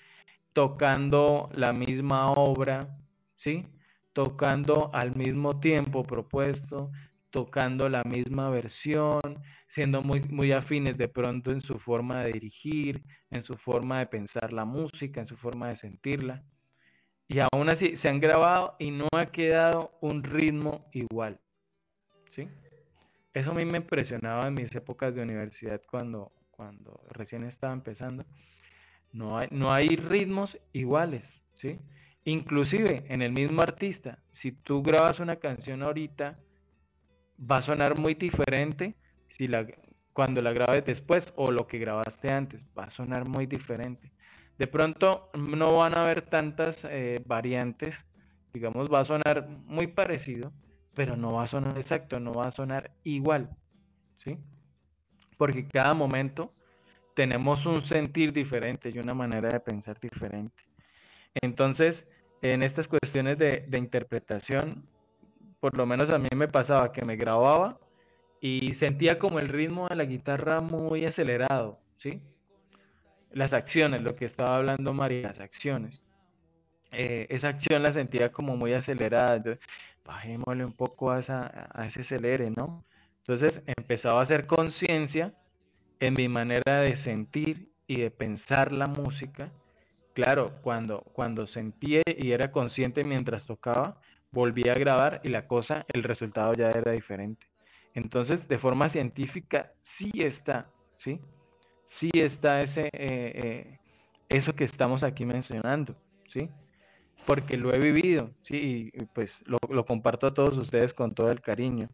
tocando 0.52 1.50
la 1.52 1.72
misma 1.72 2.26
obra, 2.32 2.96
¿sí? 3.34 3.66
Tocando 4.12 4.90
al 4.94 5.14
mismo 5.14 5.60
tiempo 5.60 6.04
propuesto, 6.04 6.90
tocando 7.30 7.88
la 7.90 8.02
misma 8.04 8.48
versión, 8.48 9.42
siendo 9.68 10.00
muy, 10.00 10.22
muy 10.22 10.52
afines 10.52 10.96
de 10.96 11.08
pronto 11.08 11.50
en 11.50 11.60
su 11.60 11.78
forma 11.78 12.24
de 12.24 12.32
dirigir, 12.32 13.04
en 13.30 13.42
su 13.42 13.54
forma 13.54 13.98
de 13.98 14.06
pensar 14.06 14.52
la 14.52 14.64
música, 14.64 15.20
en 15.20 15.26
su 15.26 15.36
forma 15.36 15.68
de 15.68 15.76
sentirla. 15.76 16.42
Y 17.28 17.40
aún 17.40 17.68
así 17.68 17.96
se 17.96 18.08
han 18.08 18.20
grabado 18.20 18.76
y 18.78 18.90
no 18.90 19.08
ha 19.12 19.26
quedado 19.26 19.98
un 20.00 20.22
ritmo 20.22 20.86
igual. 20.92 21.38
¿Sí? 22.30 22.48
Eso 23.34 23.50
a 23.50 23.54
mí 23.54 23.66
me 23.66 23.78
impresionaba 23.78 24.48
en 24.48 24.54
mis 24.54 24.74
épocas 24.74 25.14
de 25.14 25.20
universidad 25.20 25.82
cuando, 25.90 26.32
cuando 26.56 27.00
recién 27.10 27.44
estaba 27.44 27.72
empezando, 27.72 28.24
no 29.12 29.38
hay, 29.38 29.48
no 29.50 29.72
hay 29.72 29.88
ritmos 29.88 30.58
iguales, 30.72 31.22
¿sí? 31.54 31.78
Inclusive 32.24 33.04
en 33.08 33.22
el 33.22 33.32
mismo 33.32 33.62
artista, 33.62 34.18
si 34.32 34.52
tú 34.52 34.82
grabas 34.82 35.20
una 35.20 35.36
canción 35.36 35.82
ahorita, 35.82 36.38
va 37.38 37.58
a 37.58 37.62
sonar 37.62 37.98
muy 37.98 38.14
diferente 38.14 38.96
si 39.28 39.46
la, 39.46 39.66
cuando 40.12 40.40
la 40.40 40.52
grabes 40.52 40.84
después 40.84 41.32
o 41.36 41.50
lo 41.50 41.66
que 41.66 41.78
grabaste 41.78 42.32
antes, 42.32 42.62
va 42.76 42.84
a 42.84 42.90
sonar 42.90 43.28
muy 43.28 43.46
diferente. 43.46 44.12
De 44.58 44.66
pronto 44.66 45.30
no 45.34 45.76
van 45.76 45.96
a 45.96 46.02
haber 46.02 46.22
tantas 46.22 46.84
eh, 46.84 47.22
variantes, 47.26 48.04
digamos, 48.52 48.90
va 48.92 49.00
a 49.00 49.04
sonar 49.04 49.46
muy 49.66 49.88
parecido, 49.88 50.52
pero 50.94 51.16
no 51.16 51.34
va 51.34 51.44
a 51.44 51.48
sonar 51.48 51.76
exacto, 51.76 52.18
no 52.18 52.32
va 52.32 52.44
a 52.44 52.50
sonar 52.50 52.92
igual, 53.04 53.50
¿sí? 54.16 54.38
Porque 55.36 55.66
cada 55.66 55.94
momento 55.94 56.52
tenemos 57.14 57.64
un 57.64 57.82
sentir 57.82 58.32
diferente 58.32 58.90
y 58.90 58.98
una 58.98 59.14
manera 59.14 59.48
de 59.48 59.60
pensar 59.60 59.98
diferente. 59.98 60.62
Entonces, 61.34 62.06
en 62.42 62.62
estas 62.62 62.88
cuestiones 62.88 63.38
de, 63.38 63.66
interpretación, 63.76 64.86
por 65.60 65.76
lo 65.76 65.86
menos 65.86 66.10
a 66.10 66.18
mí 66.18 66.28
me 66.36 66.48
pasaba 66.48 66.92
que 66.92 67.04
me 67.04 67.16
grababa 67.16 67.78
y 68.40 68.74
sentía 68.74 69.18
como 69.18 69.38
el 69.38 69.48
ritmo 69.48 69.88
de 69.88 69.96
la 69.96 70.04
guitarra 70.04 70.60
muy 70.60 71.06
acelerado, 71.06 71.78
¿sí? 71.98 72.20
Las 73.32 73.52
acciones, 73.52 74.02
lo 74.02 74.14
que 74.14 74.26
estaba 74.26 74.56
hablando 74.56 74.92
María, 74.92 75.28
las 75.28 75.40
acciones. 75.40 76.02
Eh, 76.92 77.26
esa 77.30 77.48
acción 77.48 77.82
la 77.82 77.92
sentía 77.92 78.30
como 78.30 78.56
muy 78.56 78.72
acelerada, 78.74 79.36
entonces 79.36 79.64
bajémosle 80.04 80.64
un 80.64 80.72
poco 80.72 81.10
a, 81.10 81.18
a 81.18 81.86
ese 81.86 82.00
acelere, 82.02 82.50
¿no? 82.50 82.84
Entonces 83.28 83.60
empezaba 83.66 84.20
a 84.20 84.22
hacer 84.22 84.46
conciencia 84.46 85.34
en 85.98 86.14
mi 86.14 86.28
manera 86.28 86.80
de 86.82 86.94
sentir 86.94 87.72
y 87.88 88.00
de 88.00 88.12
pensar 88.12 88.70
la 88.70 88.86
música. 88.86 89.50
Claro, 90.14 90.52
cuando, 90.62 91.00
cuando 91.12 91.48
sentía 91.48 92.02
y 92.06 92.30
era 92.30 92.52
consciente 92.52 93.02
mientras 93.02 93.44
tocaba, 93.44 94.00
volví 94.30 94.68
a 94.68 94.74
grabar 94.74 95.20
y 95.24 95.28
la 95.30 95.48
cosa, 95.48 95.84
el 95.92 96.04
resultado 96.04 96.52
ya 96.52 96.70
era 96.70 96.92
diferente. 96.92 97.46
Entonces, 97.94 98.46
de 98.46 98.58
forma 98.58 98.88
científica, 98.88 99.72
sí 99.82 100.10
está, 100.14 100.70
¿sí? 100.98 101.20
Sí 101.88 102.10
está 102.14 102.62
ese, 102.62 102.86
eh, 102.86 102.90
eh, 102.92 103.78
eso 104.28 104.54
que 104.54 104.64
estamos 104.64 105.02
aquí 105.02 105.24
mencionando, 105.24 105.96
¿sí? 106.32 106.48
Porque 107.26 107.56
lo 107.56 107.74
he 107.74 107.78
vivido, 107.80 108.30
¿sí? 108.42 108.92
Y 108.94 109.04
pues 109.06 109.42
lo, 109.46 109.58
lo 109.68 109.84
comparto 109.84 110.28
a 110.28 110.34
todos 110.34 110.56
ustedes 110.56 110.94
con 110.94 111.12
todo 111.12 111.32
el 111.32 111.40
cariño. 111.40 111.88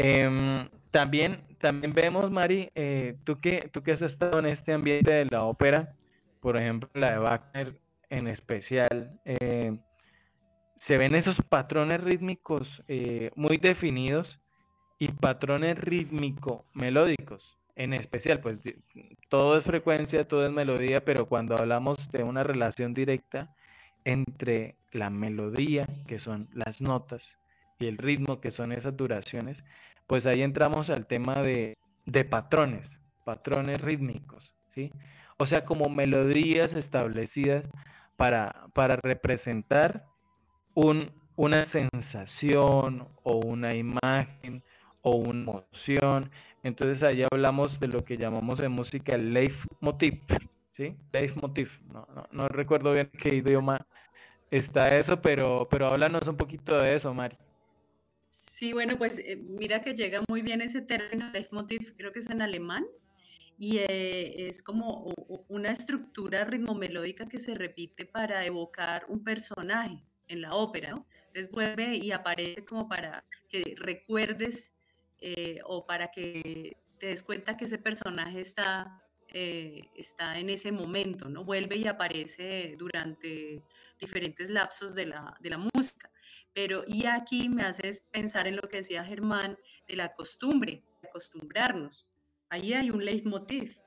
Em, 0.00 0.68
también, 0.92 1.42
también 1.58 1.92
vemos, 1.92 2.30
Mari, 2.30 2.70
eh, 2.76 3.16
tú, 3.24 3.40
que, 3.40 3.68
tú 3.72 3.82
que 3.82 3.90
has 3.90 4.02
estado 4.02 4.38
en 4.38 4.46
este 4.46 4.72
ambiente 4.72 5.12
de 5.12 5.24
la 5.24 5.42
ópera, 5.42 5.96
por 6.40 6.56
ejemplo, 6.56 6.88
la 6.94 7.10
de 7.10 7.18
Wagner 7.18 7.80
en 8.08 8.28
especial, 8.28 9.20
eh, 9.24 9.76
se 10.78 10.98
ven 10.98 11.16
esos 11.16 11.42
patrones 11.42 12.00
rítmicos 12.00 12.84
eh, 12.86 13.32
muy 13.34 13.56
definidos 13.56 14.38
y 15.00 15.08
patrones 15.08 15.76
rítmico-melódicos. 15.76 17.58
En 17.74 17.92
especial, 17.92 18.40
pues 18.40 18.58
todo 19.28 19.58
es 19.58 19.64
frecuencia, 19.64 20.28
todo 20.28 20.46
es 20.46 20.52
melodía, 20.52 21.00
pero 21.04 21.26
cuando 21.26 21.56
hablamos 21.56 22.08
de 22.12 22.22
una 22.22 22.44
relación 22.44 22.94
directa 22.94 23.52
entre 24.04 24.76
la 24.92 25.10
melodía, 25.10 25.86
que 26.06 26.20
son 26.20 26.48
las 26.52 26.80
notas, 26.80 27.36
y 27.78 27.86
el 27.86 27.98
ritmo, 27.98 28.40
que 28.40 28.50
son 28.50 28.72
esas 28.72 28.96
duraciones, 28.96 29.62
pues 30.06 30.26
ahí 30.26 30.42
entramos 30.42 30.90
al 30.90 31.06
tema 31.06 31.42
de, 31.42 31.76
patrones, 32.28 32.98
patrones 33.24 33.80
rítmicos, 33.80 34.52
¿sí? 34.74 34.90
O 35.38 35.46
sea, 35.46 35.64
como 35.64 35.88
melodías 35.88 36.72
establecidas 36.72 37.64
para, 38.16 38.66
para 38.72 38.96
representar 38.96 40.06
un, 40.74 41.12
una 41.36 41.64
sensación 41.64 43.06
o 43.22 43.36
una 43.36 43.74
imagen 43.74 44.64
o 45.02 45.16
una 45.16 45.40
emoción. 45.40 46.30
Entonces 46.64 47.02
ahí 47.04 47.22
hablamos 47.30 47.78
de 47.78 47.88
lo 47.88 48.04
que 48.04 48.16
llamamos 48.16 48.58
en 48.60 48.72
música 48.72 49.14
el 49.14 49.32
leitmotiv, 49.32 50.22
¿sí? 50.72 50.96
Leitmotiv, 51.12 51.70
no, 51.92 52.08
no, 52.14 52.26
no 52.32 52.48
recuerdo 52.48 52.92
bien 52.92 53.10
qué 53.22 53.36
idioma 53.36 53.86
está 54.50 54.96
eso, 54.96 55.20
pero, 55.20 55.68
pero 55.70 55.86
háblanos 55.86 56.26
un 56.26 56.36
poquito 56.36 56.76
de 56.78 56.96
eso, 56.96 57.14
Mari. 57.14 57.36
Sí, 58.28 58.72
bueno, 58.72 58.98
pues 58.98 59.18
eh, 59.18 59.36
mira 59.36 59.80
que 59.80 59.94
llega 59.94 60.22
muy 60.28 60.42
bien 60.42 60.60
ese 60.60 60.82
término, 60.82 61.30
Leitmotiv, 61.30 61.94
creo 61.96 62.12
que 62.12 62.18
es 62.20 62.28
en 62.28 62.42
alemán, 62.42 62.86
y 63.58 63.78
eh, 63.78 64.48
es 64.48 64.62
como 64.62 65.12
una 65.48 65.72
estructura 65.72 66.44
ritmomelódica 66.44 67.26
que 67.26 67.38
se 67.38 67.54
repite 67.54 68.06
para 68.06 68.44
evocar 68.46 69.06
un 69.08 69.24
personaje 69.24 70.04
en 70.28 70.42
la 70.42 70.54
ópera, 70.54 70.90
¿no? 70.90 71.06
Entonces 71.26 71.50
vuelve 71.50 71.96
y 71.96 72.12
aparece 72.12 72.64
como 72.64 72.88
para 72.88 73.24
que 73.48 73.74
recuerdes 73.76 74.74
eh, 75.20 75.60
o 75.64 75.86
para 75.86 76.08
que 76.08 76.76
te 76.98 77.08
des 77.08 77.22
cuenta 77.22 77.56
que 77.56 77.64
ese 77.64 77.78
personaje 77.78 78.40
está, 78.40 79.02
eh, 79.28 79.82
está 79.96 80.38
en 80.38 80.50
ese 80.50 80.70
momento, 80.70 81.28
¿no? 81.28 81.44
Vuelve 81.44 81.76
y 81.76 81.86
aparece 81.86 82.76
durante 82.78 83.62
diferentes 83.98 84.50
lapsos 84.50 84.94
de 84.94 85.06
la, 85.06 85.36
de 85.40 85.50
la 85.50 85.58
música. 85.58 86.10
Pero 86.54 86.82
y 86.86 87.06
aquí 87.06 87.48
me 87.48 87.62
haces 87.62 88.00
pensar 88.12 88.46
en 88.46 88.56
lo 88.56 88.62
que 88.62 88.78
decía 88.78 89.04
Germán 89.04 89.58
de 89.86 89.96
la 89.96 90.14
costumbre, 90.14 90.84
acostumbrarnos. 91.02 92.08
Ahí 92.48 92.72
hay 92.72 92.90
un 92.90 93.04
leitmotiv, 93.04 93.78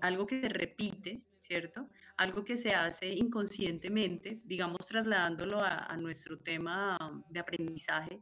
algo 0.00 0.26
que 0.26 0.40
se 0.40 0.48
repite, 0.48 1.22
¿cierto? 1.38 1.88
Algo 2.16 2.44
que 2.44 2.56
se 2.56 2.74
hace 2.74 3.12
inconscientemente, 3.12 4.40
digamos, 4.44 4.86
trasladándolo 4.86 5.60
a, 5.62 5.96
nuestro 5.96 6.38
tema 6.38 6.98
de 7.28 7.40
aprendizaje. 7.40 8.20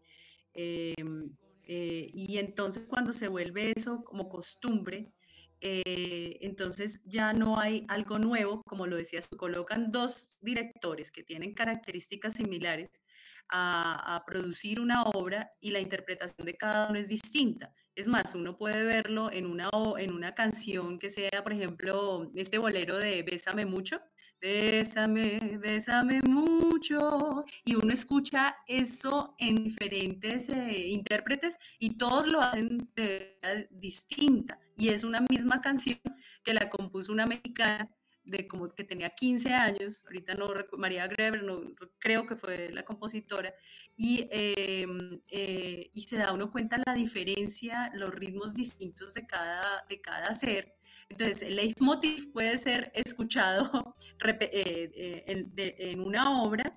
Em, 0.52 1.30
eh, 1.62 2.10
y 2.12 2.38
entonces 2.38 2.86
cuando 2.88 3.12
se 3.12 3.28
vuelve 3.28 3.72
eso 3.74 4.04
como 4.04 4.28
costumbre, 4.28 5.12
eh, 5.60 6.38
entonces 6.40 7.02
ya 7.04 7.32
no 7.32 7.58
hay 7.58 7.84
algo 7.88 8.18
nuevo, 8.18 8.62
como 8.66 8.86
lo 8.86 8.96
decías, 8.96 9.26
colocan 9.36 9.90
dos 9.90 10.36
directores 10.40 11.10
que 11.10 11.22
tienen 11.22 11.54
características 11.54 12.34
similares 12.34 12.90
a, 13.48 14.22
producir 14.26 14.80
una 14.80 15.04
obra 15.04 15.52
y 15.60 15.70
la 15.70 15.80
interpretación 15.80 16.44
de 16.46 16.56
cada 16.56 16.88
uno 16.88 16.98
es 16.98 17.08
distinta. 17.08 17.72
Es 17.94 18.08
más, 18.08 18.34
uno 18.34 18.56
puede 18.56 18.84
verlo 18.84 19.30
en 19.32 19.46
una, 19.46 19.70
en 19.98 20.12
una 20.12 20.34
canción 20.34 20.98
que 20.98 21.10
sea, 21.10 21.42
por 21.42 21.52
ejemplo, 21.52 22.30
este 22.34 22.58
bolero 22.58 22.98
de 22.98 23.22
Bésame 23.22 23.64
mucho, 23.64 24.00
Bésame, 24.46 25.58
bésame 25.58 26.20
mucho, 26.22 27.44
y 27.64 27.74
uno 27.74 27.92
escucha 27.92 28.56
eso 28.68 29.34
en 29.40 29.64
diferentes 29.64 30.48
eh, 30.48 30.86
intérpretes 30.86 31.58
y 31.80 31.98
todos 31.98 32.28
lo 32.28 32.40
hacen 32.40 32.88
de 32.94 33.40
manera 33.42 33.66
distinta. 33.72 34.60
Y 34.76 34.90
es 34.90 35.02
una 35.02 35.20
misma 35.28 35.60
canción 35.60 35.98
que 36.44 36.54
la 36.54 36.70
compuso 36.70 37.12
una 37.12 37.26
mexicana 37.26 37.90
de 38.22 38.46
como 38.46 38.68
que 38.68 38.84
tenía 38.84 39.10
15 39.10 39.52
años, 39.52 40.04
ahorita 40.06 40.34
no, 40.34 40.48
María 40.78 41.08
Greber, 41.08 41.42
no, 41.42 41.62
creo 41.98 42.24
que 42.24 42.36
fue 42.36 42.70
la 42.70 42.84
compositora, 42.84 43.52
y, 43.96 44.28
em, 44.30 45.20
eh, 45.26 45.90
y 45.92 46.02
se 46.02 46.18
da 46.18 46.32
uno 46.32 46.52
cuenta 46.52 46.80
la 46.86 46.94
diferencia, 46.94 47.90
los 47.94 48.14
ritmos 48.14 48.54
distintos 48.54 49.12
de 49.12 49.26
cada, 49.26 49.84
de 49.88 50.00
cada 50.00 50.32
ser. 50.34 50.75
Entonces, 51.08 51.42
el 51.42 51.56
leitmotiv 51.56 52.32
puede 52.32 52.58
ser 52.58 52.90
escuchado 52.94 53.96
eh, 54.24 54.90
eh, 54.94 55.74
en, 55.78 56.00
una 56.00 56.42
obra, 56.42 56.76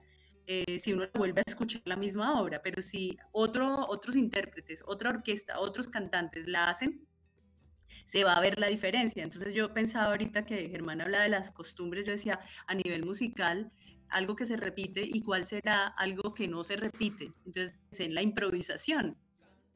si 0.81 0.93
uno 0.93 1.07
vuelve 1.13 1.41
a 1.41 1.49
escuchar 1.49 1.81
la 1.85 1.95
misma 1.95 2.41
obra, 2.41 2.61
pero 2.63 2.81
si 2.81 3.17
otro, 3.31 3.85
otros 3.87 4.15
intérpretes, 4.15 4.83
otra 4.85 5.11
orquesta, 5.11 5.59
otros 5.59 5.87
cantantes 5.89 6.47
la 6.47 6.69
hacen, 6.69 7.07
se 8.09 8.23
va 8.23 8.35
a 8.35 8.41
ver 8.41 8.59
la 8.59 8.67
diferencia. 8.67 9.23
Entonces 9.23 9.53
yo 9.53 9.73
pensaba 9.73 10.07
ahorita 10.07 10.45
que 10.45 10.69
Germán 10.69 11.01
habla 11.01 11.21
de 11.21 11.29
las 11.29 11.51
costumbres, 11.51 12.07
yo 12.07 12.13
decía, 12.13 12.39
a 12.65 12.73
nivel 12.73 13.05
musical, 13.05 13.71
algo 14.09 14.35
que 14.35 14.47
se 14.47 14.57
repite 14.57 15.03
y 15.05 15.21
cuál 15.21 15.45
será 15.45 15.87
algo 15.87 16.33
que 16.33 16.47
no 16.47 16.63
se 16.63 16.75
repite. 16.75 17.31
Entonces, 17.45 17.75
en 17.99 18.15
la 18.15 18.23
improvisación, 18.23 19.15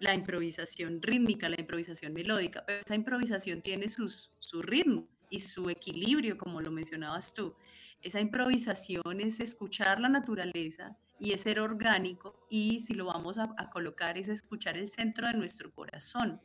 la 0.04 0.14
improvisación 0.14 1.02
rítmica, 1.02 1.50
la 1.50 1.60
improvisación 1.60 2.14
melódica, 2.14 2.64
pero 2.66 2.80
esa 2.80 2.96
improvisación 2.96 3.62
tiene 3.62 3.90
sus, 3.90 4.32
su 4.40 4.62
ritmo 4.62 5.08
y 5.30 5.40
su 5.40 5.70
equilibrio, 5.70 6.38
como 6.38 6.62
lo 6.62 6.72
mencionabas 6.72 7.34
tú. 7.34 7.56
Esa 8.02 8.20
improvisación 8.20 9.22
es 9.22 9.40
escuchar 9.40 10.00
la 10.00 10.10
naturaleza 10.10 10.98
y 11.20 11.32
es 11.32 11.42
ser 11.42 11.60
orgánico 11.60 12.46
y 12.50 12.82
si 12.82 12.94
lo 12.94 13.06
vamos 13.06 13.38
a 13.38 13.70
colocar 13.70 14.18
es 14.18 14.28
escuchar 14.28 14.78
el 14.78 14.90
centro 14.90 15.28
de 15.28 15.34
nuestro 15.34 15.74
corazón 15.74 16.42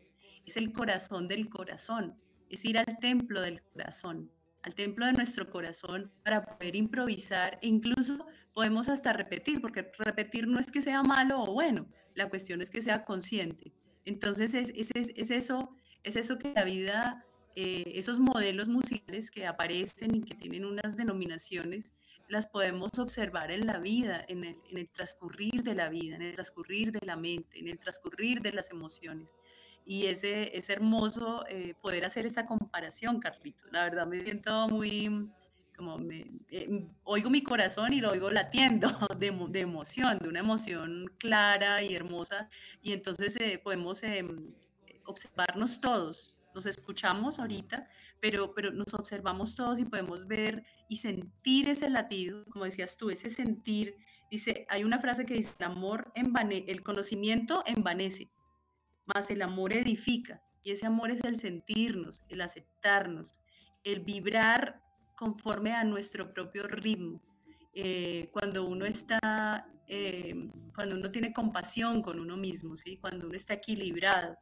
es 0.49 0.57
el 0.57 0.73
corazón 0.73 1.29
del 1.29 1.51
corazón, 1.51 2.19
es 2.49 2.65
ir 2.65 2.79
al 2.79 2.99
templo 2.99 3.43
del 3.43 3.63
corazón, 3.63 4.33
al 4.63 4.75
templo 4.75 5.07
de 5.07 5.13
nuestro 5.13 5.51
corazón 5.51 6.13
para 6.23 6.45
poder 6.45 6.77
improvisar 6.77 7.59
e 7.63 7.69
incluso 7.69 8.27
podemos 8.53 8.89
hasta 8.89 9.13
repetir, 9.13 9.61
porque 9.61 9.91
repetir 9.99 10.47
no 10.47 10.59
es 10.59 10.71
que 10.71 10.83
sea 10.83 11.03
malo 11.03 11.43
o 11.43 11.53
bueno, 11.53 11.89
la 12.15 12.29
cuestión 12.29 12.61
es 12.61 12.71
que 12.71 12.83
sea 12.83 13.05
consciente. 13.05 13.73
Entonces 14.05 14.55
es, 14.55 14.71
es, 14.75 15.31
eso, 15.31 15.71
es 16.03 16.17
eso 16.17 16.39
que 16.39 16.53
la 16.53 16.65
vida, 16.65 17.25
eh, 17.55 17.85
esos 17.95 18.19
modelos 18.19 18.69
musicales 18.69 19.31
que 19.31 19.47
aparecen 19.47 20.15
y 20.15 20.23
que 20.23 20.35
tienen 20.35 20.65
unas 20.65 20.97
denominaciones, 20.97 21.93
las 22.29 22.47
podemos 22.47 22.91
observar 22.99 23.51
en 23.51 23.67
la 23.67 23.79
vida, 23.79 24.25
en 24.29 24.45
el, 24.45 24.57
en 24.71 24.79
el 24.79 24.91
transcurrir 24.91 25.63
de 25.63 25.75
la 25.75 25.89
vida, 25.89 26.17
en 26.17 26.23
el 26.23 26.35
transcurrir 26.35 26.93
de 26.93 27.07
la 27.07 27.17
mente, 27.17 27.59
en 27.59 27.69
el 27.69 27.79
transcurrir 27.79 28.43
de 28.43 28.53
las 28.53 28.71
emociones 28.71 29.35
y 29.89 30.05
ese, 30.05 30.55
es 30.55 30.69
hermoso 30.69 31.47
eh, 31.49 31.73
poder 31.81 32.05
hacer 32.05 32.27
esa 32.27 32.45
comparación, 32.45 33.21
Carlito. 33.21 33.65
La 33.71 33.85
verdad 33.85 34.07
me 34.07 34.23
siento 34.23 34.69
muy, 34.69 35.31
como 35.75 35.99
eh, 36.11 36.87
oigo 37.05 37.31
mi 37.31 37.43
corazón 37.43 37.95
y 37.95 38.01
lo 38.03 38.11
oigo 38.11 38.31
latiendo 38.31 38.91
de, 39.19 39.31
de, 39.49 39.61
emoción, 39.61 40.19
de 40.19 40.29
una 40.29 40.41
emoción 40.41 41.11
clara 41.17 41.83
y 41.83 41.95
hermosa. 41.95 42.51
Y 42.83 42.93
entonces 42.93 43.35
eh, 43.41 43.59
podemos 43.65 44.03
observarnos 45.07 45.81
todos, 45.81 46.37
nos 46.55 46.67
escuchamos 46.67 47.39
ahorita, 47.39 47.89
pero, 48.21 48.53
pero 48.53 48.71
nos 48.71 48.93
observamos 48.93 49.57
todos 49.57 49.81
y 49.81 49.87
podemos 49.87 50.27
ver 50.27 50.65
y 50.91 50.99
sentir 50.99 51.67
ese 51.67 51.89
latido, 51.89 52.45
como 52.51 52.67
decías 52.67 52.99
tú, 52.99 53.09
ese 53.09 53.31
sentir. 53.31 53.97
Dice, 54.31 54.67
hay 54.69 54.85
una 54.85 54.99
frase 54.99 55.25
que 55.25 55.33
dice, 55.33 55.55
el 55.59 55.65
amor 55.65 56.13
el 56.15 56.83
conocimiento 56.83 57.63
envanece, 57.65 58.29
más 59.15 59.31
el 59.31 59.43
amor 59.43 59.73
edifica. 59.73 60.43
Y 60.63 60.73
ese 60.73 60.87
amor 60.87 61.11
es 61.11 61.23
el 61.25 61.37
sentirnos, 61.37 62.23
el 62.29 62.41
aceptarnos, 62.41 63.39
el 63.85 64.01
vibrar 64.01 64.83
conforme 65.17 65.73
a 65.73 65.85
nuestro 65.85 66.33
propio 66.33 66.67
ritmo. 66.67 67.21
Eh, 67.75 68.29
cuando 68.33 68.67
uno 68.67 68.85
está, 68.85 69.67
eh, 69.87 70.51
cuando 70.75 70.97
uno 70.97 71.11
tiene 71.11 71.33
compasión 71.33 72.03
con 72.03 72.21
uno 72.21 72.37
mismo, 72.37 72.77
¿sí? 72.77 72.97
cuando 72.99 73.27
uno 73.27 73.37
está 73.37 73.55
equilibrado, 73.55 74.37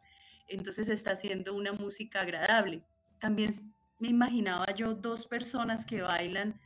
entonces 0.48 0.88
está 0.88 1.12
haciendo 1.12 1.54
una 1.54 1.72
música 1.72 2.20
agradable. 2.20 2.82
También 3.18 3.54
me 3.98 4.08
imaginaba 4.08 4.66
yo 4.74 4.94
dos 4.94 5.26
personas 5.26 5.86
que 5.86 6.02
bailan 6.02 6.60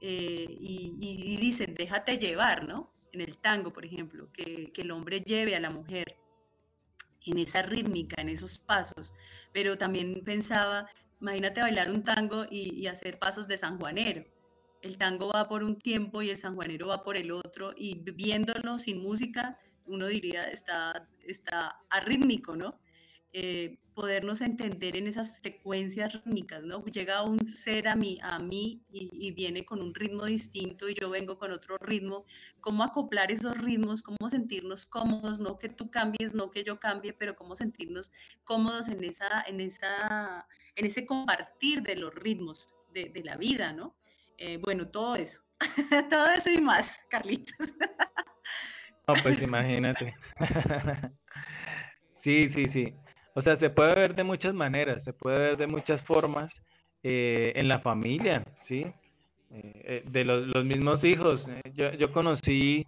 eh, 0.00 0.46
y, 0.60 1.36
dicen, 1.38 1.74
déjate 1.74 2.18
llevar, 2.18 2.66
¿no? 2.66 2.92
En 3.12 3.20
el 3.20 3.38
tango, 3.38 3.72
por 3.72 3.84
ejemplo, 3.84 4.30
que, 4.32 4.70
que 4.72 4.82
el 4.82 4.90
hombre 4.90 5.20
lleve 5.20 5.56
a 5.56 5.60
la 5.60 5.70
mujer 5.70 6.16
en 7.26 7.38
esa 7.38 7.62
rítmica, 7.62 8.20
en 8.20 8.28
esos 8.28 8.58
pasos, 8.58 9.12
pero 9.52 9.76
también 9.76 10.22
pensaba, 10.24 10.88
imagínate 11.20 11.60
bailar 11.60 11.90
un 11.90 12.04
tango 12.04 12.46
y, 12.50 12.86
hacer 12.86 13.18
pasos 13.18 13.48
de 13.48 13.58
sanjuanero. 13.58 14.24
El 14.82 14.98
tango 14.98 15.30
va 15.34 15.48
por 15.48 15.62
un 15.62 15.78
tiempo 15.78 16.22
y 16.22 16.30
el 16.30 16.38
sanjuanero 16.38 16.88
va 16.88 17.02
por 17.02 17.16
el 17.16 17.32
otro 17.32 17.72
y 17.76 17.98
viéndolo 18.12 18.78
sin 18.78 19.02
música, 19.02 19.58
uno 19.86 20.06
diría 20.06 20.44
está, 20.48 21.08
está 21.26 21.80
arrítmico, 21.90 22.56
¿no? 22.56 22.78
Eh, 23.32 23.78
podernos 23.96 24.42
entender 24.42 24.94
en 24.94 25.06
esas 25.06 25.40
frecuencias 25.40 26.12
rítmicas, 26.12 26.62
¿no? 26.62 26.84
Llega 26.84 27.22
un 27.22 27.38
ser 27.46 27.88
a 27.88 27.96
mí, 27.96 28.18
a 28.22 28.38
mí 28.38 28.82
y, 28.90 29.32
viene 29.32 29.64
con 29.64 29.80
un 29.80 29.94
ritmo 29.94 30.26
distinto 30.26 30.90
y 30.90 30.94
yo 30.94 31.08
vengo 31.08 31.38
con 31.38 31.50
otro 31.50 31.78
ritmo. 31.78 32.26
¿Cómo 32.60 32.82
acoplar 32.82 33.32
esos 33.32 33.56
ritmos? 33.56 34.02
¿Cómo 34.02 34.28
sentirnos 34.28 34.84
cómodos? 34.84 35.40
No 35.40 35.58
que 35.58 35.70
tú 35.70 35.90
cambies, 35.90 36.34
no 36.34 36.50
que 36.50 36.62
yo 36.62 36.78
cambie, 36.78 37.14
pero 37.14 37.36
cómo 37.36 37.56
sentirnos 37.56 38.12
cómodos 38.44 38.90
en, 38.90 39.02
esa, 39.02 39.42
en, 39.46 39.62
esa, 39.62 40.46
en 40.74 40.84
ese 40.84 41.06
compartir 41.06 41.80
de 41.80 41.96
los 41.96 42.14
ritmos 42.14 42.74
de, 42.92 43.06
de 43.06 43.24
la 43.24 43.38
vida, 43.38 43.72
¿no? 43.72 43.96
Eh, 44.36 44.58
bueno, 44.58 44.88
todo 44.88 45.16
eso. 45.16 45.40
todo 46.10 46.30
eso 46.32 46.50
y 46.50 46.58
más, 46.58 47.00
Carlitos. 47.08 47.74
no, 49.08 49.14
pues 49.22 49.40
imagínate. 49.40 50.14
sí, 52.14 52.46
sí, 52.50 52.66
sí. 52.66 52.94
O 53.36 53.42
sea, 53.42 53.54
se 53.54 53.68
puede 53.68 53.94
ver 53.94 54.14
de 54.14 54.24
muchas 54.24 54.54
maneras, 54.54 55.04
se 55.04 55.12
puede 55.12 55.38
ver 55.38 55.56
de 55.58 55.66
muchas 55.66 56.00
formas 56.00 56.62
eh, 57.02 57.52
en 57.54 57.68
la 57.68 57.80
familia, 57.80 58.42
¿sí? 58.62 58.86
Eh, 59.50 59.82
eh, 59.84 60.04
de 60.06 60.24
los, 60.24 60.64
mismos 60.64 61.04
hijos. 61.04 61.46
Yo, 61.74 61.92
yo 61.92 62.10
conocí, 62.12 62.86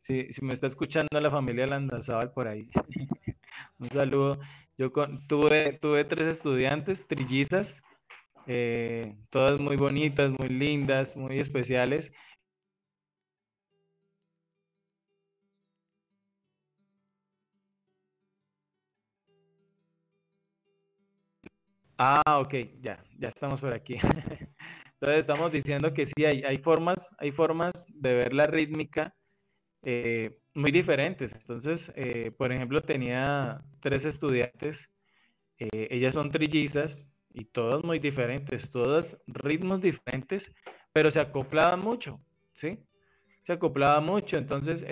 si, 0.00 0.32
si, 0.32 0.44
me 0.44 0.52
está 0.52 0.66
escuchando 0.66 1.20
la 1.20 1.30
familia 1.30 1.68
Landazábal 1.68 2.32
por 2.32 2.48
ahí, 2.48 2.68
un 3.78 3.88
saludo. 3.88 4.40
Yo 4.76 4.90
tuve, 5.28 5.74
tuve 5.74 6.04
tres 6.04 6.38
estudiantes, 6.38 7.06
trillizas, 7.06 7.80
todas 9.30 9.60
muy 9.60 9.76
bonitas, 9.76 10.32
muy 10.36 10.48
lindas, 10.48 11.16
muy 11.16 11.38
especiales. 11.38 12.12
Ah, 21.96 22.40
ok, 22.40 22.54
ya, 22.80 22.98
ya 23.18 23.28
estamos 23.28 23.60
por 23.60 23.72
aquí. 23.72 23.94
Entonces 24.94 25.20
estamos 25.20 25.52
diciendo 25.52 25.92
que 25.92 26.06
sí, 26.06 26.24
hay, 26.24 26.42
hay, 26.42 26.56
formas, 26.56 27.14
hay 27.18 27.30
formas 27.30 27.72
de 27.88 28.14
ver 28.14 28.34
la 28.34 28.46
rítmica 28.46 29.14
eh, 29.82 30.38
muy 30.54 30.72
diferentes. 30.72 31.32
Entonces, 31.32 31.92
eh, 31.94 32.32
por 32.36 32.52
ejemplo, 32.52 32.80
tenía 32.80 33.62
tres 33.80 34.04
estudiantes, 34.04 34.88
eh, 35.58 35.88
ellas 35.90 36.14
son 36.14 36.30
trillizas 36.30 37.06
y 37.30 37.44
todas 37.44 37.84
muy 37.84 37.98
diferentes, 38.00 38.70
todas 38.70 39.16
ritmos 39.26 39.80
diferentes, 39.80 40.52
pero 40.92 41.10
se 41.10 41.20
acoplaban 41.20 41.80
mucho, 41.80 42.20
¿sí? 42.54 42.78
Se 43.42 43.52
acoplaban 43.52 44.04
mucho, 44.04 44.36
entonces 44.38 44.84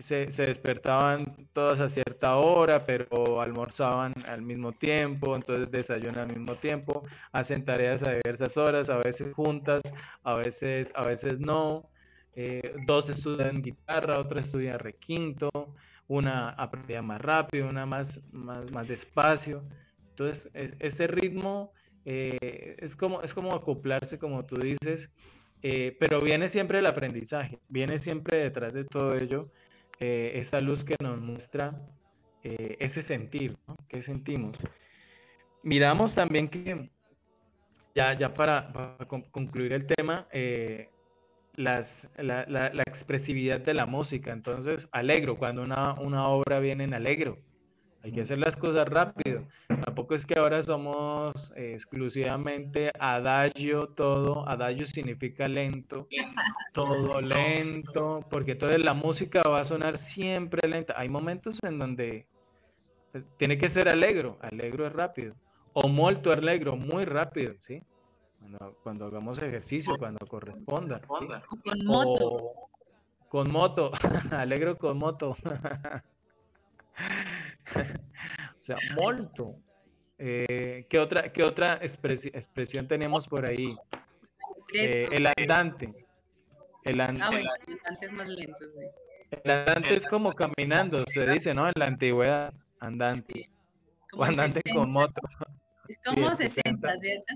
se, 0.00 0.26
despertaban 0.26 1.48
todas 1.52 1.80
a 1.80 1.88
cierta 1.88 2.36
hora, 2.36 2.84
pero 2.86 3.40
almorzaban 3.40 4.14
al 4.26 4.42
mismo 4.42 4.72
tiempo, 4.72 5.36
entonces 5.36 5.70
desayunan 5.70 6.30
al 6.30 6.36
mismo 6.36 6.56
tiempo, 6.56 7.02
hacen 7.32 7.64
tareas 7.64 8.02
a 8.02 8.12
diversas 8.12 8.56
horas, 8.56 8.88
a 8.88 8.96
veces 8.98 9.32
juntas, 9.34 9.82
a 10.22 10.34
veces, 10.34 10.92
a 10.94 11.04
veces 11.04 11.38
no. 11.38 11.88
Eh, 12.34 12.74
dos 12.86 13.10
estudian 13.10 13.60
guitarra, 13.60 14.20
otra 14.20 14.40
estudia 14.40 14.78
requinto, 14.78 15.50
una 16.08 16.50
aprendía 16.50 17.02
más 17.02 17.20
rápido, 17.20 17.68
una 17.68 17.86
más, 17.86 18.20
más, 18.32 18.70
más 18.70 18.88
despacio. 18.88 19.62
Entonces, 20.10 20.50
e, 20.54 20.74
ese 20.78 21.06
ritmo 21.06 21.72
eh, 22.04 22.76
es, 22.78 22.96
como, 22.96 23.22
es 23.22 23.34
como 23.34 23.54
acoplarse, 23.54 24.18
como 24.18 24.44
tú 24.44 24.56
dices, 24.56 25.10
eh, 25.62 25.96
pero 25.98 26.20
viene 26.20 26.48
siempre 26.48 26.78
el 26.78 26.86
aprendizaje, 26.86 27.58
viene 27.68 27.98
siempre 27.98 28.38
detrás 28.38 28.72
de 28.72 28.84
todo 28.84 29.14
ello 29.16 29.50
eh, 30.00 30.32
esa 30.36 30.60
luz 30.60 30.82
que 30.82 30.94
nos 31.02 31.20
muestra 31.20 31.78
eh, 32.42 32.76
ese 32.80 33.02
sentir, 33.02 33.56
¿no? 33.68 33.76
¿Qué 33.86 34.00
sentimos? 34.00 34.56
Miramos 35.62 36.14
también 36.14 36.48
que, 36.48 36.90
ya, 37.94 38.14
ya 38.14 38.32
para, 38.32 38.96
concluir 39.30 39.74
el 39.74 39.86
tema, 39.86 40.26
eh, 40.32 40.88
las, 41.54 42.08
la, 42.16 42.46
la, 42.46 42.82
expresividad 42.86 43.60
de 43.60 43.74
la 43.74 43.84
música. 43.84 44.32
Entonces, 44.32 44.88
alegro, 44.90 45.36
cuando 45.36 45.62
una, 45.62 45.92
una 46.00 46.28
obra 46.28 46.60
viene 46.60 46.84
en 46.84 46.94
alegro, 46.94 47.38
hay 48.02 48.12
que 48.12 48.22
hacer 48.22 48.38
las 48.38 48.56
cosas 48.56 48.88
rápido. 48.88 49.44
Tampoco 49.84 50.14
es 50.14 50.24
que 50.24 50.38
ahora 50.38 50.62
somos 50.62 51.52
exclusivamente 51.54 52.90
adagio 52.98 53.88
todo. 53.88 54.48
Adagio 54.48 54.86
significa 54.86 55.48
lento, 55.48 56.08
todo 56.72 57.20
lento, 57.20 58.26
porque 58.30 58.54
toda 58.54 58.78
la 58.78 58.94
música 58.94 59.42
va 59.46 59.60
a 59.60 59.64
sonar 59.64 59.98
siempre 59.98 60.66
lenta. 60.68 60.94
Hay 60.96 61.10
momentos 61.10 61.58
en 61.62 61.78
donde 61.78 62.26
eh, 63.12 63.22
tiene 63.36 63.58
que 63.58 63.68
ser 63.68 63.88
alegro, 63.88 64.38
alegro 64.40 64.86
es 64.86 64.92
rápido. 64.92 65.34
O 65.74 65.86
molto 65.86 66.32
alegro, 66.32 66.76
muy 66.76 67.04
rápido, 67.04 67.54
¿sí? 67.66 67.82
Cuando, 68.82 69.04
hagamos 69.06 69.40
ejercicio, 69.42 69.96
cuando 69.98 70.26
corresponda. 70.26 71.00
Con 71.02 71.28
moto. 71.84 72.52
con 73.28 73.52
moto, 73.52 73.92
alegro 74.30 74.78
con 74.78 74.96
moto. 74.98 75.36
o 78.60 78.62
sea, 78.62 78.76
molto. 79.00 79.56
Eh, 80.18 80.86
¿qué, 80.90 80.98
otra, 80.98 81.32
¿Qué 81.32 81.42
otra 81.42 81.78
expresión 81.80 82.86
tenemos 82.86 83.26
por 83.26 83.48
ahí? 83.48 83.74
Eh, 84.74 85.08
el 85.12 85.26
andante. 85.26 86.06
El, 86.84 87.00
andante. 87.00 87.24
Ah, 87.24 87.30
bueno, 87.30 87.50
el 87.66 87.72
andante 87.74 88.06
es 88.06 88.12
más 88.12 88.28
lento, 88.28 88.68
sí. 88.68 88.86
El 89.30 89.50
andante 89.50 89.94
es 89.94 90.06
como 90.06 90.34
caminando, 90.34 91.02
usted 91.02 91.32
dice, 91.32 91.54
¿no? 91.54 91.66
En 91.68 91.72
la 91.76 91.86
antigüedad, 91.86 92.52
andante. 92.80 93.48
O 94.12 94.24
andante 94.24 94.60
con 94.72 94.90
moto. 94.90 95.20
Es 95.88 95.98
como 96.04 96.34
60, 96.34 96.98
¿cierto? 96.98 97.34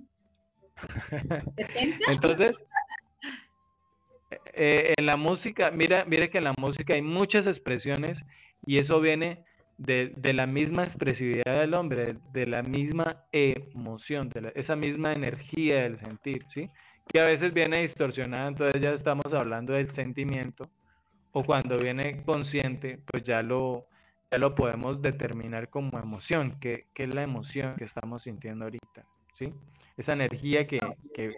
¿70? 1.57 1.99
Entonces, 2.09 2.65
eh, 4.53 4.95
en 4.97 5.07
la 5.07 5.17
música, 5.17 5.71
mira, 5.71 6.05
mira 6.05 6.29
que 6.29 6.39
en 6.39 6.45
la 6.45 6.55
música 6.59 6.95
hay 6.95 7.03
muchas 7.03 7.47
expresiones 7.47 8.25
y 8.67 8.79
eso 8.79 9.01
viene 9.01 9.45
de, 9.79 10.33
la 10.33 10.47
misma 10.47 10.85
expresividad 10.85 11.61
del 11.61 11.75
hombre, 11.75 12.17
de, 12.33 12.47
la 12.47 12.63
misma 12.63 13.25
emoción, 13.33 14.29
de 14.29 14.53
esa 14.55 14.77
misma 14.77 15.13
energía 15.13 15.83
del 15.83 15.99
sentir, 15.99 16.45
¿sí? 16.53 16.71
Que 17.07 17.21
a 17.21 17.27
veces 17.27 17.53
viene 17.53 17.81
distorsionada, 17.81 18.49
entonces 18.49 18.81
ya 18.81 18.91
estamos 18.91 19.33
hablando 19.33 19.73
del 19.73 19.91
sentimiento, 19.91 20.71
o 21.33 21.45
cuando 21.45 21.77
viene 21.77 22.23
consciente, 22.23 23.01
pues 23.11 23.25
ya 23.25 23.43
lo, 23.43 23.87
ya 24.31 24.39
lo 24.39 24.55
podemos 24.55 25.03
determinar 25.03 25.69
como 25.69 25.99
emoción, 25.99 26.59
que, 26.61 26.87
es 26.95 27.15
la 27.15 27.23
emoción 27.23 27.75
que 27.77 27.85
estamos 27.85 28.23
sintiendo 28.23 28.65
ahorita, 28.65 29.05
¿sí? 29.35 29.53
Esa 29.97 30.13
energía 30.13 30.67
que, 30.67 30.81
que, 31.15 31.33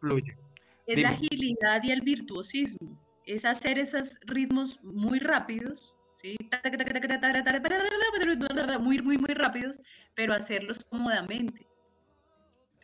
fluye. 0.00 0.36
Es 0.86 1.00
la 1.00 1.10
agilidad 1.10 1.82
y 1.82 1.90
el 1.90 2.02
virtuosismo, 2.02 2.98
es 3.26 3.44
hacer 3.44 3.78
esos 3.78 4.18
ritmos 4.26 4.82
muy 4.82 5.18
rápidos 5.18 5.96
¿sí? 6.14 6.36
Muy, 8.78 9.00
muy, 9.02 9.18
muy 9.18 9.34
rápidos, 9.34 9.80
pero 10.14 10.32
hacerlos 10.32 10.84
cómodamente. 10.84 11.66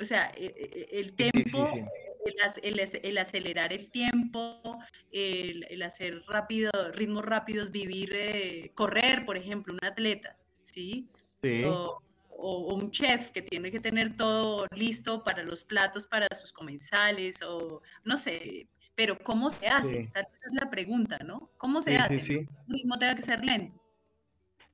O 0.01 0.05
sea, 0.05 0.33
e, 0.37 0.47
e, 0.47 0.89
e, 0.97 1.01
el 1.01 1.12
tiempo, 1.12 1.70
el, 2.62 3.18
acelerar 3.18 3.72
el 3.72 3.91
tiempo, 3.91 4.78
el, 5.12 5.83
hacer 5.83 6.22
rápido, 6.26 6.70
ritmos 6.93 7.24
rápidos, 7.24 7.70
vivir, 7.70 8.12
eh, 8.14 8.72
correr, 8.74 9.24
por 9.24 9.37
ejemplo, 9.37 9.74
un 9.74 9.85
atleta, 9.85 10.37
¿sí? 10.62 11.11
O, 11.66 12.01
o, 12.31 12.74
un 12.74 12.91
chef 12.91 13.31
que 13.31 13.43
tiene 13.43 13.70
que 13.70 13.81
tener 13.81 14.16
todo 14.16 14.66
listo 14.74 15.22
para 15.24 15.43
los 15.43 15.64
platos, 15.64 16.07
para 16.07 16.26
sus 16.35 16.53
comensales, 16.53 17.43
o 17.43 17.83
no 18.05 18.16
sé, 18.16 18.68
pero 19.01 19.16
¿cómo 19.18 19.48
se 19.48 19.66
hace? 19.66 20.11
Esa 20.12 20.46
es 20.46 20.53
la 20.61 20.68
pregunta, 20.68 21.16
¿no? 21.24 21.48
¿Cómo 21.57 21.80
se 21.80 21.96
hace? 21.96 22.20
Sí, 22.20 22.34
El 22.34 22.46
ritmo 22.68 22.98
tenga 22.98 23.14
que 23.14 23.22
ser 23.22 23.42
lento. 23.42 23.80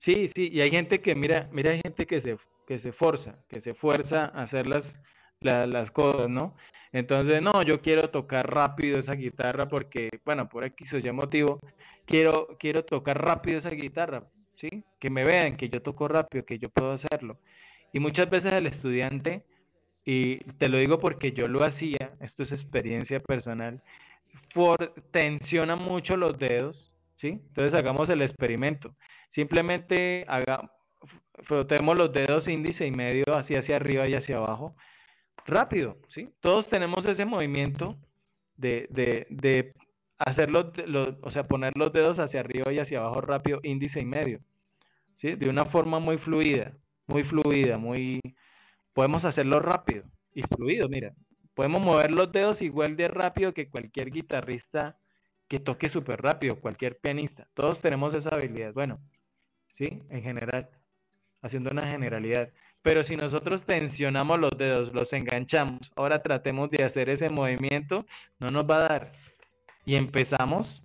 Sí, 0.01 0.27
sí, 0.27 0.51
y 0.53 0.61
hay 0.63 0.71
gente 0.73 1.01
que, 1.01 1.15
mira, 1.15 1.49
mira, 1.53 1.71
hay 1.71 1.81
gente 1.81 2.07
que 2.07 2.21
se, 2.21 2.37
que 2.67 2.81
se 2.81 2.91
forza, 2.91 3.39
que 3.49 3.61
se 3.61 3.73
fuerza 3.73 4.25
a 4.25 4.43
hacer 4.43 4.67
las, 4.67 4.97
las 5.43 5.93
cosas, 5.93 6.29
¿no? 6.29 6.57
Entonces, 6.91 7.41
no, 7.41 7.63
yo 7.63 7.81
quiero 7.81 8.11
tocar 8.11 8.53
rápido 8.53 8.99
esa 8.99 9.13
guitarra 9.13 9.69
porque, 9.69 10.09
bueno, 10.25 10.49
por 10.49 10.65
aquí 10.65 10.85
soy 10.87 11.09
motivo, 11.13 11.61
quiero, 12.05 12.57
quiero 12.59 12.85
tocar 12.85 13.25
rápido 13.25 13.61
esa 13.61 13.71
guitarra, 13.71 14.25
¿sí? 14.57 14.83
Que 14.99 15.09
me 15.09 15.23
vean 15.23 15.57
que 15.57 15.69
yo 15.69 15.81
toco 15.83 16.09
rápido, 16.09 16.45
que 16.45 16.59
yo 16.59 16.69
puedo 16.69 16.91
hacerlo. 16.91 17.39
Y 17.93 18.01
muchas 18.01 18.29
veces 18.29 18.55
el 18.55 18.67
estudiante, 18.67 19.45
y 20.05 20.39
te 20.59 20.69
lo 20.69 20.79
digo 20.79 20.99
porque 20.99 21.31
yo 21.31 21.47
lo 21.47 21.63
hacía, 21.63 22.17
esto 22.19 22.43
es 22.43 22.51
experiencia 22.51 23.21
personal, 23.21 23.85
tensiona 25.11 25.77
mucho 25.77 26.17
los 26.17 26.39
dedos, 26.39 26.93
¿sí? 27.17 27.29
Entonces 27.29 27.75
hagamos 27.79 28.09
el 28.11 28.23
experimento. 28.23 28.95
Simplemente 29.31 30.25
haga, 30.29 30.73
frotemos 31.43 31.97
los 31.99 32.13
dedos 32.13 32.49
índice 32.49 32.87
y 32.87 32.91
medio 32.91 33.25
así 33.35 33.55
hacia 33.55 33.77
arriba 33.77 34.09
y 34.09 34.15
hacia 34.15 34.37
abajo. 34.39 34.77
Rápido, 35.47 35.99
¿sí? 36.09 36.33
Todos 36.41 36.69
tenemos 36.69 37.07
ese 37.07 37.25
movimiento 37.25 37.97
de, 38.57 38.87
de, 38.91 39.27
de 39.31 39.75
hacer 40.19 40.51
los, 40.51 40.67
o 41.23 41.31
sea, 41.31 41.47
poner 41.47 41.73
los 41.77 41.93
dedos 41.93 42.19
hacia 42.19 42.41
arriba 42.41 42.73
y 42.73 42.79
hacia 42.79 42.99
abajo 42.99 43.21
rápido, 43.21 43.61
índice 43.63 44.01
y 44.01 44.07
medio, 44.07 44.41
¿sí? 45.19 45.37
De 45.37 45.49
una 45.49 45.65
forma 45.67 45.99
muy 46.01 46.19
fluida, 46.19 46.77
muy 47.07 47.25
fluida, 47.25 47.79
muy... 47.79 48.21
Podemos 48.93 49.25
hacerlo 49.25 49.61
rápido 49.61 50.05
y 50.33 50.43
fluido, 50.43 50.89
mira. 50.89 51.15
Podemos 51.57 51.81
mover 51.81 52.15
los 52.15 52.31
dedos 52.31 52.61
igual 52.61 52.97
de 52.97 53.09
rápido 53.09 53.55
que 53.55 53.71
cualquier 53.71 54.11
guitarrista 54.11 54.99
que 55.49 55.59
toque 55.59 55.89
súper 55.89 56.21
rápido, 56.21 56.61
cualquier 56.61 56.99
pianista. 56.99 57.49
Todos 57.55 57.81
tenemos 57.81 58.15
esa 58.15 58.29
habilidad. 58.29 58.75
Bueno, 58.75 59.01
¿sí? 59.73 60.03
En 60.11 60.23
general, 60.23 60.69
haciendo 61.41 61.71
una 61.71 61.87
generalidad. 61.87 62.51
Pero 62.83 63.03
si 63.05 63.17
nosotros 63.17 63.65
tensionamos 63.65 64.39
los 64.39 64.51
dedos, 64.59 64.93
los 64.93 65.11
enganchamos, 65.15 65.91
ahora 65.97 66.23
tratemos 66.23 66.71
de 66.71 66.85
hacer 66.85 67.09
ese 67.09 67.31
movimiento, 67.31 68.05
no 68.39 68.49
nos 68.49 68.65
va 68.65 68.77
a 68.77 68.89
dar. 68.89 69.13
Y 69.87 69.95
empezamos, 69.95 70.83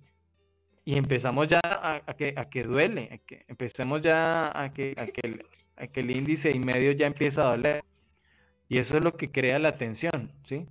y 0.86 0.96
empezamos 0.96 1.48
ya 1.48 1.60
a, 1.62 2.14
que, 2.14 2.32
a 2.34 2.48
que 2.48 2.62
duele, 2.62 3.10
a 3.12 3.34
empecemos 3.46 4.00
ya 4.00 4.50
a 4.58 4.72
que, 4.72 4.94
a 4.96 5.04
que, 5.08 5.20
el, 5.22 5.44
a 5.76 5.86
que 5.86 6.00
el 6.00 6.12
índice 6.12 6.50
y 6.50 6.58
medio 6.58 6.92
ya 6.92 7.06
empieza 7.06 7.42
a 7.42 7.56
doler. 7.56 7.84
Y 8.72 8.78
eso 8.78 8.96
es 8.96 9.04
lo 9.04 9.18
que 9.18 9.30
crea 9.30 9.58
la 9.58 9.76
tensión, 9.76 10.32
¿sí? 10.46 10.66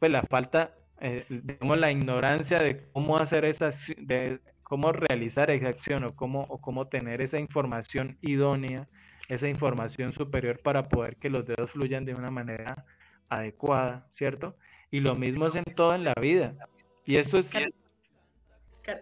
Pues 0.00 0.10
la 0.10 0.22
falta, 0.22 0.74
eh, 1.00 1.24
digamos, 1.28 1.78
la 1.78 1.92
ignorancia 1.92 2.58
de 2.58 2.88
cómo 2.92 3.18
hacer 3.18 3.44
esa, 3.44 3.70
de 3.98 4.40
cómo 4.64 4.90
realizar 4.90 5.48
esa 5.52 5.68
acción 5.68 6.02
o 6.02 6.16
cómo, 6.16 6.40
o 6.48 6.60
cómo 6.60 6.88
tener 6.88 7.20
esa 7.20 7.38
información 7.38 8.18
idónea, 8.20 8.88
esa 9.28 9.46
información 9.46 10.12
superior 10.12 10.58
para 10.58 10.88
poder 10.88 11.18
que 11.18 11.30
los 11.30 11.46
dedos 11.46 11.70
fluyan 11.70 12.04
de 12.04 12.16
una 12.16 12.32
manera 12.32 12.84
adecuada, 13.28 14.08
¿cierto? 14.10 14.56
Y 14.90 14.98
lo 14.98 15.14
mismo 15.14 15.46
es 15.46 15.54
en 15.54 15.62
todo 15.76 15.94
en 15.94 16.02
la 16.02 16.14
vida. 16.20 16.56
Y 17.04 17.14
eso 17.14 17.38
es, 17.38 17.48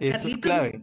eso 0.01 0.29
es 0.29 0.37
clave. 0.37 0.83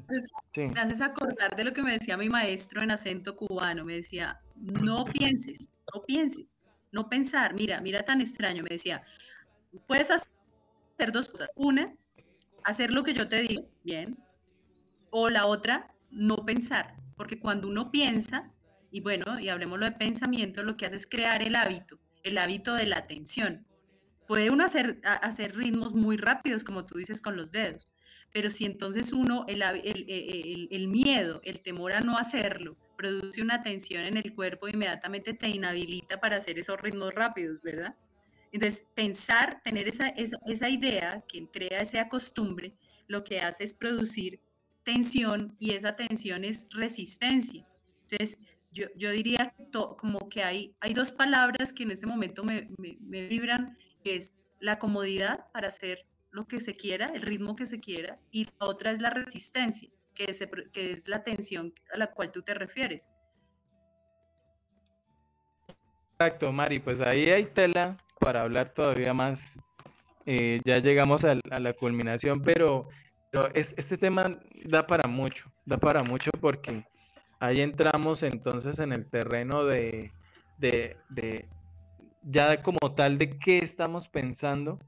Me 0.56 0.80
haces 0.80 1.00
acordar 1.00 1.56
de 1.56 1.64
lo 1.64 1.74
que 1.74 1.84
me 1.84 1.92
decía 1.92 2.18
mi 2.18 2.28
maestro 2.28 2.82
en 2.82 2.90
acento 2.90 3.36
cubano. 3.36 3.86
Me 3.86 3.94
decía, 3.94 4.40
no 4.56 5.06
pienses, 5.06 5.70
no 5.94 6.02
pienses, 6.02 6.48
no 6.96 7.10
pensar. 7.10 7.54
Mira, 7.54 7.82
mira 7.82 8.04
tan 8.04 8.22
extraño, 8.22 8.64
me 8.64 8.70
decía, 8.70 9.04
puedes 9.86 10.10
hacer 10.10 11.12
dos 11.12 11.30
cosas. 11.30 11.50
Una, 11.56 11.94
hacer 12.64 12.90
lo 12.90 13.04
que 13.04 13.14
yo 13.14 13.28
te 13.28 13.42
digo, 13.42 13.70
bien. 13.84 14.18
O 15.12 15.30
la 15.30 15.46
otra, 15.46 15.94
no 16.10 16.38
pensar, 16.38 16.96
porque 17.16 17.40
cuando 17.40 17.68
uno 17.68 17.92
piensa, 17.92 18.52
y 18.92 19.02
bueno, 19.02 19.40
y 19.40 19.50
hablemoslo 19.50 19.86
de 19.86 19.92
pensamiento, 19.92 20.64
lo 20.64 20.78
que 20.78 20.86
hace 20.86 20.96
es 20.96 21.06
crear 21.06 21.44
el 21.44 21.56
hábito, 21.56 22.00
el 22.24 22.38
hábito 22.38 22.74
de 22.74 22.86
la 22.86 22.98
atención. 22.98 23.68
Puede 24.26 24.50
uno 24.50 24.66
hacer, 24.66 25.02
hacer 25.04 25.56
ritmos 25.56 25.94
muy 25.94 26.18
rápidos, 26.18 26.64
como 26.64 26.86
tú 26.86 26.98
dices, 26.98 27.22
con 27.22 27.36
los 27.36 27.52
dedos, 27.52 27.90
pero 28.32 28.50
si 28.50 28.66
entonces 28.66 29.14
uno, 29.14 29.46
el, 29.48 30.88
miedo, 30.88 31.42
el 31.44 31.62
temor 31.62 31.92
a 31.92 32.00
no 32.00 32.18
hacerlo, 32.18 32.78
produce 32.96 33.42
una 33.42 33.62
tensión 33.62 34.04
en 34.04 34.18
el 34.18 34.34
cuerpo, 34.34 34.68
inmediatamente 34.68 35.34
te 35.34 35.50
inhabilita 35.50 36.20
para 36.20 36.38
hacer 36.38 36.60
esos 36.60 36.80
ritmos 36.80 37.14
rápidos, 37.14 37.62
¿verdad? 37.62 37.96
Entonces, 38.52 38.86
pensar, 38.94 39.62
tener 39.64 39.88
esa, 39.88 40.08
esa, 40.10 40.70
idea 40.70 41.24
que 41.28 41.48
crea 41.50 41.82
esa 41.82 42.08
costumbre, 42.08 42.74
lo 43.08 43.24
que 43.24 43.42
hace 43.42 43.66
es 43.66 43.74
producir 43.74 44.40
tensión 44.84 45.56
y 45.60 45.72
esa 45.72 45.96
tensión 45.96 46.46
es 46.46 46.68
resistencia. 46.72 47.68
Entonces, 48.04 48.40
yo, 48.72 48.88
yo 48.96 49.12
diría 49.12 49.54
como 49.98 50.30
que 50.30 50.44
hay, 50.44 50.76
hay 50.80 50.94
dos 50.94 51.12
palabras 51.12 51.74
que 51.74 51.84
en 51.84 51.92
este 51.92 52.06
momento 52.06 52.44
me, 52.44 52.70
me, 52.78 52.98
me 53.02 53.28
vibran, 53.28 53.78
que 54.04 54.16
es 54.16 54.34
la 54.60 54.80
comodidad 54.80 55.52
para 55.52 55.68
hacer 55.68 56.06
lo 56.32 56.48
que 56.48 56.60
se 56.60 56.76
quiera, 56.76 57.08
el 57.08 57.22
ritmo 57.22 57.56
que 57.56 57.66
se 57.66 57.80
quiera, 57.80 58.20
y 58.32 58.46
la 58.46 58.68
otra 58.68 58.92
es 58.92 59.02
la 59.02 59.10
resistencia, 59.10 59.90
que 60.16 60.26
es, 60.26 60.48
que 60.72 60.92
es 60.92 61.08
la 61.08 61.24
tensión 61.24 61.74
a 61.94 61.98
la 61.98 62.12
cual 62.12 62.32
tú 62.32 62.42
te 62.42 62.54
refieres. 62.54 63.10
Exacto, 66.18 66.52
Mari, 66.52 66.80
pues 66.80 67.02
ahí 67.02 67.30
hay 67.30 67.46
tela 67.46 67.98
para 68.20 68.42
hablar 68.42 68.74
todavía 68.74 69.14
más. 69.14 69.54
Eh, 70.26 70.60
ya 70.64 70.80
llegamos 70.80 71.24
a, 71.26 71.36
la 71.36 71.74
culminación, 71.74 72.42
pero, 72.42 72.88
pero 73.32 73.54
es, 73.54 73.76
este 73.78 73.98
tema 73.98 74.40
da 74.64 74.88
para 74.88 75.08
mucho, 75.10 75.52
da 75.66 75.78
para 75.78 76.02
mucho 76.04 76.32
porque 76.40 76.86
ahí 77.40 77.62
entramos 77.62 78.24
entonces 78.24 78.80
en 78.80 78.94
el 78.94 79.06
terreno 79.08 79.66
de, 79.66 80.12
ya 82.24 82.64
como 82.64 82.96
tal 82.96 83.18
de 83.18 83.38
qué 83.38 83.60
estamos 83.60 84.08
pensando 84.08 84.80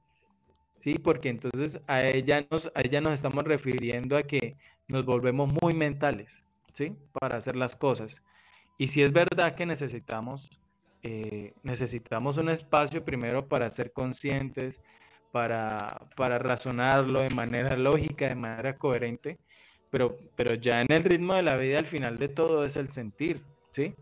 ¿sí? 0.83 0.95
Porque 0.95 1.29
entonces 1.29 1.79
a 1.87 2.03
ella 2.03 2.47
nos 2.49 2.71
estamos 3.13 3.43
refiriendo 3.43 4.15
a 4.15 4.23
que 4.23 4.55
nos 4.87 5.05
volvemos 5.05 5.51
muy 5.61 5.73
mentales, 5.73 6.29
¿sí? 6.73 6.95
Para 7.11 7.37
hacer 7.37 7.55
las 7.55 7.75
cosas. 7.75 8.21
Y 8.77 8.89
si 8.89 9.01
es 9.01 9.11
verdad 9.11 9.55
que 9.55 9.65
necesitamos, 9.65 10.49
eh, 11.03 11.53
necesitamos 11.63 12.37
un 12.37 12.49
espacio 12.49 13.03
primero 13.03 13.47
para 13.47 13.69
ser 13.69 13.91
conscientes, 13.91 14.79
para, 15.31 16.07
para 16.15 16.39
razonarlo 16.39 17.21
de 17.21 17.29
manera 17.29 17.75
lógica, 17.75 18.27
de 18.27 18.35
manera 18.35 18.77
coherente, 18.77 19.37
pero, 19.89 20.17
pero 20.35 20.55
ya 20.55 20.81
en 20.81 20.91
el 20.91 21.03
ritmo 21.03 21.35
de 21.35 21.43
la 21.43 21.55
vida, 21.57 21.77
al 21.79 21.87
final 21.87 22.17
de 22.17 22.29
todo 22.29 22.63
es 22.63 22.75
el 22.75 22.91
sentir, 22.91 23.41
¿sí? 23.71 23.93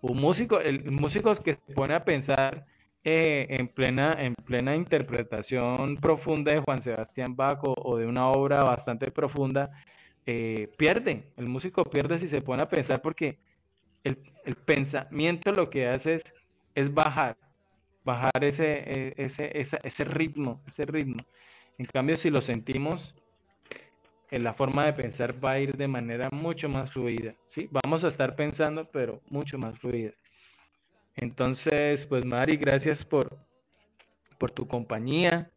Un 0.00 0.20
músico, 0.20 0.60
el 0.60 0.90
músico 0.90 1.34
que 1.42 1.54
se 1.54 1.74
pone 1.74 1.94
a 1.94 2.04
pensar 2.04 2.66
eh, 3.04 3.46
en, 3.50 3.68
plena, 3.68 4.16
en 4.18 4.34
plena 4.34 4.76
interpretación 4.76 5.96
profunda 5.96 6.52
de 6.52 6.60
Juan 6.60 6.82
Sebastián 6.82 7.34
Bach 7.36 7.60
o, 7.62 7.96
de 7.96 8.06
una 8.06 8.28
obra 8.28 8.64
bastante 8.64 9.10
profunda, 9.10 9.70
eh, 10.30 10.68
pierde, 10.76 11.24
el 11.38 11.48
músico 11.48 11.84
pierde 11.84 12.18
si 12.18 12.28
se 12.28 12.42
pone 12.42 12.62
a 12.62 12.68
pensar 12.68 13.00
porque 13.00 13.38
el, 14.04 14.18
pensamiento 14.56 15.52
lo 15.52 15.70
que 15.70 15.86
hace 15.88 16.16
es, 16.16 16.24
es 16.74 16.92
bajar, 16.92 17.38
bajar 18.04 18.44
ese, 18.44 18.66
e, 18.66 19.14
ese, 19.16 19.50
ese 19.54 20.04
ritmo, 20.04 20.60
ese 20.66 20.84
ritmo. 20.84 21.24
En 21.78 21.86
cambio, 21.86 22.14
si 22.18 22.28
lo 22.28 22.42
sentimos, 22.42 23.14
en 24.30 24.44
la 24.44 24.52
forma 24.52 24.84
de 24.84 24.92
pensar 24.92 25.42
va 25.42 25.52
a 25.52 25.60
ir 25.60 25.78
de 25.78 25.88
manera 25.88 26.28
mucho 26.30 26.68
más 26.68 26.92
fluida. 26.92 27.34
¿sí? 27.48 27.66
Vamos 27.82 28.04
a 28.04 28.08
estar 28.08 28.36
pensando, 28.36 28.86
pero 28.90 29.22
mucho 29.30 29.56
más 29.56 29.78
fluida. 29.78 30.12
Entonces, 31.16 32.04
pues 32.04 32.26
Mari, 32.26 32.58
gracias 32.58 33.02
por, 33.02 33.34
por 34.36 34.50
tu 34.50 34.68
compañía. 34.68 35.50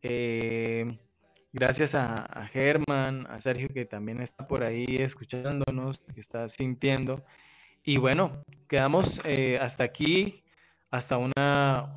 Eh, 0.00 0.98
gracias 1.56 1.94
a, 1.94 2.48
Germán, 2.52 3.26
a 3.30 3.40
Sergio 3.40 3.68
que 3.72 3.86
también 3.86 4.20
está 4.20 4.46
por 4.46 4.62
ahí 4.62 4.84
escuchándonos, 4.98 5.98
que 6.14 6.20
está 6.20 6.48
sintiendo. 6.50 7.24
Y 7.82 7.96
bueno, 7.96 8.42
quedamos 8.68 9.20
eh, 9.24 9.58
hasta 9.58 9.84
aquí, 9.84 10.44
hasta 10.90 11.16
una 11.16 11.94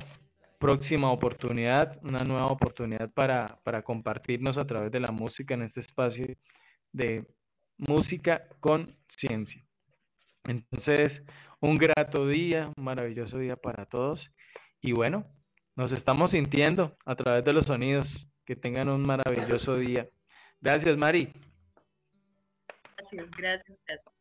próxima 0.58 1.12
oportunidad, 1.12 1.98
una 2.02 2.20
nueva 2.20 2.46
oportunidad 2.46 3.10
para, 3.12 3.60
para 3.62 3.82
compartirnos 3.82 4.56
a 4.56 4.66
través 4.66 4.90
de 4.92 5.00
la 5.00 5.12
música 5.12 5.52
en 5.54 5.62
este 5.62 5.80
espacio 5.80 6.26
de 6.92 7.26
música 7.76 8.48
con 8.60 8.96
ciencia. 9.08 9.62
Entonces, 10.44 11.22
un 11.60 11.76
grato 11.76 12.26
día, 12.26 12.72
un 12.74 12.84
maravilloso 12.84 13.38
día 13.38 13.56
para 13.56 13.84
todos. 13.84 14.32
Y 14.80 14.92
bueno, 14.92 15.26
nos 15.76 15.92
estamos 15.92 16.30
sintiendo 16.30 16.96
a 17.04 17.14
través 17.14 17.44
de 17.44 17.52
los 17.52 17.66
sonidos. 17.66 18.26
Que 18.50 18.56
tengan 18.56 18.88
un 18.88 19.02
maravilloso 19.02 19.76
día. 19.76 20.08
Gracias, 20.60 20.96
Mari. 20.96 21.32
Gracias, 22.96 23.30
gracias, 23.30 23.78
gracias. 23.86 24.19